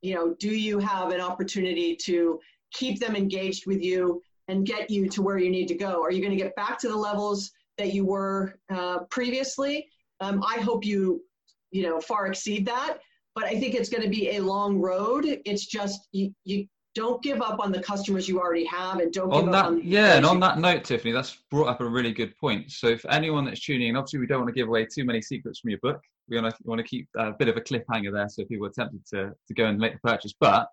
You 0.02 0.14
know, 0.14 0.34
do 0.38 0.50
you 0.50 0.78
have 0.78 1.10
an 1.10 1.20
opportunity 1.20 1.96
to 2.04 2.40
keep 2.72 3.00
them 3.00 3.16
engaged 3.16 3.66
with 3.66 3.82
you 3.82 4.22
and 4.50 4.66
get 4.66 4.90
you 4.90 5.08
to 5.08 5.22
where 5.22 5.38
you 5.38 5.50
need 5.50 5.68
to 5.68 5.74
go? 5.74 6.02
Are 6.02 6.10
you 6.10 6.20
going 6.20 6.36
to 6.36 6.42
get 6.42 6.54
back 6.56 6.78
to 6.80 6.88
the 6.88 6.96
levels 6.96 7.50
that 7.78 7.94
you 7.94 8.04
were 8.04 8.56
uh, 8.70 9.00
previously? 9.10 9.88
Um, 10.20 10.42
I 10.46 10.60
hope 10.60 10.84
you, 10.84 11.22
you 11.70 11.82
know, 11.82 12.00
far 12.00 12.26
exceed 12.26 12.66
that. 12.66 12.98
But 13.34 13.44
I 13.44 13.58
think 13.60 13.74
it's 13.74 13.88
going 13.88 14.02
to 14.02 14.08
be 14.10 14.36
a 14.36 14.40
long 14.40 14.78
road. 14.78 15.24
It's 15.44 15.66
just 15.66 16.08
you, 16.12 16.34
you 16.44 16.66
don't 16.96 17.22
give 17.22 17.40
up 17.40 17.60
on 17.60 17.70
the 17.70 17.80
customers 17.80 18.28
you 18.28 18.40
already 18.40 18.64
have 18.64 18.98
and 18.98 19.12
don't 19.12 19.32
on 19.32 19.44
give 19.44 19.52
that, 19.52 19.58
up 19.58 19.66
on 19.66 19.80
yeah 19.84 20.16
and 20.16 20.26
on 20.26 20.40
that 20.40 20.58
note 20.58 20.82
tiffani 20.82 21.14
that's 21.14 21.38
brought 21.48 21.68
up 21.68 21.80
a 21.80 21.88
really 21.88 22.12
good 22.12 22.36
point 22.36 22.68
so 22.68 22.96
for 22.96 23.08
anyone 23.12 23.44
that's 23.44 23.60
tuning 23.60 23.90
in 23.90 23.96
obviously 23.96 24.18
we 24.18 24.26
don't 24.26 24.40
want 24.40 24.48
to 24.48 24.52
give 24.52 24.66
away 24.66 24.84
too 24.84 25.04
many 25.04 25.22
secrets 25.22 25.60
from 25.60 25.70
your 25.70 25.78
book 25.84 26.00
we 26.28 26.40
want 26.40 26.52
to, 26.52 26.62
want 26.64 26.80
to 26.80 26.84
keep 26.84 27.08
a 27.16 27.30
bit 27.30 27.46
of 27.46 27.56
a 27.56 27.60
cliffhanger 27.60 28.12
there 28.12 28.28
so 28.28 28.44
people 28.44 28.66
are 28.66 28.70
tempted 28.70 29.06
to, 29.06 29.30
to 29.46 29.54
go 29.54 29.66
and 29.66 29.78
make 29.78 29.92
the 29.92 30.00
purchase 30.00 30.34
but 30.40 30.66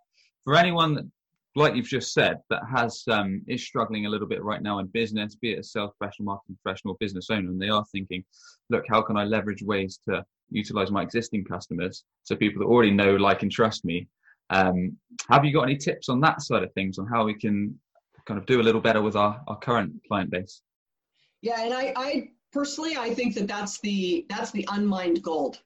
for 0.44 0.56
anyone 0.56 0.96
that 0.96 1.06
like 1.58 1.76
you've 1.76 1.88
just 1.88 2.14
said 2.14 2.40
that 2.50 2.62
has 2.70 3.04
um, 3.10 3.42
is 3.48 3.64
struggling 3.64 4.06
a 4.06 4.10
little 4.10 4.28
bit 4.28 4.44
right 4.44 4.62
now 4.62 4.80
in 4.80 4.88
business 4.88 5.36
be 5.36 5.54
it 5.54 5.60
a 5.60 5.64
sales 5.64 5.92
professional 5.98 6.26
marketing 6.26 6.58
professional 6.64 6.96
business 7.00 7.30
owner 7.30 7.50
and 7.50 7.62
they 7.62 7.70
are 7.70 7.86
thinking 7.92 8.24
look 8.70 8.84
how 8.90 9.02
can 9.02 9.18
i 9.18 9.24
leverage 9.24 9.64
ways 9.64 10.00
to 10.08 10.24
utilize 10.50 10.92
my 10.92 11.02
existing 11.02 11.44
customers 11.44 12.04
so 12.24 12.36
people 12.36 12.60
that 12.60 12.68
already 12.68 12.92
know 12.92 13.16
like 13.16 13.42
and 13.44 13.52
trust 13.52 13.84
me 13.84 14.08
um, 14.50 14.98
have 15.30 15.44
you 15.44 15.54
got 15.54 15.64
any 15.64 15.78
tips 15.78 16.10
on 16.10 16.22
that 16.22 16.42
side 16.42 16.64
of 16.64 16.74
things 16.74 17.00
on 17.00 17.08
how 17.08 17.26
we 17.26 17.34
can 17.34 17.78
kind 18.26 18.40
of 18.40 18.46
do 18.46 18.62
a 18.62 18.64
little 18.64 18.82
better 18.82 19.02
with 19.02 19.16
our, 19.16 19.42
our 19.48 19.58
current 19.58 19.94
client 20.08 20.30
base? 20.30 20.62
Yeah, 21.42 21.64
and 21.64 21.74
I, 21.74 21.94
I 21.96 22.30
personally, 22.52 22.98
I 22.98 23.14
think 23.14 23.36
that 23.36 23.48
that's 23.48 23.80
the 23.80 24.26
that's 24.30 24.52
the 24.52 24.68
unmined 24.72 25.22
gold. 25.22 25.60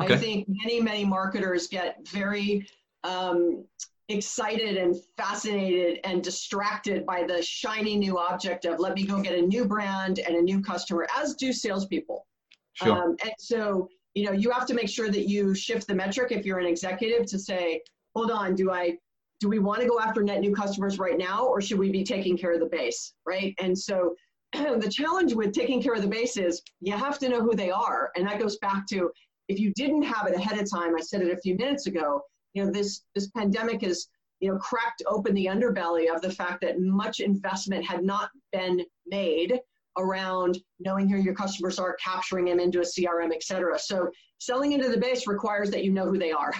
Okay. 0.00 0.14
I 0.14 0.16
think 0.16 0.46
many 0.48 0.80
many 0.80 1.04
marketers 1.04 1.66
get 1.66 2.06
very 2.08 2.66
um, 3.04 3.64
excited 4.10 4.76
and 4.76 4.96
fascinated 5.16 6.00
and 6.04 6.22
distracted 6.22 7.06
by 7.06 7.24
the 7.24 7.42
shiny 7.42 7.96
new 7.96 8.18
object 8.18 8.64
of 8.64 8.78
let 8.78 8.94
me 8.94 9.04
go 9.04 9.20
get 9.20 9.34
a 9.34 9.42
new 9.42 9.64
brand 9.64 10.18
and 10.18 10.36
a 10.36 10.42
new 10.42 10.60
customer, 10.60 11.06
as 11.16 11.34
do 11.34 11.52
salespeople. 11.52 12.26
Sure. 12.74 12.92
Um, 12.92 13.16
and 13.22 13.32
so 13.38 13.88
you 14.14 14.24
know 14.24 14.32
you 14.32 14.50
have 14.50 14.66
to 14.66 14.74
make 14.74 14.88
sure 14.88 15.10
that 15.10 15.28
you 15.28 15.54
shift 15.54 15.86
the 15.86 15.94
metric 15.94 16.32
if 16.32 16.44
you're 16.44 16.58
an 16.58 16.66
executive 16.66 17.26
to 17.26 17.38
say 17.38 17.80
hold 18.14 18.30
on, 18.30 18.54
do 18.54 18.70
I 18.70 18.96
do 19.40 19.48
we 19.48 19.58
want 19.58 19.80
to 19.80 19.88
go 19.88 19.98
after 19.98 20.22
net 20.22 20.40
new 20.40 20.54
customers 20.54 20.98
right 20.98 21.16
now 21.16 21.46
or 21.46 21.60
should 21.60 21.78
we 21.78 21.90
be 21.90 22.04
taking 22.04 22.36
care 22.36 22.52
of 22.52 22.60
the 22.60 22.66
base, 22.66 23.14
right? 23.26 23.54
And 23.58 23.76
so 23.76 24.14
the 24.52 24.90
challenge 24.90 25.34
with 25.34 25.52
taking 25.52 25.82
care 25.82 25.94
of 25.94 26.02
the 26.02 26.08
base 26.08 26.36
is 26.36 26.62
you 26.80 26.92
have 26.92 27.18
to 27.20 27.28
know 27.28 27.40
who 27.40 27.54
they 27.54 27.70
are. 27.70 28.10
And 28.16 28.26
that 28.26 28.38
goes 28.38 28.58
back 28.58 28.86
to 28.88 29.10
if 29.48 29.58
you 29.58 29.72
didn't 29.74 30.02
have 30.02 30.26
it 30.26 30.34
ahead 30.34 30.58
of 30.58 30.70
time, 30.70 30.94
I 30.96 31.00
said 31.00 31.22
it 31.22 31.32
a 31.32 31.40
few 31.40 31.56
minutes 31.56 31.86
ago, 31.86 32.22
you 32.54 32.64
know, 32.64 32.70
this 32.70 33.02
this 33.14 33.28
pandemic 33.28 33.82
has, 33.82 34.08
you 34.40 34.52
know, 34.52 34.58
cracked 34.58 35.02
open 35.06 35.34
the 35.34 35.46
underbelly 35.46 36.12
of 36.14 36.20
the 36.22 36.30
fact 36.30 36.60
that 36.62 36.80
much 36.80 37.20
investment 37.20 37.84
had 37.84 38.02
not 38.02 38.30
been 38.52 38.80
made 39.06 39.60
around 39.98 40.58
knowing 40.78 41.08
who 41.08 41.18
your 41.18 41.34
customers 41.34 41.78
are, 41.78 41.96
capturing 42.02 42.46
them 42.46 42.60
into 42.60 42.80
a 42.80 42.84
CRM, 42.84 43.32
et 43.32 43.42
cetera. 43.42 43.78
So 43.78 44.10
selling 44.38 44.72
into 44.72 44.88
the 44.88 44.98
base 44.98 45.26
requires 45.26 45.70
that 45.70 45.84
you 45.84 45.90
know 45.90 46.06
who 46.06 46.18
they 46.18 46.32
are. 46.32 46.52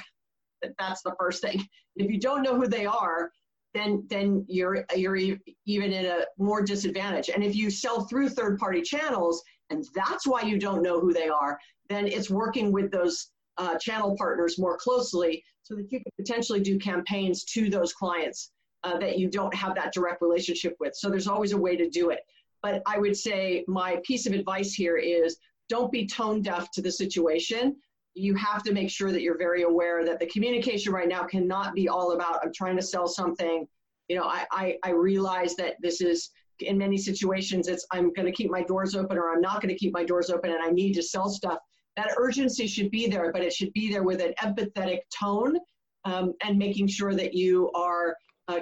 That's 0.78 1.02
the 1.02 1.14
first 1.18 1.42
thing. 1.42 1.66
If 1.96 2.10
you 2.10 2.20
don't 2.20 2.42
know 2.42 2.54
who 2.54 2.66
they 2.66 2.86
are, 2.86 3.30
then 3.74 4.06
then 4.08 4.44
you're 4.48 4.84
you're 4.94 5.16
even 5.16 5.92
in 5.92 6.06
a 6.06 6.24
more 6.38 6.62
disadvantage. 6.62 7.30
And 7.30 7.42
if 7.42 7.54
you 7.54 7.70
sell 7.70 8.04
through 8.04 8.30
third 8.30 8.58
party 8.58 8.82
channels, 8.82 9.42
and 9.70 9.84
that's 9.94 10.26
why 10.26 10.42
you 10.42 10.58
don't 10.58 10.82
know 10.82 11.00
who 11.00 11.12
they 11.12 11.28
are, 11.28 11.58
then 11.88 12.06
it's 12.06 12.30
working 12.30 12.72
with 12.72 12.90
those 12.90 13.30
uh, 13.58 13.76
channel 13.78 14.16
partners 14.16 14.58
more 14.58 14.76
closely 14.78 15.42
so 15.70 15.76
that 15.76 15.92
you 15.92 16.00
can 16.00 16.12
potentially 16.18 16.60
do 16.60 16.78
campaigns 16.78 17.44
to 17.44 17.70
those 17.70 17.92
clients 17.92 18.50
uh, 18.82 18.98
that 18.98 19.18
you 19.18 19.30
don't 19.30 19.54
have 19.54 19.74
that 19.76 19.92
direct 19.92 20.20
relationship 20.20 20.74
with. 20.80 20.94
So 20.94 21.08
there's 21.08 21.28
always 21.28 21.52
a 21.52 21.58
way 21.58 21.76
to 21.76 21.88
do 21.88 22.10
it. 22.10 22.20
But 22.62 22.82
I 22.86 22.98
would 22.98 23.16
say 23.16 23.64
my 23.68 24.00
piece 24.04 24.26
of 24.26 24.32
advice 24.32 24.74
here 24.74 24.96
is 24.96 25.36
don't 25.68 25.92
be 25.92 26.06
tone 26.06 26.42
deaf 26.42 26.70
to 26.72 26.82
the 26.82 26.90
situation 26.90 27.76
you 28.14 28.34
have 28.34 28.62
to 28.64 28.72
make 28.72 28.90
sure 28.90 29.12
that 29.12 29.22
you're 29.22 29.38
very 29.38 29.62
aware 29.62 30.04
that 30.04 30.18
the 30.18 30.26
communication 30.26 30.92
right 30.92 31.08
now 31.08 31.22
cannot 31.22 31.74
be 31.74 31.88
all 31.88 32.12
about 32.12 32.40
i'm 32.42 32.52
trying 32.52 32.76
to 32.76 32.82
sell 32.82 33.06
something 33.06 33.66
you 34.08 34.16
know 34.16 34.24
i 34.24 34.44
i, 34.50 34.76
I 34.82 34.90
realize 34.90 35.54
that 35.56 35.76
this 35.80 36.00
is 36.00 36.30
in 36.58 36.76
many 36.76 36.98
situations 36.98 37.68
it's 37.68 37.86
i'm 37.92 38.12
going 38.12 38.26
to 38.26 38.32
keep 38.32 38.50
my 38.50 38.62
doors 38.62 38.96
open 38.96 39.16
or 39.16 39.30
i'm 39.30 39.40
not 39.40 39.62
going 39.62 39.72
to 39.72 39.78
keep 39.78 39.94
my 39.94 40.04
doors 40.04 40.28
open 40.28 40.50
and 40.50 40.60
i 40.60 40.70
need 40.70 40.94
to 40.94 41.02
sell 41.02 41.28
stuff 41.28 41.58
that 42.00 42.14
urgency 42.16 42.66
should 42.66 42.90
be 42.90 43.06
there 43.06 43.32
but 43.32 43.42
it 43.42 43.52
should 43.52 43.72
be 43.72 43.90
there 43.90 44.02
with 44.02 44.20
an 44.20 44.32
empathetic 44.42 45.00
tone 45.16 45.56
um, 46.04 46.32
and 46.42 46.58
making 46.58 46.86
sure 46.86 47.14
that 47.14 47.34
you 47.34 47.70
are 47.72 48.16
uh, 48.48 48.60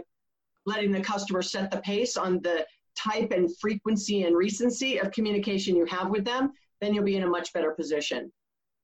letting 0.66 0.90
the 0.90 1.00
customer 1.00 1.42
set 1.42 1.70
the 1.70 1.80
pace 1.82 2.16
on 2.16 2.40
the 2.42 2.66
type 2.96 3.30
and 3.30 3.48
frequency 3.58 4.24
and 4.24 4.36
recency 4.36 4.98
of 4.98 5.10
communication 5.12 5.76
you 5.76 5.86
have 5.86 6.08
with 6.10 6.24
them 6.24 6.52
then 6.80 6.92
you'll 6.92 7.04
be 7.04 7.16
in 7.16 7.22
a 7.22 7.28
much 7.28 7.52
better 7.52 7.72
position 7.72 8.30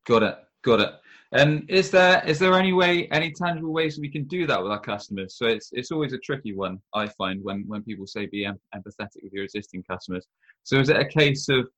got 0.06 0.22
it 0.22 0.36
Got 0.64 0.80
it. 0.80 0.90
And 1.32 1.68
is 1.68 1.90
there 1.90 2.22
is 2.26 2.38
there 2.38 2.54
any 2.54 2.72
way, 2.72 3.06
any 3.08 3.32
tangible 3.32 3.72
ways 3.72 3.98
we 3.98 4.08
can 4.08 4.24
do 4.24 4.46
that 4.46 4.62
with 4.62 4.72
our 4.72 4.80
customers? 4.80 5.36
So 5.36 5.46
it's 5.46 5.70
it's 5.72 5.90
always 5.90 6.12
a 6.12 6.18
tricky 6.18 6.54
one 6.54 6.78
I 6.94 7.06
find 7.06 7.42
when 7.42 7.64
when 7.66 7.82
people 7.82 8.06
say 8.06 8.26
be 8.26 8.46
empathetic 8.46 9.22
with 9.22 9.32
your 9.32 9.44
existing 9.44 9.82
customers. 9.82 10.26
So 10.62 10.78
is 10.78 10.88
it 10.88 10.96
a 10.96 11.04
case 11.04 11.48
of 11.50 11.68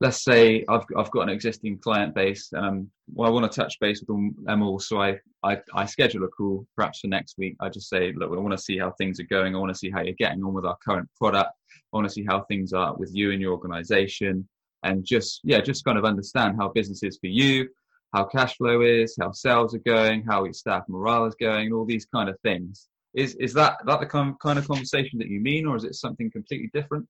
let's 0.00 0.24
say 0.24 0.64
I've 0.68 0.84
I've 0.96 1.10
got 1.10 1.22
an 1.22 1.28
existing 1.28 1.78
client 1.78 2.14
base 2.14 2.50
and 2.52 2.64
I'm, 2.64 2.90
well, 3.12 3.28
I 3.28 3.32
want 3.32 3.50
to 3.50 3.60
touch 3.60 3.78
base 3.80 4.02
with 4.06 4.44
them 4.44 4.62
all. 4.62 4.78
So 4.78 5.00
I, 5.00 5.18
I 5.42 5.58
I 5.74 5.84
schedule 5.86 6.24
a 6.24 6.28
call 6.28 6.66
perhaps 6.76 7.00
for 7.00 7.08
next 7.08 7.36
week. 7.38 7.56
I 7.60 7.68
just 7.68 7.88
say, 7.88 8.12
look, 8.16 8.30
I 8.30 8.40
want 8.40 8.56
to 8.56 8.62
see 8.62 8.78
how 8.78 8.92
things 8.92 9.20
are 9.20 9.24
going. 9.24 9.54
I 9.54 9.58
want 9.58 9.72
to 9.72 9.78
see 9.78 9.90
how 9.90 10.02
you're 10.02 10.14
getting 10.14 10.42
on 10.44 10.54
with 10.54 10.64
our 10.64 10.78
current 10.84 11.08
product. 11.16 11.50
I 11.92 11.96
want 11.96 12.08
to 12.08 12.14
see 12.14 12.24
how 12.24 12.42
things 12.44 12.72
are 12.72 12.94
with 12.96 13.10
you 13.12 13.32
and 13.32 13.40
your 13.40 13.52
organization, 13.52 14.48
and 14.82 15.04
just 15.04 15.40
yeah, 15.44 15.60
just 15.60 15.84
kind 15.84 15.98
of 15.98 16.04
understand 16.04 16.56
how 16.58 16.68
business 16.68 17.02
is 17.02 17.18
for 17.18 17.28
you 17.28 17.68
how 18.12 18.24
cash 18.24 18.56
flow 18.56 18.82
is, 18.82 19.16
how 19.20 19.32
sales 19.32 19.74
are 19.74 19.80
going, 19.80 20.24
how 20.24 20.44
your 20.44 20.52
staff 20.52 20.82
morale 20.88 21.26
is 21.26 21.34
going, 21.40 21.72
all 21.72 21.84
these 21.84 22.06
kind 22.06 22.28
of 22.28 22.38
things. 22.40 22.88
Is 23.14 23.34
is 23.36 23.52
that 23.54 23.78
that 23.86 24.00
the 24.00 24.06
kind 24.06 24.36
of 24.58 24.68
conversation 24.68 25.18
that 25.18 25.28
you 25.28 25.40
mean, 25.40 25.66
or 25.66 25.76
is 25.76 25.84
it 25.84 25.94
something 25.94 26.30
completely 26.30 26.70
different? 26.72 27.06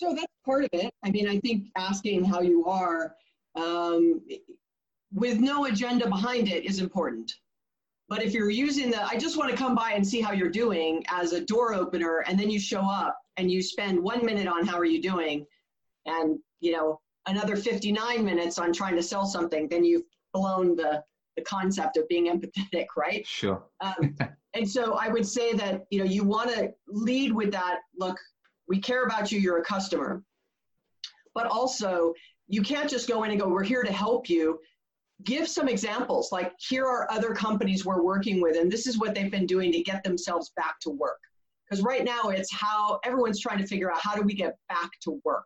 So 0.00 0.14
that's 0.14 0.32
part 0.46 0.64
of 0.64 0.70
it. 0.72 0.90
I 1.04 1.10
mean, 1.10 1.28
I 1.28 1.38
think 1.40 1.66
asking 1.76 2.24
how 2.24 2.40
you 2.40 2.64
are 2.64 3.14
um, 3.54 4.22
with 5.12 5.40
no 5.40 5.66
agenda 5.66 6.08
behind 6.08 6.48
it 6.48 6.64
is 6.64 6.80
important. 6.80 7.34
But 8.08 8.22
if 8.22 8.32
you're 8.32 8.48
using 8.48 8.90
the, 8.90 9.04
I 9.04 9.18
just 9.18 9.36
want 9.36 9.50
to 9.50 9.56
come 9.56 9.74
by 9.74 9.92
and 9.92 10.06
see 10.06 10.22
how 10.22 10.32
you're 10.32 10.48
doing 10.48 11.04
as 11.10 11.34
a 11.34 11.44
door 11.44 11.74
opener, 11.74 12.24
and 12.26 12.40
then 12.40 12.48
you 12.48 12.58
show 12.58 12.80
up 12.80 13.18
and 13.36 13.52
you 13.52 13.62
spend 13.62 14.02
one 14.02 14.24
minute 14.24 14.48
on 14.48 14.66
how 14.66 14.78
are 14.78 14.86
you 14.86 15.02
doing, 15.02 15.44
and 16.06 16.38
you 16.60 16.72
know 16.72 16.98
another 17.26 17.54
59 17.54 18.24
minutes 18.24 18.58
on 18.58 18.72
trying 18.72 18.96
to 18.96 19.02
sell 19.02 19.26
something, 19.26 19.68
then 19.68 19.84
you've 19.84 20.04
blown 20.32 20.76
the, 20.76 21.04
the 21.36 21.42
concept 21.42 21.98
of 21.98 22.08
being 22.08 22.26
empathetic, 22.26 22.86
right? 22.96 23.26
Sure. 23.26 23.64
um, 23.82 24.16
and 24.54 24.68
so 24.68 24.94
I 24.94 25.08
would 25.08 25.26
say 25.26 25.52
that, 25.52 25.84
you 25.90 25.98
know, 25.98 26.06
you 26.06 26.24
want 26.24 26.48
to 26.54 26.72
lead 26.88 27.32
with 27.32 27.52
that, 27.52 27.80
look, 27.96 28.18
we 28.70 28.80
care 28.80 29.04
about 29.04 29.30
you, 29.30 29.40
you're 29.40 29.58
a 29.58 29.64
customer. 29.64 30.22
But 31.34 31.46
also, 31.46 32.14
you 32.46 32.62
can't 32.62 32.88
just 32.88 33.08
go 33.08 33.24
in 33.24 33.32
and 33.32 33.40
go, 33.40 33.48
we're 33.48 33.64
here 33.64 33.82
to 33.82 33.92
help 33.92 34.30
you. 34.30 34.60
Give 35.24 35.46
some 35.46 35.68
examples, 35.68 36.32
like 36.32 36.52
here 36.58 36.86
are 36.86 37.10
other 37.10 37.34
companies 37.34 37.84
we're 37.84 38.02
working 38.02 38.40
with, 38.40 38.56
and 38.56 38.72
this 38.72 38.86
is 38.86 38.96
what 38.96 39.14
they've 39.14 39.30
been 39.30 39.44
doing 39.44 39.70
to 39.72 39.82
get 39.82 40.02
themselves 40.02 40.52
back 40.56 40.80
to 40.80 40.90
work. 40.90 41.18
Because 41.68 41.84
right 41.84 42.04
now 42.04 42.30
it's 42.30 42.50
how 42.50 43.00
everyone's 43.04 43.40
trying 43.40 43.58
to 43.58 43.66
figure 43.66 43.92
out 43.92 44.00
how 44.00 44.14
do 44.14 44.22
we 44.22 44.34
get 44.34 44.56
back 44.68 44.90
to 45.02 45.20
work 45.24 45.44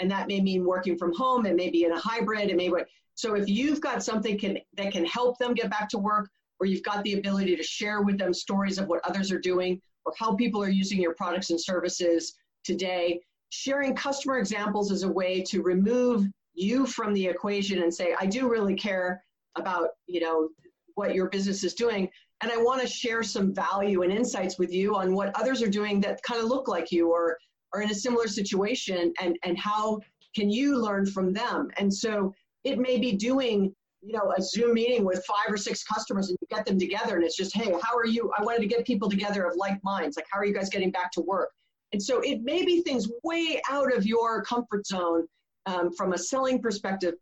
and 0.00 0.10
that 0.10 0.26
may 0.26 0.40
mean 0.40 0.64
working 0.64 0.98
from 0.98 1.14
home 1.14 1.46
it 1.46 1.54
may 1.54 1.70
be 1.70 1.84
in 1.84 1.92
a 1.92 1.98
hybrid 1.98 2.50
it 2.50 2.56
may 2.56 2.68
be 2.68 2.74
so 3.14 3.34
if 3.34 3.48
you've 3.48 3.80
got 3.80 4.02
something 4.02 4.38
can, 4.38 4.58
that 4.76 4.90
can 4.90 5.04
help 5.04 5.38
them 5.38 5.54
get 5.54 5.70
back 5.70 5.88
to 5.90 5.98
work 5.98 6.28
or 6.58 6.66
you've 6.66 6.82
got 6.82 7.04
the 7.04 7.14
ability 7.14 7.56
to 7.56 7.62
share 7.62 8.02
with 8.02 8.18
them 8.18 8.34
stories 8.34 8.78
of 8.78 8.88
what 8.88 9.00
others 9.04 9.30
are 9.30 9.38
doing 9.38 9.80
or 10.04 10.12
how 10.18 10.34
people 10.34 10.62
are 10.62 10.68
using 10.68 11.00
your 11.00 11.14
products 11.14 11.50
and 11.50 11.60
services 11.60 12.34
today 12.64 13.20
sharing 13.50 13.94
customer 13.94 14.38
examples 14.38 14.90
is 14.90 15.02
a 15.02 15.08
way 15.08 15.42
to 15.42 15.62
remove 15.62 16.26
you 16.54 16.86
from 16.86 17.12
the 17.12 17.26
equation 17.26 17.82
and 17.82 17.92
say 17.92 18.14
i 18.18 18.26
do 18.26 18.48
really 18.48 18.74
care 18.74 19.22
about 19.56 19.90
you 20.06 20.20
know 20.20 20.48
what 20.94 21.14
your 21.14 21.28
business 21.28 21.64
is 21.64 21.74
doing 21.74 22.08
and 22.40 22.50
i 22.50 22.56
want 22.56 22.80
to 22.80 22.86
share 22.86 23.22
some 23.22 23.54
value 23.54 24.02
and 24.02 24.12
insights 24.12 24.58
with 24.58 24.72
you 24.72 24.96
on 24.96 25.14
what 25.14 25.34
others 25.38 25.62
are 25.62 25.70
doing 25.70 26.00
that 26.00 26.22
kind 26.22 26.40
of 26.40 26.48
look 26.48 26.68
like 26.68 26.90
you 26.90 27.10
or 27.10 27.36
are 27.72 27.82
in 27.82 27.90
a 27.90 27.94
similar 27.94 28.26
situation 28.26 29.12
and, 29.20 29.38
and 29.44 29.58
how 29.58 29.98
can 30.34 30.50
you 30.50 30.78
learn 30.78 31.06
from 31.06 31.32
them? 31.32 31.68
And 31.76 31.92
so 31.92 32.34
it 32.64 32.78
may 32.78 32.98
be 32.98 33.12
doing, 33.12 33.74
you 34.00 34.12
know, 34.12 34.32
a 34.36 34.42
Zoom 34.42 34.74
meeting 34.74 35.04
with 35.04 35.24
five 35.26 35.52
or 35.52 35.56
six 35.56 35.82
customers 35.84 36.28
and 36.28 36.38
you 36.40 36.56
get 36.56 36.66
them 36.66 36.78
together 36.78 37.16
and 37.16 37.24
it's 37.24 37.36
just, 37.36 37.54
hey, 37.54 37.72
how 37.82 37.96
are 37.96 38.06
you? 38.06 38.32
I 38.38 38.42
wanted 38.42 38.60
to 38.60 38.66
get 38.66 38.86
people 38.86 39.08
together 39.08 39.44
of 39.44 39.56
like 39.56 39.82
minds. 39.84 40.16
Like, 40.16 40.26
how 40.30 40.38
are 40.38 40.44
you 40.44 40.54
guys 40.54 40.68
getting 40.68 40.90
back 40.90 41.10
to 41.12 41.20
work? 41.20 41.50
And 41.92 42.02
so 42.02 42.20
it 42.20 42.42
may 42.42 42.64
be 42.64 42.82
things 42.82 43.10
way 43.22 43.60
out 43.70 43.94
of 43.94 44.06
your 44.06 44.42
comfort 44.42 44.86
zone 44.86 45.26
um, 45.66 45.92
from 45.92 46.12
a 46.12 46.18
selling 46.18 46.60
perspective, 46.60 47.14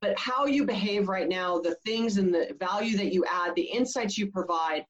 but 0.00 0.18
how 0.18 0.46
you 0.46 0.64
behave 0.64 1.08
right 1.08 1.28
now, 1.28 1.58
the 1.58 1.76
things 1.84 2.18
and 2.18 2.32
the 2.32 2.54
value 2.60 2.96
that 2.96 3.12
you 3.12 3.24
add, 3.24 3.54
the 3.54 3.62
insights 3.62 4.18
you 4.18 4.30
provide, 4.30 4.84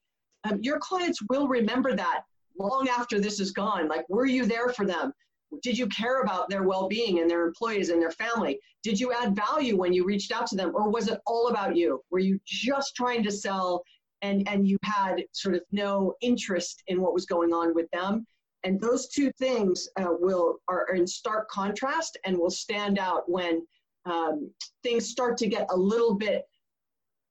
um, 0.45 0.59
your 0.63 0.79
clients 0.79 1.21
will 1.29 1.49
remember 1.49 1.95
that 1.95 2.23
long 2.59 2.89
after 2.89 3.21
this 3.21 3.41
is 3.41 3.53
gone. 3.53 3.89
Like, 3.89 4.09
were 4.09 4.27
you 4.27 4.45
there 4.45 4.69
for 4.71 4.85
them? 4.85 5.13
Did 5.63 5.79
you 5.79 5.87
care 5.87 6.21
about 6.21 6.51
their 6.51 6.65
well 6.65 6.89
being 6.89 7.21
and 7.21 7.31
their 7.31 7.47
employees 7.47 7.89
and 7.89 8.03
their 8.03 8.11
family? 8.11 8.59
Did 8.83 9.01
you 9.01 9.13
add 9.13 9.35
value 9.35 9.77
when 9.77 9.93
you 9.93 10.05
reached 10.05 10.31
out 10.33 10.47
to 10.49 10.57
them? 10.57 10.73
Or 10.75 10.91
was 10.91 11.09
it 11.09 11.21
all 11.27 11.49
about 11.49 11.75
you? 11.75 12.03
Were 12.11 12.19
you 12.19 12.39
just 12.45 12.95
trying 12.95 13.23
to 13.23 13.31
sell 13.31 13.83
and, 14.21 14.47
and 14.49 14.67
you 14.67 14.77
had 14.83 15.23
sort 15.33 15.55
of 15.55 15.63
no 15.73 16.15
interest 16.21 16.83
in 16.89 17.01
what 17.01 17.15
was 17.15 17.25
going 17.25 17.53
on 17.53 17.75
with 17.75 17.91
them? 17.93 18.27
And 18.69 18.79
those 18.79 19.09
two 19.09 19.33
things 19.39 19.89
uh, 19.99 20.09
will 20.21 20.59
are 20.69 20.95
in 20.95 21.07
stark 21.07 21.49
contrast 21.49 22.19
and 22.27 22.37
will 22.37 22.51
stand 22.51 22.99
out 22.99 23.23
when 23.27 23.67
um, 24.05 24.51
things 24.83 25.09
start 25.09 25.39
to 25.39 25.47
get 25.47 25.67
a 25.71 25.77
little 25.77 26.15
bit 26.15 26.43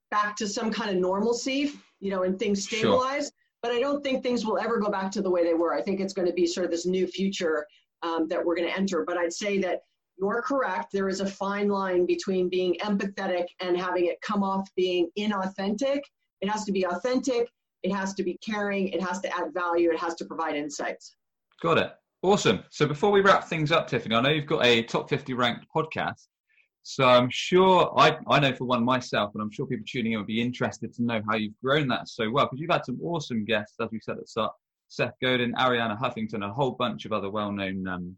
back 0.09 0.35
to 0.37 0.47
some 0.47 0.71
kind 0.71 0.89
of 0.89 0.97
normalcy, 0.97 1.73
you 1.99 2.09
know, 2.09 2.23
and 2.23 2.39
things 2.39 2.63
stabilize. 2.63 3.25
Sure. 3.25 3.31
But 3.61 3.71
I 3.71 3.79
don't 3.79 4.03
think 4.03 4.23
things 4.23 4.47
will 4.47 4.57
ever 4.57 4.79
go 4.79 4.89
back 4.89 5.11
to 5.11 5.21
the 5.21 5.29
way 5.29 5.43
they 5.43 5.53
were. 5.53 5.75
I 5.75 5.81
think 5.83 5.99
it's 5.99 6.13
going 6.13 6.27
to 6.27 6.33
be 6.33 6.47
sort 6.47 6.65
of 6.65 6.71
this 6.71 6.87
new 6.87 7.05
future 7.05 7.67
um, 8.01 8.27
that 8.29 8.43
we're 8.43 8.55
going 8.55 8.67
to 8.67 8.75
enter. 8.75 9.03
But 9.05 9.17
I'd 9.17 9.33
say 9.33 9.59
that 9.59 9.81
you're 10.17 10.41
correct. 10.41 10.87
There 10.91 11.07
is 11.07 11.21
a 11.21 11.27
fine 11.27 11.67
line 11.67 12.07
between 12.07 12.49
being 12.49 12.77
empathetic 12.81 13.45
and 13.61 13.77
having 13.77 14.07
it 14.07 14.19
come 14.21 14.41
off 14.41 14.67
being 14.75 15.07
inauthentic. 15.19 15.99
It 16.41 16.49
has 16.49 16.65
to 16.65 16.71
be 16.71 16.87
authentic, 16.87 17.47
it 17.83 17.93
has 17.93 18.15
to 18.15 18.23
be 18.23 18.39
caring, 18.43 18.87
it 18.89 19.01
has 19.01 19.19
to 19.21 19.35
add 19.35 19.53
value, 19.53 19.91
it 19.91 19.99
has 19.99 20.15
to 20.15 20.25
provide 20.25 20.55
insights. 20.55 21.16
Got 21.61 21.77
it. 21.79 21.91
Awesome. 22.21 22.63
So 22.69 22.85
before 22.85 23.11
we 23.11 23.21
wrap 23.21 23.45
things 23.45 23.71
up, 23.71 23.89
Tiffani, 23.89 24.15
I 24.15 24.21
know 24.21 24.29
you've 24.29 24.45
got 24.45 24.65
a 24.65 24.83
top 24.83 25.09
50 25.09 25.33
ranked 25.33 25.65
podcast. 25.75 26.27
So 26.83 27.03
I'm 27.03 27.29
sure 27.29 27.93
I, 27.97 28.17
I 28.27 28.39
know 28.39 28.53
for 28.53 28.65
one 28.65 28.83
myself, 28.83 29.31
and 29.33 29.41
I'm 29.41 29.51
sure 29.51 29.65
people 29.65 29.85
tuning 29.87 30.13
in 30.13 30.19
would 30.19 30.27
be 30.27 30.41
interested 30.41 30.93
to 30.93 31.03
know 31.03 31.21
how 31.29 31.35
you've 31.35 31.59
grown 31.61 31.87
that 31.89 32.07
so 32.07 32.29
well 32.29 32.45
because 32.45 32.59
you've 32.59 32.71
had 32.71 32.85
some 32.85 32.99
awesome 33.03 33.43
guests, 33.43 33.75
as 33.81 33.89
we 33.91 33.99
said 33.99 34.13
at 34.13 34.21
the 34.21 34.27
start, 34.27 34.53
Seth 34.87 35.13
Godin, 35.21 35.53
Arianna 35.55 35.99
Huffington, 35.99 36.45
a 36.45 36.53
whole 36.53 36.71
bunch 36.71 37.05
of 37.05 37.11
other 37.11 37.29
well-known 37.29 37.85
um, 37.87 38.17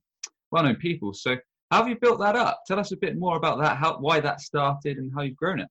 well-known 0.52 0.76
people. 0.76 1.14
So 1.14 1.36
how 1.72 1.80
have 1.80 1.90
you 1.90 1.98
built 2.00 2.20
that 2.20 2.36
up? 2.36 2.62
Tell 2.68 2.80
us 2.80 2.92
a 2.92 2.98
bit 2.98 3.18
more 3.18 3.38
about 3.38 3.60
that, 3.60 3.78
how 3.78 3.98
why 3.98 4.20
that 4.20 4.42
started, 4.42 4.98
and 4.98 5.12
how 5.16 5.22
you've 5.22 5.36
grown 5.36 5.62
it. 5.62 5.68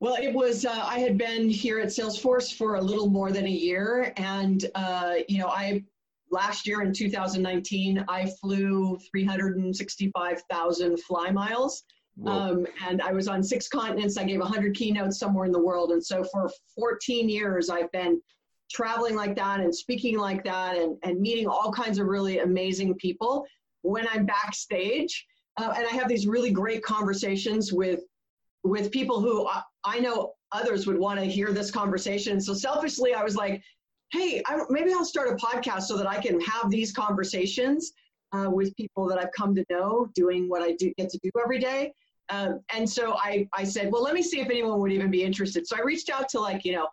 Well, 0.00 0.16
it 0.22 0.32
was, 0.32 0.64
uh, 0.64 0.70
I 0.70 1.00
had 1.00 1.18
been 1.18 1.50
here 1.50 1.80
at 1.80 1.88
Salesforce 1.88 2.54
for 2.54 2.76
a 2.76 2.80
little 2.80 3.10
more 3.10 3.32
than 3.32 3.46
a 3.46 3.50
year. 3.50 4.12
And, 4.16 4.64
uh, 4.74 5.16
you 5.28 5.38
know, 5.38 5.48
I, 5.48 5.82
last 6.30 6.66
year 6.66 6.82
in 6.82 6.92
2019, 6.92 8.04
I 8.08 8.30
flew 8.40 8.98
365,000 9.10 11.02
fly 11.02 11.30
miles. 11.30 11.84
Um, 12.26 12.66
and 12.84 13.00
I 13.00 13.12
was 13.12 13.28
on 13.28 13.44
six 13.44 13.68
continents. 13.68 14.16
I 14.16 14.24
gave 14.24 14.40
100 14.40 14.74
keynotes 14.74 15.18
somewhere 15.18 15.44
in 15.44 15.52
the 15.52 15.62
world. 15.62 15.92
And 15.92 16.04
so 16.04 16.24
for 16.24 16.50
14 16.74 17.28
years, 17.28 17.70
I've 17.70 17.92
been 17.92 18.20
traveling 18.70 19.14
like 19.14 19.36
that 19.36 19.60
and 19.60 19.74
speaking 19.74 20.18
like 20.18 20.42
that 20.44 20.76
and, 20.76 20.96
and 21.04 21.20
meeting 21.20 21.46
all 21.46 21.72
kinds 21.72 21.98
of 21.98 22.06
really 22.08 22.40
amazing 22.40 22.94
people 22.96 23.46
when 23.82 24.06
I'm 24.08 24.26
backstage. 24.26 25.26
Uh, 25.56 25.72
and 25.76 25.86
I 25.86 25.90
have 25.90 26.08
these 26.08 26.26
really 26.26 26.50
great 26.50 26.82
conversations 26.82 27.72
with 27.72 28.00
with 28.64 28.90
people 28.90 29.20
who 29.20 29.46
I, 29.46 29.62
I 29.84 30.00
know 30.00 30.32
others 30.50 30.86
would 30.86 30.98
want 30.98 31.20
to 31.20 31.24
hear 31.24 31.52
this 31.52 31.70
conversation. 31.70 32.40
So 32.40 32.52
selfishly, 32.52 33.14
I 33.14 33.22
was 33.22 33.36
like, 33.36 33.62
hey, 34.12 34.42
I, 34.46 34.58
maybe 34.70 34.92
I'll 34.92 35.04
start 35.04 35.28
a 35.28 35.34
podcast 35.34 35.82
so 35.82 35.96
that 35.96 36.06
I 36.06 36.20
can 36.20 36.40
have 36.40 36.70
these 36.70 36.92
conversations 36.92 37.92
uh, 38.32 38.48
with 38.50 38.74
people 38.76 39.08
that 39.08 39.18
I've 39.18 39.32
come 39.36 39.54
to 39.54 39.64
know 39.70 40.08
doing 40.14 40.48
what 40.48 40.62
I 40.62 40.72
do 40.72 40.92
get 40.96 41.10
to 41.10 41.18
do 41.22 41.30
every 41.42 41.58
day. 41.58 41.92
Um, 42.30 42.60
and 42.74 42.88
so 42.88 43.16
I, 43.16 43.48
I 43.54 43.64
said, 43.64 43.90
well, 43.90 44.02
let 44.02 44.14
me 44.14 44.22
see 44.22 44.40
if 44.40 44.50
anyone 44.50 44.80
would 44.80 44.92
even 44.92 45.10
be 45.10 45.22
interested. 45.22 45.66
So 45.66 45.76
I 45.76 45.80
reached 45.80 46.10
out 46.10 46.28
to 46.30 46.40
like, 46.40 46.64
you 46.64 46.72
know, 46.72 46.88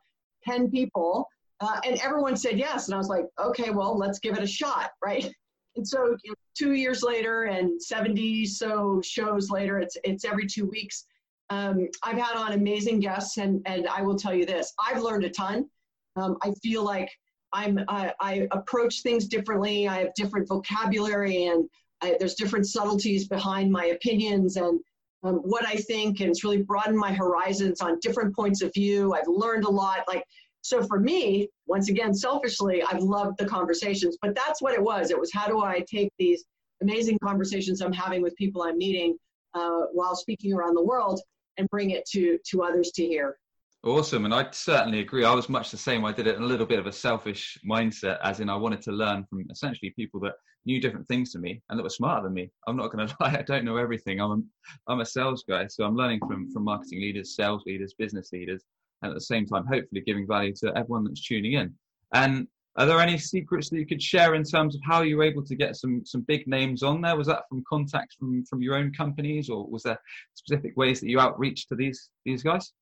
10 0.45 0.71
people 0.71 1.27
uh, 1.61 1.79
and 1.85 1.99
everyone 2.01 2.35
said 2.35 2.57
yes. 2.57 2.87
And 2.87 2.95
I 2.95 2.97
was 2.97 3.09
like, 3.09 3.25
okay, 3.39 3.69
well, 3.69 3.97
let's 3.97 4.19
give 4.19 4.37
it 4.37 4.43
a 4.43 4.47
shot, 4.47 4.91
right? 5.03 5.31
And 5.77 5.85
so 5.85 6.15
you 6.23 6.31
know, 6.31 6.35
two 6.57 6.71
years 6.71 7.03
later 7.03 7.43
and 7.43 7.83
70 7.83 8.45
so 8.45 9.01
shows 9.03 9.49
later, 9.49 9.77
it's, 9.77 9.97
it's 10.05 10.23
every 10.23 10.47
two 10.47 10.65
weeks. 10.65 11.03
Um, 11.49 11.89
I've 12.01 12.17
had 12.17 12.37
on 12.37 12.53
amazing 12.53 13.01
guests, 13.01 13.35
and, 13.39 13.61
and 13.65 13.85
I 13.85 14.01
will 14.01 14.15
tell 14.15 14.33
you 14.33 14.45
this 14.45 14.71
I've 14.79 15.01
learned 15.01 15.25
a 15.25 15.29
ton. 15.29 15.69
Um, 16.15 16.37
I 16.41 16.51
feel 16.63 16.83
like 16.83 17.09
I'm, 17.53 17.79
I, 17.87 18.13
I, 18.19 18.47
approach 18.51 19.01
things 19.01 19.27
differently. 19.27 19.87
I 19.87 19.99
have 19.99 20.13
different 20.15 20.47
vocabulary, 20.47 21.45
and 21.45 21.69
I, 22.01 22.15
there's 22.19 22.35
different 22.35 22.67
subtleties 22.67 23.27
behind 23.27 23.71
my 23.71 23.85
opinions 23.85 24.57
and 24.57 24.79
um, 25.23 25.37
what 25.37 25.65
I 25.65 25.75
think, 25.75 26.19
and 26.19 26.29
it's 26.29 26.43
really 26.43 26.61
broadened 26.61 26.97
my 26.97 27.11
horizons 27.11 27.81
on 27.81 27.99
different 27.99 28.35
points 28.35 28.61
of 28.61 28.71
view. 28.73 29.13
I've 29.13 29.27
learned 29.27 29.65
a 29.65 29.69
lot. 29.69 30.03
Like, 30.07 30.23
so 30.61 30.83
for 30.83 30.99
me, 30.99 31.49
once 31.65 31.89
again, 31.89 32.13
selfishly, 32.13 32.83
I've 32.83 33.01
loved 33.01 33.37
the 33.39 33.45
conversations, 33.45 34.17
but 34.21 34.35
that's 34.35 34.61
what 34.61 34.73
it 34.73 34.81
was. 34.81 35.09
It 35.09 35.19
was 35.19 35.31
how 35.33 35.47
do 35.47 35.61
I 35.61 35.83
take 35.89 36.11
these 36.19 36.45
amazing 36.81 37.17
conversations 37.23 37.81
I'm 37.81 37.93
having 37.93 38.21
with 38.21 38.35
people 38.35 38.63
I'm 38.63 38.77
meeting 38.77 39.17
uh, 39.53 39.81
while 39.93 40.15
speaking 40.15 40.53
around 40.53 40.75
the 40.75 40.83
world 40.83 41.21
and 41.57 41.67
bring 41.69 41.91
it 41.91 42.05
to 42.11 42.37
to 42.51 42.63
others 42.63 42.91
to 42.91 43.05
hear. 43.05 43.37
Awesome, 43.85 44.25
and 44.25 44.33
I 44.33 44.47
certainly 44.49 44.99
agree. 44.99 45.25
I 45.25 45.33
was 45.35 45.47
much 45.47 45.69
the 45.69 45.77
same. 45.77 46.05
I 46.05 46.11
did 46.11 46.25
it 46.25 46.37
in 46.37 46.41
a 46.41 46.47
little 46.47 46.65
bit 46.65 46.79
of 46.79 46.87
a 46.87 46.91
selfish 46.91 47.59
mindset, 47.63 48.17
as 48.23 48.39
in 48.39 48.49
I 48.49 48.55
wanted 48.55 48.81
to 48.81 48.91
learn 48.91 49.25
from 49.25 49.45
essentially 49.51 49.91
people 49.91 50.19
that 50.21 50.33
knew 50.65 50.81
different 50.81 51.07
things 51.07 51.31
to 51.33 51.39
me 51.39 51.61
and 51.69 51.77
that 51.77 51.83
were 51.83 51.89
smarter 51.91 52.23
than 52.23 52.33
me. 52.33 52.49
I'm 52.67 52.77
not 52.77 52.91
going 52.91 53.07
to 53.07 53.15
lie; 53.19 53.35
I 53.37 53.43
don't 53.43 53.63
know 53.63 53.77
everything. 53.77 54.19
I'm 54.19 54.31
a, 54.31 54.91
I'm 54.91 55.01
a 55.01 55.05
sales 55.05 55.43
guy, 55.47 55.67
so 55.67 55.83
I'm 55.85 55.95
learning 55.95 56.21
from 56.27 56.51
from 56.51 56.63
marketing 56.63 56.99
leaders, 56.99 57.35
sales 57.35 57.61
leaders, 57.67 57.93
business 57.93 58.31
leaders, 58.33 58.63
and 59.03 59.11
at 59.11 59.13
the 59.13 59.21
same 59.21 59.45
time, 59.45 59.67
hopefully, 59.67 60.01
giving 60.01 60.25
value 60.25 60.53
to 60.61 60.75
everyone 60.75 61.03
that's 61.03 61.23
tuning 61.23 61.53
in. 61.53 61.71
And 62.11 62.47
are 62.77 62.87
there 62.87 62.99
any 62.99 63.19
secrets 63.19 63.69
that 63.69 63.77
you 63.77 63.85
could 63.85 64.01
share 64.01 64.33
in 64.33 64.43
terms 64.43 64.73
of 64.73 64.81
how 64.83 65.03
you 65.03 65.17
were 65.17 65.23
able 65.23 65.45
to 65.45 65.55
get 65.55 65.75
some 65.75 66.01
some 66.05 66.21
big 66.21 66.47
names 66.47 66.81
on 66.81 67.01
there? 67.01 67.15
Was 67.15 67.27
that 67.27 67.43
from 67.49 67.63
contacts 67.69 68.15
from 68.15 68.43
from 68.45 68.63
your 68.63 68.77
own 68.77 68.91
companies, 68.93 69.47
or 69.47 69.67
was 69.67 69.83
there 69.83 69.99
specific 70.33 70.75
ways 70.75 71.01
that 71.01 71.09
you 71.09 71.19
outreach 71.19 71.67
to 71.67 71.75
these 71.75 72.09
these 72.25 72.41
guys? 72.41 72.73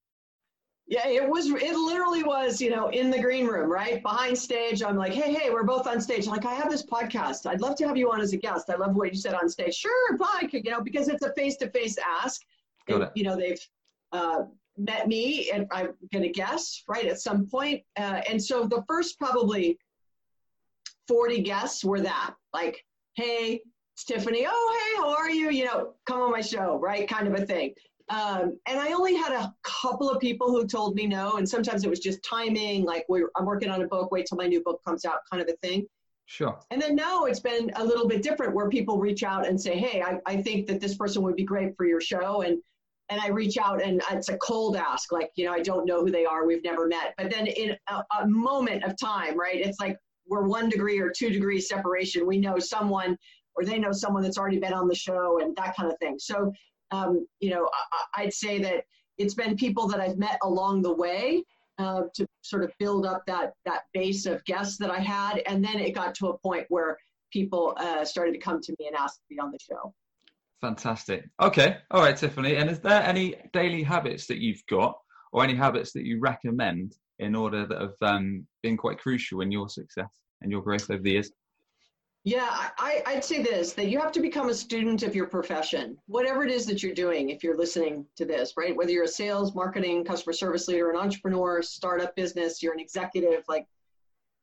Yeah, 0.85 1.07
it 1.07 1.27
was. 1.27 1.47
It 1.47 1.75
literally 1.75 2.23
was. 2.23 2.61
You 2.61 2.69
know, 2.69 2.89
in 2.89 3.09
the 3.09 3.19
green 3.19 3.47
room, 3.47 3.71
right 3.71 4.01
behind 4.03 4.37
stage. 4.37 4.83
I'm 4.83 4.97
like, 4.97 5.13
hey, 5.13 5.33
hey, 5.33 5.49
we're 5.49 5.63
both 5.63 5.87
on 5.87 6.01
stage. 6.01 6.27
Like, 6.27 6.45
I 6.45 6.53
have 6.53 6.69
this 6.69 6.85
podcast. 6.85 7.45
I'd 7.45 7.61
love 7.61 7.75
to 7.77 7.87
have 7.87 7.97
you 7.97 8.11
on 8.11 8.21
as 8.21 8.33
a 8.33 8.37
guest. 8.37 8.69
I 8.69 8.75
love 8.75 8.95
what 8.95 9.13
you 9.13 9.19
said 9.19 9.33
on 9.33 9.49
stage. 9.49 9.75
Sure, 9.75 10.17
fine. 10.17 10.49
You 10.51 10.71
know, 10.71 10.81
because 10.81 11.07
it's 11.07 11.23
a 11.23 11.33
face 11.33 11.57
to 11.57 11.69
face 11.69 11.97
ask. 12.21 12.41
Got 12.87 13.01
it. 13.01 13.11
You 13.15 13.23
know, 13.23 13.37
they've. 13.37 13.59
Uh, 14.11 14.43
met 14.77 15.07
me 15.07 15.51
and 15.51 15.67
I'm 15.71 15.93
going 16.11 16.23
to 16.23 16.29
guess 16.29 16.83
right 16.87 17.05
at 17.05 17.19
some 17.19 17.47
point. 17.47 17.83
Uh, 17.97 18.21
and 18.29 18.43
so 18.43 18.65
the 18.65 18.83
first 18.87 19.19
probably 19.19 19.77
40 21.07 21.41
guests 21.41 21.83
were 21.83 22.01
that 22.01 22.33
like, 22.53 22.83
hey, 23.15 23.61
it's 23.93 24.05
Tiffani. 24.05 24.45
Oh, 24.47 24.95
hey, 24.95 25.01
how 25.01 25.15
are 25.15 25.29
you? 25.29 25.51
You 25.51 25.65
know, 25.65 25.93
come 26.05 26.21
on 26.21 26.31
my 26.31 26.41
show, 26.41 26.79
right? 26.79 27.07
Kind 27.07 27.27
of 27.27 27.35
a 27.35 27.45
thing. 27.45 27.73
Um, 28.13 28.59
and 28.67 28.79
I 28.79 28.91
only 28.91 29.15
had 29.15 29.33
a 29.33 29.51
couple 29.63 30.07
of 30.07 30.19
people 30.19 30.51
who 30.51 30.67
told 30.67 30.95
me 30.95 31.07
no. 31.07 31.37
And 31.37 31.49
sometimes 31.49 31.83
it 31.83 31.89
was 31.89 31.99
just 31.99 32.23
timing, 32.23 32.85
like 32.85 33.07
I'm 33.35 33.45
working 33.45 33.69
on 33.69 33.81
a 33.81 33.87
book, 33.87 34.11
wait 34.11 34.27
till 34.27 34.37
my 34.37 34.45
new 34.45 34.61
book 34.61 34.81
comes 34.85 35.03
out, 35.03 35.19
kind 35.31 35.41
of 35.41 35.49
a 35.49 35.57
thing. 35.67 35.87
Sure. 36.25 36.59
And 36.69 36.79
then 36.79 36.95
now 36.95 37.25
it's 37.25 37.39
been 37.39 37.71
a 37.75 37.83
little 37.83 38.07
bit 38.07 38.21
different 38.21 38.53
where 38.53 38.69
people 38.69 38.99
reach 38.99 39.23
out 39.23 39.47
and 39.47 39.59
say, 39.59 39.77
hey, 39.79 40.03
I, 40.03 40.19
I 40.27 40.41
think 40.43 40.67
that 40.67 40.79
this 40.79 40.95
person 40.95 41.23
would 41.23 41.35
be 41.35 41.43
great 41.43 41.75
for 41.75 41.85
your 41.85 42.01
show. 42.01 42.41
And 42.43 42.61
and 43.09 43.19
I 43.19 43.29
reach 43.29 43.57
out 43.57 43.83
and 43.83 44.01
it's 44.11 44.29
a 44.29 44.37
cold 44.37 44.77
ask, 44.77 45.11
like, 45.11 45.31
you 45.35 45.45
know, 45.45 45.51
I 45.51 45.61
don't 45.61 45.85
know 45.85 46.01
who 46.01 46.09
they 46.09 46.25
are, 46.25 46.47
we've 46.47 46.63
never 46.63 46.87
met. 46.87 47.13
But 47.17 47.29
then 47.29 47.47
in 47.47 47.75
a, 47.89 48.03
a 48.21 48.27
moment 48.27 48.83
of 48.85 48.95
time, 48.97 49.37
right, 49.37 49.57
it's 49.57 49.79
like 49.79 49.97
we're 50.27 50.47
one 50.47 50.69
degree 50.69 50.99
or 50.99 51.11
two 51.11 51.29
degrees 51.29 51.67
separation. 51.67 52.25
We 52.25 52.37
know 52.37 52.59
someone 52.59 53.17
or 53.55 53.65
they 53.65 53.77
know 53.77 53.91
someone 53.91 54.23
that's 54.23 54.37
already 54.37 54.59
been 54.59 54.73
on 54.73 54.87
the 54.87 54.95
show 54.95 55.39
and 55.41 55.55
that 55.57 55.75
kind 55.75 55.91
of 55.91 55.97
thing. 55.99 56.17
So, 56.19 56.51
um, 56.91 57.25
you 57.39 57.49
know, 57.49 57.69
I, 58.15 58.25
would 58.25 58.33
say 58.33 58.59
that 58.59 58.85
it's 59.17 59.33
been 59.33 59.55
people 59.55 59.87
that 59.87 59.99
I've 59.99 60.17
met 60.17 60.37
along 60.43 60.81
the 60.81 60.93
way 60.93 61.43
uh, 61.79 62.03
to 62.15 62.27
sort 62.41 62.63
of 62.63 62.71
build 62.79 63.05
up 63.05 63.23
that 63.27 63.53
that 63.65 63.83
base 63.93 64.25
of 64.25 64.43
guests 64.45 64.77
that 64.77 64.91
I 64.91 64.99
had, 64.99 65.41
and 65.47 65.63
then 65.63 65.79
it 65.79 65.95
got 65.95 66.15
to 66.15 66.27
a 66.27 66.37
point 66.37 66.65
where 66.69 66.97
people 67.31 67.75
uh, 67.77 68.05
started 68.05 68.33
to 68.33 68.37
come 68.37 68.61
to 68.61 68.75
me 68.79 68.87
and 68.87 68.95
ask 68.95 69.15
to 69.15 69.21
be 69.29 69.39
on 69.39 69.51
the 69.51 69.59
show. 69.59 69.93
Fantastic. 70.61 71.27
Okay. 71.41 71.77
All 71.91 72.01
right, 72.01 72.15
Tiffani. 72.15 72.57
And 72.57 72.69
is 72.69 72.79
there 72.79 73.03
any 73.03 73.35
daily 73.51 73.83
habits 73.83 74.27
that 74.27 74.37
you've 74.37 74.63
got 74.69 74.95
or 75.33 75.43
any 75.43 75.55
habits 75.55 75.91
that 75.91 76.05
you 76.05 76.19
recommend 76.21 76.95
in 77.19 77.35
order 77.35 77.65
that 77.65 77.81
have 77.81 77.95
um, 78.01 78.47
been 78.61 78.77
quite 78.77 78.97
crucial 78.97 79.41
in 79.41 79.51
your 79.51 79.67
success 79.67 80.07
and 80.41 80.51
your 80.51 80.61
growth 80.61 80.89
over 80.89 81.01
the 81.01 81.11
years? 81.11 81.31
Yeah, 82.25 82.69
I, 82.77 83.03
I'd 83.05 83.23
say 83.23 83.43
this 83.43 83.73
that 83.73 83.89
you 83.89 83.99
have 83.99 84.13
to 84.13 84.21
become 84.21 84.47
a 84.47 84.53
student 84.53 85.03
of 85.03 85.13
your 85.13 85.27
profession, 85.27 85.97
whatever 86.05 86.45
it 86.45 86.51
is 86.51 86.65
that 86.67 86.81
you're 86.81 86.93
doing, 86.93 87.29
if 87.29 87.43
you're 87.43 87.57
listening 87.57 88.05
to 88.15 88.23
this, 88.23 88.53
right? 88.55 88.75
Whether 88.75 88.91
you're 88.91 89.03
a 89.03 89.09
sales, 89.09 89.53
marketing, 89.53 90.05
customer 90.05 90.31
service 90.31 90.69
leader, 90.69 90.89
an 90.89 90.95
entrepreneur, 90.97 91.61
startup 91.61 92.15
business, 92.15 92.63
you're 92.63 92.73
an 92.73 92.79
executive, 92.79 93.43
like 93.49 93.67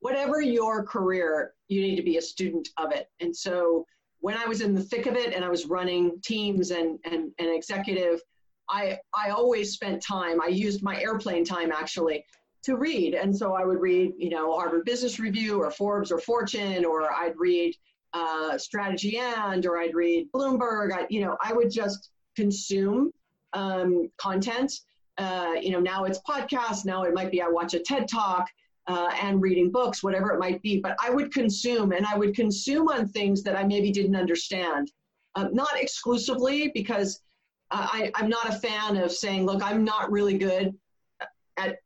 whatever 0.01 0.43
your 0.43 0.85
career, 0.85 1.55
you 1.69 1.81
need 1.81 1.97
to 1.97 2.03
be 2.03 2.19
a 2.19 2.23
student 2.23 2.69
of 2.77 2.93
it. 2.93 3.09
And 3.21 3.35
so 3.35 3.87
when 4.19 4.37
I 4.37 4.45
was 4.45 4.61
in 4.61 4.75
the 4.75 4.83
thick 4.83 5.07
of 5.07 5.17
it 5.17 5.33
and 5.33 5.43
I 5.43 5.49
was 5.49 5.65
running 5.65 6.21
teams 6.23 6.73
and, 6.73 6.99
and, 7.05 7.33
and 7.39 7.49
executive, 7.49 8.21
I, 8.69 8.99
I 9.15 9.31
always 9.31 9.73
spent 9.73 10.03
time, 10.03 10.41
I 10.43 10.49
used 10.49 10.83
my 10.83 11.01
airplane 11.01 11.47
time 11.47 11.73
actually 11.73 12.27
to 12.63 12.77
read. 12.77 13.15
And 13.15 13.37
so 13.37 13.55
I 13.55 13.65
would 13.65 13.81
read, 13.81 14.13
you 14.19 14.31
know, 14.31 14.53
Harvard 14.55 14.85
Business 14.85 15.19
Review 15.19 15.63
or 15.63 15.71
Forbes 15.71 16.13
or 16.13 16.19
Fortune, 16.19 16.85
or 16.85 17.13
I'd 17.13 17.35
read 17.39 17.75
uh, 18.13 18.59
Strategy 18.59 19.19
and, 19.19 19.65
or 19.67 19.79
I'd 19.79 19.95
read 19.95 20.31
Bloomberg. 20.33 20.93
I, 20.93 21.07
you 21.09 21.21
know, 21.25 21.37
I 21.43 21.53
would 21.53 21.71
just 21.71 22.11
consume 22.37 23.13
um, 23.53 24.11
content. 24.19 24.73
Uh, 25.19 25.55
you 25.61 25.71
know, 25.71 25.81
now 25.81 26.05
it's 26.05 26.21
podcasts. 26.29 26.85
Now 26.85 27.03
it 27.03 27.15
might 27.15 27.31
be 27.31 27.43
I 27.43 27.49
watch 27.49 27.75
a 27.75 27.81
TED 27.81 28.09
Talk 28.09 28.47
uh, 28.87 29.11
and 29.23 29.41
reading 29.41 29.71
books, 29.71 30.03
whatever 30.03 30.33
it 30.33 30.39
might 30.39 30.63
be. 30.63 30.81
But 30.81 30.97
I 31.03 31.11
would 31.11 31.33
consume, 31.33 31.93
and 31.93 32.07
I 32.07 32.17
would 32.17 32.35
consume 32.35 32.89
on 32.89 33.09
things 33.09 33.43
that 33.43 33.57
I 33.57 33.65
maybe 33.65 33.91
didn't 33.91 34.17
understand. 34.17 34.91
Uh, 35.37 35.49
not 35.53 35.71
exclusively, 35.77 36.73
because 36.75 37.23
I, 37.71 38.11
I'm 38.17 38.29
not 38.29 38.49
a 38.49 38.53
fan 38.53 38.97
of 38.97 39.13
saying, 39.13 39.47
"Look, 39.47 39.63
I'm 39.63 39.85
not 39.85 40.11
really 40.11 40.37
good 40.37 40.75
at 41.57 41.79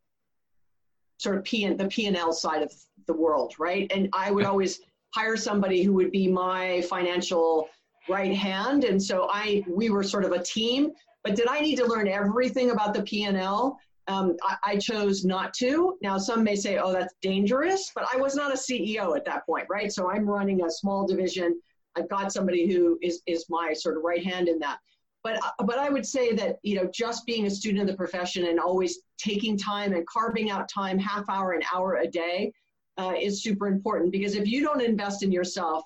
sort 1.25 1.37
of 1.37 1.45
P 1.45 1.65
and 1.65 1.79
the 1.79 1.89
P 1.89 2.07
and 2.07 2.17
L 2.17 2.33
side 2.33 2.63
of 2.63 2.73
the 3.07 3.13
world, 3.13 3.55
right?" 3.59 3.91
And 3.93 4.09
I 4.13 4.31
would 4.31 4.45
always 4.45 4.81
hire 5.15 5.37
somebody 5.37 5.83
who 5.83 5.93
would 5.95 6.13
be 6.13 6.29
my 6.29 6.83
financial 6.83 7.69
right 8.09 8.35
hand, 8.35 8.85
and 8.85 9.03
so 9.03 9.29
I 9.31 9.65
we 9.67 9.91
were 9.91 10.05
sort 10.05 10.25
of 10.25 10.33
a 10.33 10.43
team. 10.43 10.93
But 11.25 11.35
did 11.35 11.49
I 11.49 11.61
need 11.61 11.77
to 11.77 11.87
learn 11.87 12.07
everything 12.07 12.71
about 12.71 12.95
the 12.95 13.03
P 13.03 13.25
and 13.25 13.37
L? 13.37 13.81
Um, 14.07 14.37
I, 14.43 14.57
I, 14.65 14.77
chose 14.77 15.25
not 15.25 15.55
to. 15.55 15.97
Now, 16.03 16.19
some 16.19 16.45
may 16.45 16.57
say, 16.57 16.77
oh, 16.77 16.93
that's 16.93 17.15
dangerous, 17.23 17.91
but 17.95 18.07
I 18.13 18.19
was 18.19 18.35
not 18.35 18.53
a 18.53 18.57
CEO 18.57 19.17
at 19.17 19.25
that 19.25 19.47
point, 19.47 19.67
right? 19.71 19.91
So 19.91 20.11
I'm 20.11 20.29
running 20.29 20.63
a 20.63 20.71
small 20.71 21.07
division. 21.07 21.59
I've 21.97 22.11
got 22.11 22.31
somebody 22.31 22.71
who 22.71 22.99
is, 23.01 23.23
is 23.27 23.47
my 23.49 23.73
sort 23.73 23.97
of 23.97 24.03
right 24.03 24.23
hand 24.23 24.49
in 24.49 24.59
that. 24.59 24.79
But, 25.25 25.41
but 25.65 25.79
I 25.79 25.89
would 25.89 26.07
say 26.07 26.35
that, 26.35 26.59
you 26.63 26.77
know, 26.77 26.89
just 26.93 27.25
being 27.25 27.47
a 27.47 27.51
student 27.51 27.81
of 27.81 27.87
the 27.89 27.97
profession 27.97 28.47
and 28.47 28.61
always 28.61 29.01
taking 29.19 29.57
time 29.57 29.95
and 29.95 30.07
carving 30.07 30.51
out 30.51 30.69
time, 30.69 30.99
half 30.99 31.25
hour, 31.31 31.53
an 31.53 31.63
hour 31.75 31.97
a 31.97 32.07
day, 32.07 32.53
uh, 32.99 33.15
is 33.21 33.43
super 33.43 33.67
important 33.67 34.13
because 34.13 34.35
if 34.37 34.47
you 34.47 34.63
don't 34.63 34.83
invest 34.83 35.23
in 35.23 35.33
yourself, 35.33 35.83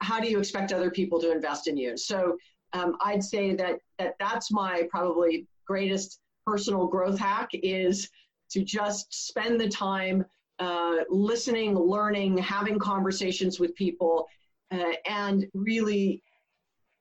how 0.00 0.20
do 0.20 0.30
you 0.30 0.38
expect 0.38 0.72
other 0.72 0.90
people 0.90 1.20
to 1.20 1.30
invest 1.30 1.68
in 1.68 1.76
you? 1.76 1.96
So 1.96 2.36
um, 2.72 2.96
I'd 3.04 3.22
say 3.22 3.54
that, 3.56 3.80
that 3.98 4.14
that's 4.18 4.50
my 4.50 4.84
probably 4.90 5.46
greatest 5.66 6.20
personal 6.46 6.86
growth 6.86 7.18
hack 7.18 7.50
is 7.52 8.08
to 8.50 8.62
just 8.62 9.12
spend 9.26 9.60
the 9.60 9.68
time 9.68 10.24
uh, 10.58 10.98
listening, 11.08 11.74
learning, 11.74 12.38
having 12.38 12.78
conversations 12.78 13.58
with 13.58 13.74
people, 13.74 14.26
uh, 14.70 14.92
and 15.06 15.46
really 15.54 16.22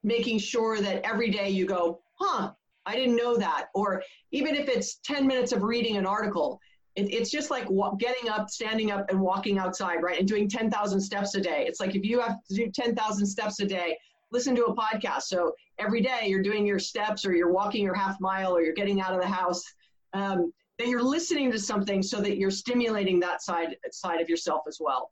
making 0.03 0.39
sure 0.39 0.79
that 0.81 1.05
every 1.05 1.29
day 1.29 1.49
you 1.49 1.65
go, 1.65 2.01
huh, 2.13 2.51
I 2.85 2.95
didn't 2.95 3.15
know 3.15 3.37
that. 3.37 3.67
Or 3.73 4.03
even 4.31 4.55
if 4.55 4.67
it's 4.67 4.95
10 5.05 5.27
minutes 5.27 5.51
of 5.51 5.63
reading 5.63 5.97
an 5.97 6.05
article, 6.05 6.59
it, 6.95 7.13
it's 7.13 7.29
just 7.29 7.51
like 7.51 7.67
getting 7.99 8.29
up, 8.29 8.49
standing 8.49 8.91
up, 8.91 9.09
and 9.09 9.19
walking 9.19 9.57
outside, 9.57 10.01
right? 10.01 10.19
And 10.19 10.27
doing 10.27 10.49
10,000 10.49 10.99
steps 10.99 11.35
a 11.35 11.41
day. 11.41 11.65
It's 11.67 11.79
like 11.79 11.95
if 11.95 12.03
you 12.03 12.19
have 12.19 12.43
to 12.49 12.55
do 12.55 12.71
10,000 12.71 13.25
steps 13.25 13.59
a 13.59 13.65
day, 13.65 13.97
listen 14.31 14.55
to 14.55 14.65
a 14.65 14.75
podcast. 14.75 15.23
So 15.23 15.53
every 15.77 16.01
day 16.01 16.27
you're 16.27 16.41
doing 16.41 16.65
your 16.65 16.79
steps 16.79 17.25
or 17.25 17.33
you're 17.33 17.51
walking 17.51 17.83
your 17.83 17.93
half 17.93 18.19
mile 18.19 18.55
or 18.55 18.61
you're 18.61 18.73
getting 18.73 19.01
out 19.01 19.13
of 19.13 19.21
the 19.21 19.27
house. 19.27 19.63
Um, 20.13 20.51
then 20.79 20.89
you're 20.89 21.03
listening 21.03 21.51
to 21.51 21.59
something 21.59 22.01
so 22.01 22.21
that 22.21 22.37
you're 22.37 22.51
stimulating 22.51 23.19
that 23.19 23.41
side 23.41 23.75
side 23.91 24.19
of 24.19 24.29
yourself 24.29 24.63
as 24.67 24.77
well. 24.79 25.11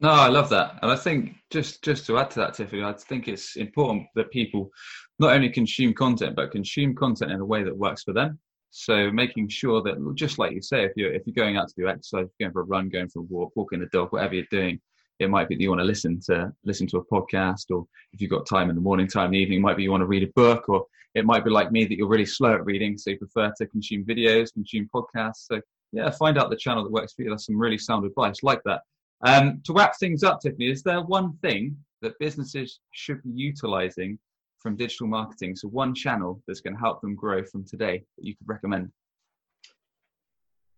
No, 0.00 0.10
I 0.10 0.28
love 0.28 0.48
that, 0.50 0.78
and 0.82 0.92
I 0.92 0.96
think 0.96 1.34
just 1.50 1.82
just 1.82 2.06
to 2.06 2.18
add 2.18 2.30
to 2.30 2.40
that, 2.40 2.54
Tiffani, 2.54 2.84
I 2.84 2.92
think 2.92 3.26
it's 3.26 3.56
important 3.56 4.06
that 4.14 4.30
people 4.30 4.70
not 5.18 5.32
only 5.32 5.48
consume 5.48 5.92
content 5.92 6.36
but 6.36 6.52
consume 6.52 6.94
content 6.94 7.32
in 7.32 7.40
a 7.40 7.44
way 7.44 7.64
that 7.64 7.76
works 7.76 8.04
for 8.04 8.12
them. 8.12 8.38
So 8.70 9.10
making 9.10 9.48
sure 9.48 9.82
that, 9.82 9.96
just 10.14 10.38
like 10.38 10.52
you 10.52 10.62
say, 10.62 10.84
if 10.84 10.92
you're 10.94 11.12
if 11.12 11.22
you're 11.26 11.34
going 11.34 11.56
out 11.56 11.68
to 11.68 11.74
do 11.76 11.88
exercise, 11.88 12.28
going 12.38 12.52
for 12.52 12.60
a 12.60 12.64
run, 12.64 12.90
going 12.90 13.08
for 13.08 13.20
a 13.20 13.22
walk, 13.22 13.52
walking 13.56 13.80
the 13.80 13.86
dog, 13.86 14.12
whatever 14.12 14.34
you're 14.34 14.44
doing, 14.50 14.80
it 15.18 15.30
might 15.30 15.48
be 15.48 15.56
that 15.56 15.62
you 15.62 15.68
want 15.68 15.80
to 15.80 15.84
listen 15.84 16.20
to 16.26 16.52
listen 16.64 16.86
to 16.88 16.98
a 16.98 17.04
podcast 17.06 17.64
or 17.70 17.86
if 18.12 18.20
you've 18.20 18.30
got 18.30 18.46
time 18.46 18.70
in 18.70 18.76
the 18.76 18.82
morning 18.82 19.08
time 19.08 19.26
in 19.26 19.32
the 19.32 19.38
evening 19.38 19.58
it 19.58 19.62
might 19.62 19.76
be 19.76 19.82
you 19.82 19.90
want 19.90 20.02
to 20.02 20.06
read 20.06 20.22
a 20.22 20.32
book 20.34 20.68
or 20.68 20.84
it 21.14 21.24
might 21.24 21.44
be 21.44 21.50
like 21.50 21.72
me 21.72 21.84
that 21.84 21.96
you're 21.96 22.08
really 22.08 22.26
slow 22.26 22.54
at 22.54 22.64
reading 22.64 22.96
so 22.96 23.10
you 23.10 23.18
prefer 23.18 23.52
to 23.56 23.66
consume 23.66 24.04
videos 24.04 24.52
consume 24.52 24.88
podcasts. 24.94 25.46
So 25.50 25.60
yeah 25.92 26.10
find 26.10 26.38
out 26.38 26.50
the 26.50 26.56
channel 26.56 26.84
that 26.84 26.92
works 26.92 27.14
for 27.14 27.22
you. 27.22 27.30
That's 27.30 27.46
some 27.46 27.58
really 27.58 27.78
sound 27.78 28.06
advice. 28.06 28.42
Like 28.42 28.62
that 28.64 28.82
um, 29.22 29.60
to 29.64 29.72
wrap 29.72 29.96
things 29.98 30.22
up 30.22 30.40
tiffani 30.40 30.70
is 30.70 30.82
there 30.82 31.00
one 31.02 31.36
thing 31.38 31.76
that 32.02 32.18
businesses 32.18 32.80
should 32.92 33.22
be 33.22 33.30
utilizing 33.30 34.18
from 34.58 34.76
digital 34.76 35.06
marketing 35.06 35.54
so 35.54 35.68
one 35.68 35.94
channel 35.94 36.42
that's 36.46 36.60
going 36.60 36.74
to 36.74 36.80
help 36.80 37.00
them 37.00 37.14
grow 37.14 37.44
from 37.44 37.64
today 37.64 38.02
that 38.16 38.24
you 38.24 38.36
could 38.36 38.48
recommend 38.48 38.90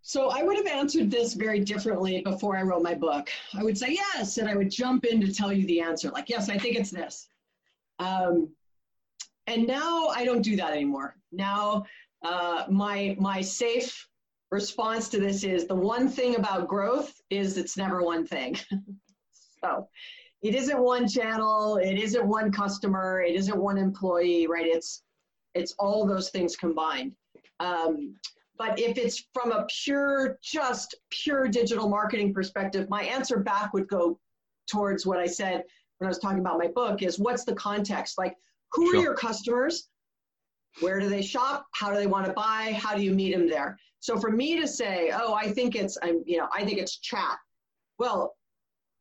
so 0.02 0.30
I 0.30 0.42
would 0.42 0.56
have 0.56 0.66
answered 0.66 1.10
this 1.10 1.34
very 1.34 1.60
differently 1.60 2.22
before 2.22 2.56
I 2.56 2.62
wrote 2.62 2.82
my 2.82 2.94
book. 2.94 3.30
I 3.54 3.62
would 3.62 3.76
say 3.76 3.90
yes, 3.90 4.38
and 4.38 4.48
I 4.48 4.56
would 4.56 4.70
jump 4.70 5.04
in 5.04 5.20
to 5.20 5.32
tell 5.32 5.52
you 5.52 5.66
the 5.66 5.82
answer. 5.82 6.10
Like, 6.10 6.30
yes, 6.30 6.48
I 6.48 6.56
think 6.56 6.76
it's 6.76 6.90
this. 6.90 7.28
Um, 7.98 8.48
and 9.46 9.66
now 9.66 10.08
I 10.08 10.24
don't 10.24 10.42
do 10.42 10.56
that 10.56 10.72
anymore. 10.72 11.16
Now 11.32 11.84
uh, 12.24 12.64
my 12.68 13.16
my 13.18 13.40
safe 13.40 14.08
response 14.50 15.08
to 15.10 15.20
this 15.20 15.44
is 15.44 15.66
the 15.66 15.74
one 15.74 16.08
thing 16.08 16.36
about 16.36 16.68
growth 16.68 17.12
is 17.30 17.56
it's 17.56 17.76
never 17.76 18.02
one 18.02 18.26
thing. 18.26 18.56
so 19.64 19.88
it 20.42 20.54
isn't 20.54 20.78
one 20.78 21.08
channel, 21.08 21.76
it 21.76 21.98
isn't 21.98 22.26
one 22.26 22.50
customer, 22.50 23.22
it 23.22 23.34
isn't 23.34 23.56
one 23.56 23.78
employee, 23.78 24.46
right? 24.46 24.66
It's 24.66 25.02
it's 25.54 25.74
all 25.78 26.06
those 26.06 26.30
things 26.30 26.56
combined. 26.56 27.12
Um, 27.58 28.14
but 28.56 28.78
if 28.78 28.98
it's 28.98 29.24
from 29.32 29.52
a 29.52 29.66
pure, 29.84 30.38
just 30.42 30.94
pure 31.10 31.48
digital 31.48 31.88
marketing 31.88 32.32
perspective, 32.32 32.88
my 32.88 33.02
answer 33.02 33.38
back 33.38 33.72
would 33.74 33.88
go 33.88 34.20
towards 34.70 35.06
what 35.06 35.18
I 35.18 35.26
said 35.26 35.64
when 35.98 36.06
I 36.06 36.08
was 36.08 36.18
talking 36.18 36.38
about 36.38 36.58
my 36.58 36.68
book 36.68 37.02
is 37.02 37.18
what's 37.18 37.44
the 37.44 37.54
context? 37.54 38.16
Like, 38.16 38.36
who 38.72 38.90
sure. 38.90 39.00
are 39.00 39.02
your 39.02 39.14
customers? 39.14 39.88
Where 40.78 41.00
do 41.00 41.08
they 41.08 41.22
shop? 41.22 41.66
How 41.72 41.90
do 41.90 41.96
they 41.96 42.06
want 42.06 42.26
to 42.26 42.32
buy? 42.32 42.78
How 42.80 42.94
do 42.94 43.02
you 43.02 43.12
meet 43.12 43.32
them 43.32 43.48
there? 43.48 43.76
So 43.98 44.18
for 44.18 44.30
me 44.30 44.58
to 44.60 44.66
say, 44.66 45.10
oh, 45.12 45.34
I 45.34 45.50
think 45.50 45.76
it's, 45.76 45.98
I'm, 46.02 46.22
you 46.24 46.38
know, 46.38 46.48
I 46.54 46.64
think 46.64 46.78
it's 46.78 46.98
chat. 46.98 47.36
Well, 47.98 48.36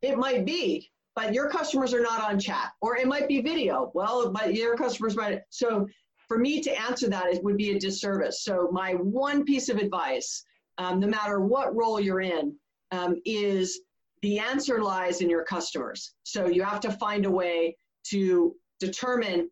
it 0.01 0.17
might 0.17 0.45
be, 0.45 0.89
but 1.15 1.33
your 1.33 1.49
customers 1.49 1.93
are 1.93 2.01
not 2.01 2.21
on 2.21 2.39
chat, 2.39 2.71
or 2.81 2.97
it 2.97 3.07
might 3.07 3.27
be 3.27 3.41
video. 3.41 3.91
Well, 3.93 4.31
but 4.31 4.53
your 4.53 4.75
customers 4.75 5.15
might. 5.15 5.41
So 5.49 5.87
for 6.27 6.37
me 6.37 6.61
to 6.61 6.81
answer 6.81 7.09
that, 7.09 7.27
it 7.27 7.43
would 7.43 7.57
be 7.57 7.71
a 7.71 7.79
disservice. 7.79 8.43
So 8.43 8.69
my 8.71 8.93
one 8.93 9.45
piece 9.45 9.69
of 9.69 9.77
advice, 9.77 10.43
um, 10.77 10.99
no 10.99 11.07
matter 11.07 11.39
what 11.39 11.75
role 11.75 11.99
you're 11.99 12.21
in, 12.21 12.55
um, 12.91 13.21
is 13.25 13.81
the 14.21 14.39
answer 14.39 14.81
lies 14.81 15.21
in 15.21 15.29
your 15.29 15.43
customers. 15.43 16.13
So 16.23 16.47
you 16.47 16.63
have 16.63 16.81
to 16.81 16.91
find 16.91 17.25
a 17.25 17.31
way 17.31 17.77
to 18.09 18.55
determine 18.79 19.49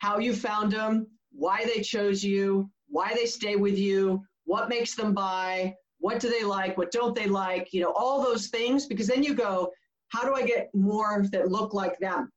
how 0.00 0.18
you 0.18 0.34
found 0.34 0.72
them, 0.72 1.06
why 1.32 1.64
they 1.64 1.80
chose 1.80 2.22
you, 2.22 2.68
why 2.88 3.14
they 3.14 3.26
stay 3.26 3.56
with 3.56 3.78
you, 3.78 4.22
what 4.44 4.68
makes 4.68 4.94
them 4.94 5.14
buy, 5.14 5.74
what 5.98 6.20
do 6.20 6.28
they 6.28 6.42
like, 6.42 6.76
what 6.76 6.90
don't 6.90 7.14
they 7.14 7.26
like, 7.26 7.72
you 7.72 7.80
know, 7.80 7.92
all 7.92 8.22
those 8.22 8.48
things, 8.48 8.86
because 8.86 9.06
then 9.06 9.22
you 9.22 9.34
go, 9.34 9.70
how 10.08 10.24
do 10.24 10.34
I 10.34 10.42
get 10.42 10.68
more 10.74 11.24
that 11.32 11.50
look 11.50 11.72
like 11.72 11.98
them? 12.00 12.30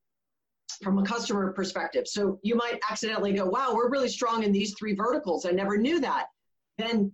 from 0.82 0.98
a 0.98 1.04
customer 1.04 1.52
perspective. 1.52 2.06
So 2.06 2.38
you 2.42 2.56
might 2.56 2.80
accidentally 2.90 3.32
go, 3.32 3.46
wow, 3.46 3.72
we're 3.74 3.90
really 3.90 4.08
strong 4.08 4.42
in 4.42 4.52
these 4.52 4.74
three 4.78 4.94
verticals. 4.94 5.46
I 5.46 5.50
never 5.50 5.76
knew 5.76 6.00
that. 6.00 6.26
Then 6.78 7.12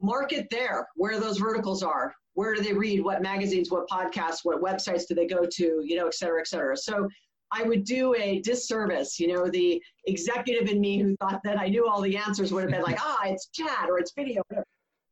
market 0.00 0.46
there 0.50 0.86
where 0.96 1.20
those 1.20 1.38
verticals 1.38 1.82
are. 1.82 2.14
Where 2.34 2.54
do 2.54 2.62
they 2.62 2.72
read? 2.72 3.02
What 3.02 3.22
magazines, 3.22 3.70
what 3.70 3.88
podcasts, 3.88 4.40
what 4.42 4.62
websites 4.62 5.06
do 5.08 5.14
they 5.14 5.26
go 5.26 5.46
to, 5.50 5.82
you 5.84 5.96
know, 5.96 6.06
et 6.06 6.14
cetera, 6.14 6.40
et 6.40 6.48
cetera. 6.48 6.76
So 6.76 7.08
I 7.56 7.62
would 7.62 7.84
do 7.84 8.14
a 8.16 8.40
disservice. 8.40 9.18
You 9.18 9.28
know, 9.34 9.48
the 9.48 9.82
executive 10.04 10.68
in 10.68 10.80
me 10.80 10.98
who 10.98 11.16
thought 11.16 11.40
that 11.44 11.58
I 11.58 11.68
knew 11.68 11.88
all 11.88 12.00
the 12.00 12.16
answers 12.16 12.52
would 12.52 12.62
have 12.62 12.70
been 12.70 12.82
like, 12.82 12.98
ah, 13.00 13.20
it's 13.24 13.48
chat 13.48 13.88
or 13.88 13.98
it's 13.98 14.12
video. 14.12 14.42
whatever. 14.48 14.66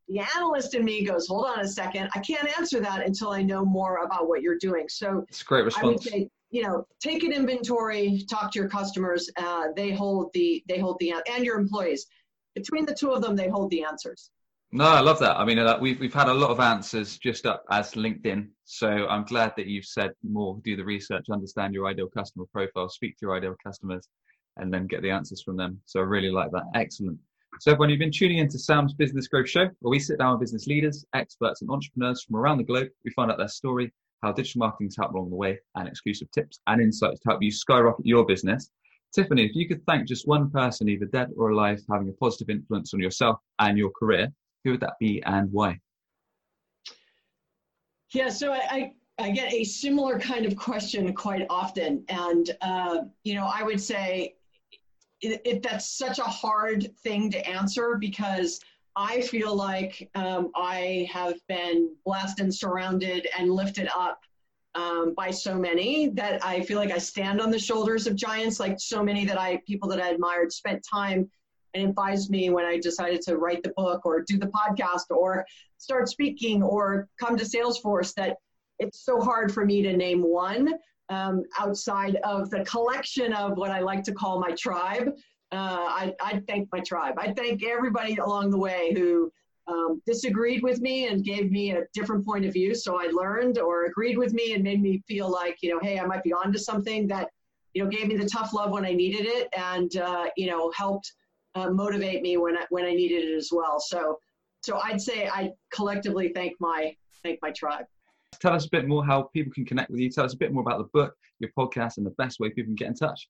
The 0.09 0.21
analyst 0.37 0.75
in 0.75 0.85
me 0.85 1.03
goes, 1.03 1.27
hold 1.27 1.47
on 1.47 1.61
a 1.61 1.69
second, 1.69 2.11
I 2.15 2.19
can't 2.19 2.59
answer 2.59 2.79
that 2.81 3.07
until 3.07 3.31
I 3.31 3.41
know 3.41 3.65
more 3.65 4.05
about 4.05 4.29
what 4.29 4.43
you're 4.43 4.59
doing. 4.59 4.85
So 4.89 5.25
it's 5.29 5.43
great 5.43 5.65
response. 5.65 5.85
I 5.85 5.89
would 5.89 6.03
say 6.03 6.29
you 6.55 6.63
know, 6.63 6.87
take 7.01 7.25
an 7.25 7.33
inventory, 7.33 8.25
talk 8.31 8.53
to 8.53 8.61
your 8.61 8.69
customers. 8.69 9.29
Uh, 9.37 9.69
they 9.75 9.91
hold 9.91 10.31
the 10.35 10.63
they 10.69 10.79
hold 10.79 10.97
the 11.01 11.13
and 11.29 11.45
your 11.45 11.59
employees. 11.59 12.07
Between 12.55 12.87
the 12.87 12.95
two 12.95 13.11
of 13.11 13.23
them, 13.23 13.35
they 13.35 13.49
hold 13.49 13.73
the 13.73 13.83
answers. 13.83 14.31
No, 14.77 14.87
I 14.87 14.99
love 14.99 15.21
that. 15.21 15.39
I 15.39 15.45
mean, 15.45 15.61
uh, 15.61 15.79
we've 15.81 16.01
we've 16.01 16.13
had 16.13 16.27
a 16.27 16.35
lot 16.35 16.51
of 16.51 16.59
answers 16.59 17.17
just 17.17 17.47
up 17.47 17.65
as 17.71 17.93
LinkedIn. 17.93 18.49
So 18.65 18.89
I'm 18.89 19.23
glad 19.23 19.53
that 19.57 19.67
you've 19.67 19.85
said 19.85 20.11
more. 20.29 20.61
Do 20.65 20.75
the 20.75 20.85
research, 20.85 21.27
understand 21.31 21.75
your 21.75 21.87
ideal 21.87 22.09
customer 22.09 22.47
profile, 22.53 22.89
speak 22.89 23.13
to 23.13 23.27
your 23.27 23.37
ideal 23.37 23.55
customers, 23.63 24.09
and 24.57 24.75
then 24.75 24.89
get 24.89 25.03
the 25.03 25.13
answers 25.13 25.45
from 25.45 25.57
them. 25.57 25.81
So 25.85 26.01
I 26.01 26.03
really 26.03 26.29
like 26.29 26.51
that. 26.51 26.65
Excellent. 26.75 27.21
So 27.61 27.71
everyone, 27.71 27.91
you've 27.91 28.01
been 28.01 28.11
tuning 28.11 28.39
into 28.39 28.59
Sam's 28.59 28.95
Business 28.95 29.29
Growth 29.29 29.49
Show, 29.49 29.69
where 29.79 29.91
we 29.93 30.01
sit 30.01 30.19
down 30.19 30.33
with 30.33 30.41
business 30.41 30.67
leaders, 30.67 31.05
experts, 31.15 31.63
and 31.63 31.71
entrepreneurs 31.71 32.25
from 32.25 32.35
around 32.35 32.59
the 32.59 32.65
globe. 32.65 32.89
We 33.05 33.13
find 33.13 33.31
out 33.31 33.39
their 33.39 33.47
story 33.47 33.93
how 34.25 34.33
digital 34.33 34.59
marketing's 34.59 34.97
helped 34.97 35.15
along 35.15 35.31
the 35.31 35.37
way, 35.37 35.57
and 35.77 35.87
exclusive 35.87 36.33
tips 36.33 36.59
and 36.67 36.83
insights 36.83 37.21
to 37.21 37.29
help 37.29 37.45
you 37.45 37.53
skyrocket 37.53 38.07
your 38.07 38.27
business. 38.27 38.73
Tiffani, 39.17 39.49
if 39.49 39.55
you 39.55 39.69
could 39.69 39.87
thank 39.87 40.09
just 40.09 40.27
one 40.27 40.51
person, 40.51 40.89
either 40.89 41.07
dead 41.07 41.29
or 41.37 41.51
alive, 41.51 41.81
having 41.89 42.09
a 42.09 42.13
positive 42.15 42.51
influence 42.51 42.93
on 42.93 42.99
yourself 42.99 43.39
and 43.61 43.79
your 43.79 43.93
career, 43.97 44.33
who 44.65 44.73
would 44.73 44.81
that 44.81 44.95
be 44.99 45.23
and 45.25 45.53
why? 45.53 45.79
Yeah, 48.13 48.31
so 48.31 48.53
I, 48.53 48.61
I, 48.71 48.93
I 49.19 49.31
get 49.31 49.53
a 49.53 49.65
similar 49.65 50.19
kind 50.19 50.47
of 50.47 50.57
question 50.57 51.13
quite 51.15 51.47
often. 51.51 52.05
And, 52.09 52.51
uh, 52.61 53.03
you 53.25 53.35
know, 53.35 53.51
I 53.53 53.63
would 53.63 53.81
say 53.81 54.37
it, 55.21 55.43
it, 55.45 55.63
that's 55.63 55.97
such 55.99 56.19
a 56.19 56.25
hard 56.25 56.97
thing 56.99 57.31
to 57.33 57.49
answer 57.49 57.97
because 57.99 58.61
I 58.97 59.23
feel 59.23 59.55
like 59.55 60.09
um, 60.15 60.51
I 60.55 61.09
have 61.13 61.35
been 61.49 61.95
blessed 62.05 62.41
and 62.41 62.55
surrounded 62.55 63.27
and 63.37 63.51
lifted 63.51 63.89
up 63.97 64.21
um, 64.77 65.15
by 65.17 65.31
so 65.31 65.57
many 65.57 66.09
that 66.11 66.45
I 66.45 66.63
feel 66.63 66.79
like 66.79 66.93
I 66.93 66.99
stand 66.99 67.41
on 67.41 67.51
the 67.51 67.59
shoulders 67.59 68.07
of 68.07 68.17
giants, 68.17 68.61
like 68.61 68.79
so 68.79 69.03
many 69.03 69.25
that 69.25 69.41
I, 69.41 69.61
people 69.67 69.89
that 69.89 70.01
I 70.01 70.11
admired, 70.11 70.53
spent 70.53 70.85
time 70.89 71.29
and 71.75 71.89
advised 71.89 72.31
me 72.31 72.51
when 72.51 72.65
I 72.65 72.79
decided 72.79 73.21
to 73.23 73.37
write 73.37 73.63
the 73.63 73.73
book 73.77 74.07
or 74.07 74.23
do 74.23 74.39
the 74.39 74.47
podcast 74.47 75.11
or 75.11 75.45
start 75.79 76.09
speaking 76.09 76.63
or 76.63 77.09
come 77.19 77.37
to 77.37 77.45
Salesforce 77.45 78.15
that 78.15 78.37
it's 78.79 79.05
so 79.05 79.21
hard 79.21 79.53
for 79.53 79.65
me 79.65 79.83
to 79.83 79.97
name 79.97 80.23
one 80.23 80.75
um, 81.09 81.43
outside 81.59 82.17
of 82.25 82.51
the 82.51 82.65
collection 82.65 83.33
of 83.33 83.57
what 83.57 83.71
I 83.71 83.81
like 83.81 84.03
to 84.05 84.13
call 84.13 84.41
my 84.41 84.53
tribe. 84.53 85.09
Uh, 85.53 85.87
I, 85.89 86.15
I 86.21 86.43
thank 86.49 86.69
my 86.73 86.81
tribe. 86.81 87.15
I 87.19 87.33
thank 87.33 87.65
everybody 87.65 88.17
along 88.17 88.51
the 88.51 88.59
way 88.59 88.93
who 88.95 89.31
um, 89.67 90.03
disagreed 90.07 90.63
with 90.63 90.81
me 90.81 91.07
and 91.07 91.25
gave 91.25 91.51
me 91.51 91.73
a 91.73 91.85
different 91.95 92.27
point 92.27 92.45
of 92.45 92.53
view. 92.53 92.75
So 92.75 93.01
I 93.01 93.09
learned 93.13 93.59
or 93.59 93.85
agreed 93.85 94.19
with 94.19 94.33
me 94.33 94.55
and 94.55 94.63
made 94.63 94.83
me 94.83 95.03
feel 95.07 95.31
like, 95.31 95.59
you 95.63 95.71
know, 95.71 95.81
hey, 95.81 95.99
I 95.99 96.07
might 96.07 96.23
be 96.23 96.33
onto 96.33 96.59
something 96.59 97.07
that, 97.09 97.29
you 97.73 97.83
know, 97.83 97.91
gave 97.91 98.09
me 98.09 98.17
the 98.17 98.29
tough 98.29 98.53
love 98.53 98.71
when 98.71 98.85
I 98.85 98.93
needed 98.93 99.27
it 99.27 99.49
and, 99.57 99.97
uh, 99.97 100.27
you 100.37 100.49
know, 100.49 100.71
helped 100.77 101.13
uh, 101.55 101.71
motivate 101.71 102.23
me 102.23 102.37
when 102.37 102.57
I, 102.57 102.65
when 102.71 102.85
I 102.85 102.93
needed 102.93 103.25
it 103.25 103.37
as 103.37 103.51
well. 103.53 103.79
So, 103.81 104.19
so 104.63 104.81
I'd 104.83 105.01
say 105.01 105.29
I 105.29 105.53
collectively 105.73 106.33
thank 106.35 106.55
my, 106.61 106.95
thank 107.23 107.39
my 107.43 107.51
tribe. 107.51 107.87
Tell 108.41 108.53
us 108.53 108.67
a 108.67 108.71
bit 108.71 108.89
more 108.89 109.05
how 109.05 109.23
people 109.33 109.53
can 109.53 109.65
connect 109.65 109.91
with 109.91 110.01
you. 110.01 110.11
Tell 110.11 110.25
us 110.25 110.35
a 110.35 110.37
bit 110.37 110.53
more 110.53 110.63
about 110.63 110.79
the 110.79 110.89
book, 110.93 111.15
your 111.39 111.51
podcast, 111.57 111.99
and 111.99 112.07
the 112.07 112.15
best 112.19 112.41
way 112.41 112.49
people 112.51 112.71
can 112.71 112.75
get 112.75 112.89
in 112.89 112.95
touch. 112.95 113.29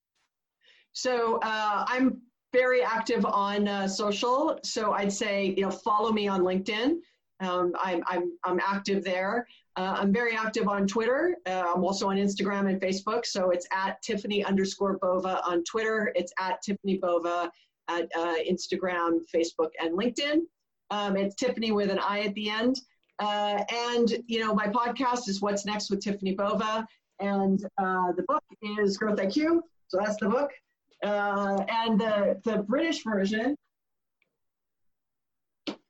So 0.93 1.39
uh, 1.43 1.85
I'm 1.89 2.23
very 2.53 2.83
active 2.83 3.27
on 3.27 3.67
uh, 3.67 3.89
social. 3.89 4.59
So 4.63 4.93
I'd 4.93 5.13
say, 5.13 5.55
you 5.57 5.63
know, 5.63 5.71
follow 5.71 6.13
me 6.13 6.29
on 6.29 6.43
LinkedIn. 6.43 6.99
Um, 7.41 7.73
I'm, 7.83 8.03
I'm, 8.07 8.33
I'm 8.45 8.61
active 8.65 9.05
there. 9.05 9.47
Uh, 9.77 9.97
I'm 9.99 10.13
very 10.13 10.37
active 10.37 10.69
on 10.69 10.87
Twitter. 10.87 11.37
Uh, 11.47 11.65
I'm 11.75 11.85
also 11.85 12.09
on 12.09 12.17
Instagram 12.17 12.71
and 12.71 12.81
Facebook. 12.81 13.27
So 13.27 13.51
it's 13.51 13.67
at 13.73 14.01
Tiffani 14.05 14.47
underscore 14.47 14.99
Bova 14.99 15.43
on 15.45 15.65
Twitter. 15.65 16.13
It's 16.15 16.33
at 16.39 16.63
Tiffani 16.67 17.01
Bova 17.01 17.51
at 17.89 18.11
uh, 18.17 18.37
Instagram, 18.49 19.21
Facebook, 19.35 19.71
and 19.81 19.97
LinkedIn. 19.99 20.41
Um, 20.91 21.17
it's 21.17 21.35
Tiffani 21.35 21.75
with 21.75 21.91
an 21.91 21.99
I 21.99 22.21
at 22.21 22.35
the 22.35 22.51
end. 22.51 22.81
Uh, 23.19 23.63
and, 23.73 24.23
you 24.27 24.41
know, 24.41 24.55
my 24.55 24.67
podcast 24.67 25.29
is 25.29 25.41
What's 25.41 25.65
Next 25.65 25.91
with 25.91 26.01
Tiffani 26.01 26.37
Bova. 26.37 26.87
And 27.21 27.65
uh, 27.79 28.13
the 28.13 28.25
book 28.27 28.43
is 28.81 28.97
Growth 28.97 29.19
IQ. 29.19 29.61
So 29.89 29.99
that's 29.99 30.17
the 30.17 30.29
book. 30.29 30.51
Uh, 31.03 31.65
and 31.69 32.01
the, 32.01 32.41
the 32.45 32.59
British 32.63 33.05
version, 33.05 33.57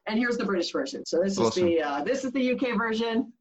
and 0.06 0.18
here's 0.18 0.36
the 0.36 0.44
British 0.44 0.72
version. 0.72 1.04
So 1.06 1.20
this 1.22 1.38
awesome. 1.38 1.68
is 1.68 1.74
the 1.76 1.82
uh, 1.82 2.04
this 2.04 2.24
is 2.24 2.32
the 2.32 2.52
UK 2.52 2.76
version, 2.76 3.32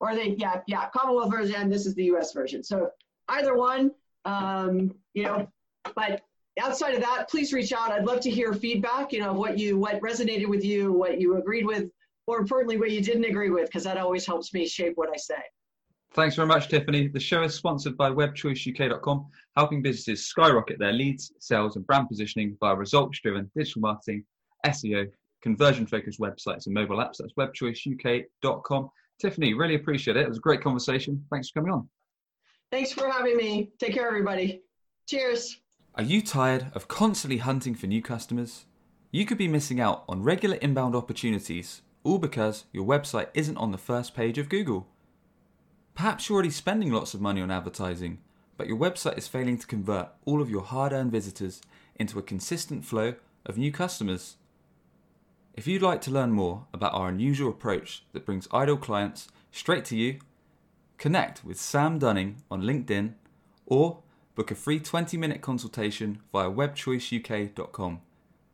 or 0.00 0.14
the 0.14 0.30
yeah 0.38 0.60
yeah 0.66 0.88
Commonwealth 0.90 1.30
version. 1.30 1.70
This 1.70 1.86
is 1.86 1.94
the 1.94 2.04
US 2.04 2.32
version. 2.32 2.62
So 2.62 2.90
either 3.28 3.56
one, 3.56 3.92
um, 4.24 4.94
you 5.14 5.24
know. 5.24 5.48
But 5.94 6.22
outside 6.60 6.94
of 6.94 7.00
that, 7.00 7.28
please 7.28 7.52
reach 7.52 7.72
out. 7.72 7.92
I'd 7.92 8.04
love 8.04 8.20
to 8.20 8.30
hear 8.30 8.52
feedback. 8.52 9.12
You 9.12 9.20
know 9.20 9.32
what 9.32 9.58
you 9.58 9.78
what 9.78 10.00
resonated 10.00 10.48
with 10.48 10.64
you, 10.64 10.92
what 10.92 11.20
you 11.20 11.36
agreed 11.36 11.66
with, 11.66 11.90
or 12.26 12.38
importantly, 12.38 12.76
what 12.76 12.90
you 12.90 13.00
didn't 13.00 13.24
agree 13.24 13.50
with, 13.50 13.66
because 13.66 13.84
that 13.84 13.98
always 13.98 14.26
helps 14.26 14.52
me 14.52 14.66
shape 14.66 14.92
what 14.96 15.10
I 15.12 15.16
say. 15.16 15.42
Thanks 16.12 16.34
very 16.34 16.48
much, 16.48 16.68
Tiffani. 16.68 17.12
The 17.12 17.20
show 17.20 17.42
is 17.44 17.54
sponsored 17.54 17.96
by 17.96 18.10
webchoiceuk.com, 18.10 19.26
helping 19.56 19.80
businesses 19.80 20.26
skyrocket 20.26 20.78
their 20.80 20.92
leads, 20.92 21.32
sales, 21.38 21.76
and 21.76 21.86
brand 21.86 22.08
positioning 22.08 22.56
via 22.58 22.74
results 22.74 23.20
driven 23.20 23.48
digital 23.56 23.82
marketing, 23.82 24.24
SEO, 24.66 25.08
conversion 25.40 25.86
focused 25.86 26.18
websites, 26.18 26.66
and 26.66 26.74
mobile 26.74 26.96
apps. 26.96 27.18
That's 27.18 27.32
webchoiceuk.com. 27.34 28.90
Tiffani, 29.22 29.56
really 29.56 29.76
appreciate 29.76 30.16
it. 30.16 30.24
It 30.24 30.28
was 30.28 30.38
a 30.38 30.40
great 30.40 30.62
conversation. 30.62 31.24
Thanks 31.30 31.50
for 31.50 31.60
coming 31.60 31.72
on. 31.72 31.88
Thanks 32.72 32.92
for 32.92 33.08
having 33.08 33.36
me. 33.36 33.70
Take 33.78 33.94
care, 33.94 34.06
everybody. 34.06 34.62
Cheers. 35.06 35.60
Are 35.96 36.04
you 36.04 36.22
tired 36.22 36.70
of 36.72 36.86
constantly 36.86 37.38
hunting 37.38 37.74
for 37.74 37.88
new 37.88 38.00
customers? 38.00 38.64
You 39.10 39.26
could 39.26 39.36
be 39.36 39.48
missing 39.48 39.80
out 39.80 40.04
on 40.08 40.22
regular 40.22 40.54
inbound 40.56 40.94
opportunities, 40.94 41.82
all 42.04 42.18
because 42.18 42.64
your 42.72 42.86
website 42.86 43.26
isn't 43.34 43.56
on 43.56 43.72
the 43.72 43.76
first 43.76 44.14
page 44.14 44.38
of 44.38 44.48
Google. 44.48 44.86
Perhaps 45.96 46.28
you're 46.28 46.36
already 46.36 46.50
spending 46.50 46.92
lots 46.92 47.12
of 47.12 47.20
money 47.20 47.40
on 47.42 47.50
advertising, 47.50 48.18
but 48.56 48.68
your 48.68 48.76
website 48.76 49.18
is 49.18 49.26
failing 49.26 49.58
to 49.58 49.66
convert 49.66 50.10
all 50.24 50.40
of 50.40 50.48
your 50.48 50.62
hard 50.62 50.92
earned 50.92 51.10
visitors 51.10 51.60
into 51.96 52.20
a 52.20 52.22
consistent 52.22 52.84
flow 52.84 53.14
of 53.44 53.58
new 53.58 53.72
customers. 53.72 54.36
If 55.54 55.66
you'd 55.66 55.82
like 55.82 56.00
to 56.02 56.12
learn 56.12 56.30
more 56.30 56.66
about 56.72 56.94
our 56.94 57.08
unusual 57.08 57.50
approach 57.50 58.04
that 58.12 58.24
brings 58.24 58.46
idle 58.52 58.76
clients 58.76 59.26
straight 59.50 59.84
to 59.86 59.96
you, 59.96 60.20
connect 60.98 61.44
with 61.44 61.60
Sam 61.60 61.98
Dunning 61.98 62.36
on 62.48 62.62
LinkedIn 62.62 63.14
or 63.66 64.02
book 64.40 64.50
a 64.50 64.54
free 64.54 64.80
20 64.80 65.18
minute 65.18 65.42
consultation 65.42 66.18
via 66.32 66.50
webchoiceuk.com. 66.50 68.00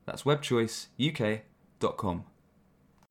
That's 0.05 0.24
webchoiceuk.com. 0.24 2.24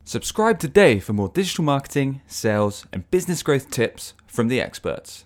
Subscribe 0.04 0.60
today 0.60 1.00
for 1.00 1.14
more 1.14 1.30
digital 1.30 1.64
marketing, 1.64 2.22
sales, 2.28 2.86
and 2.92 3.10
business 3.12 3.44
growth 3.44 3.72
tips 3.72 4.14
from 4.28 4.50
the 4.50 4.60
experts. 4.60 5.26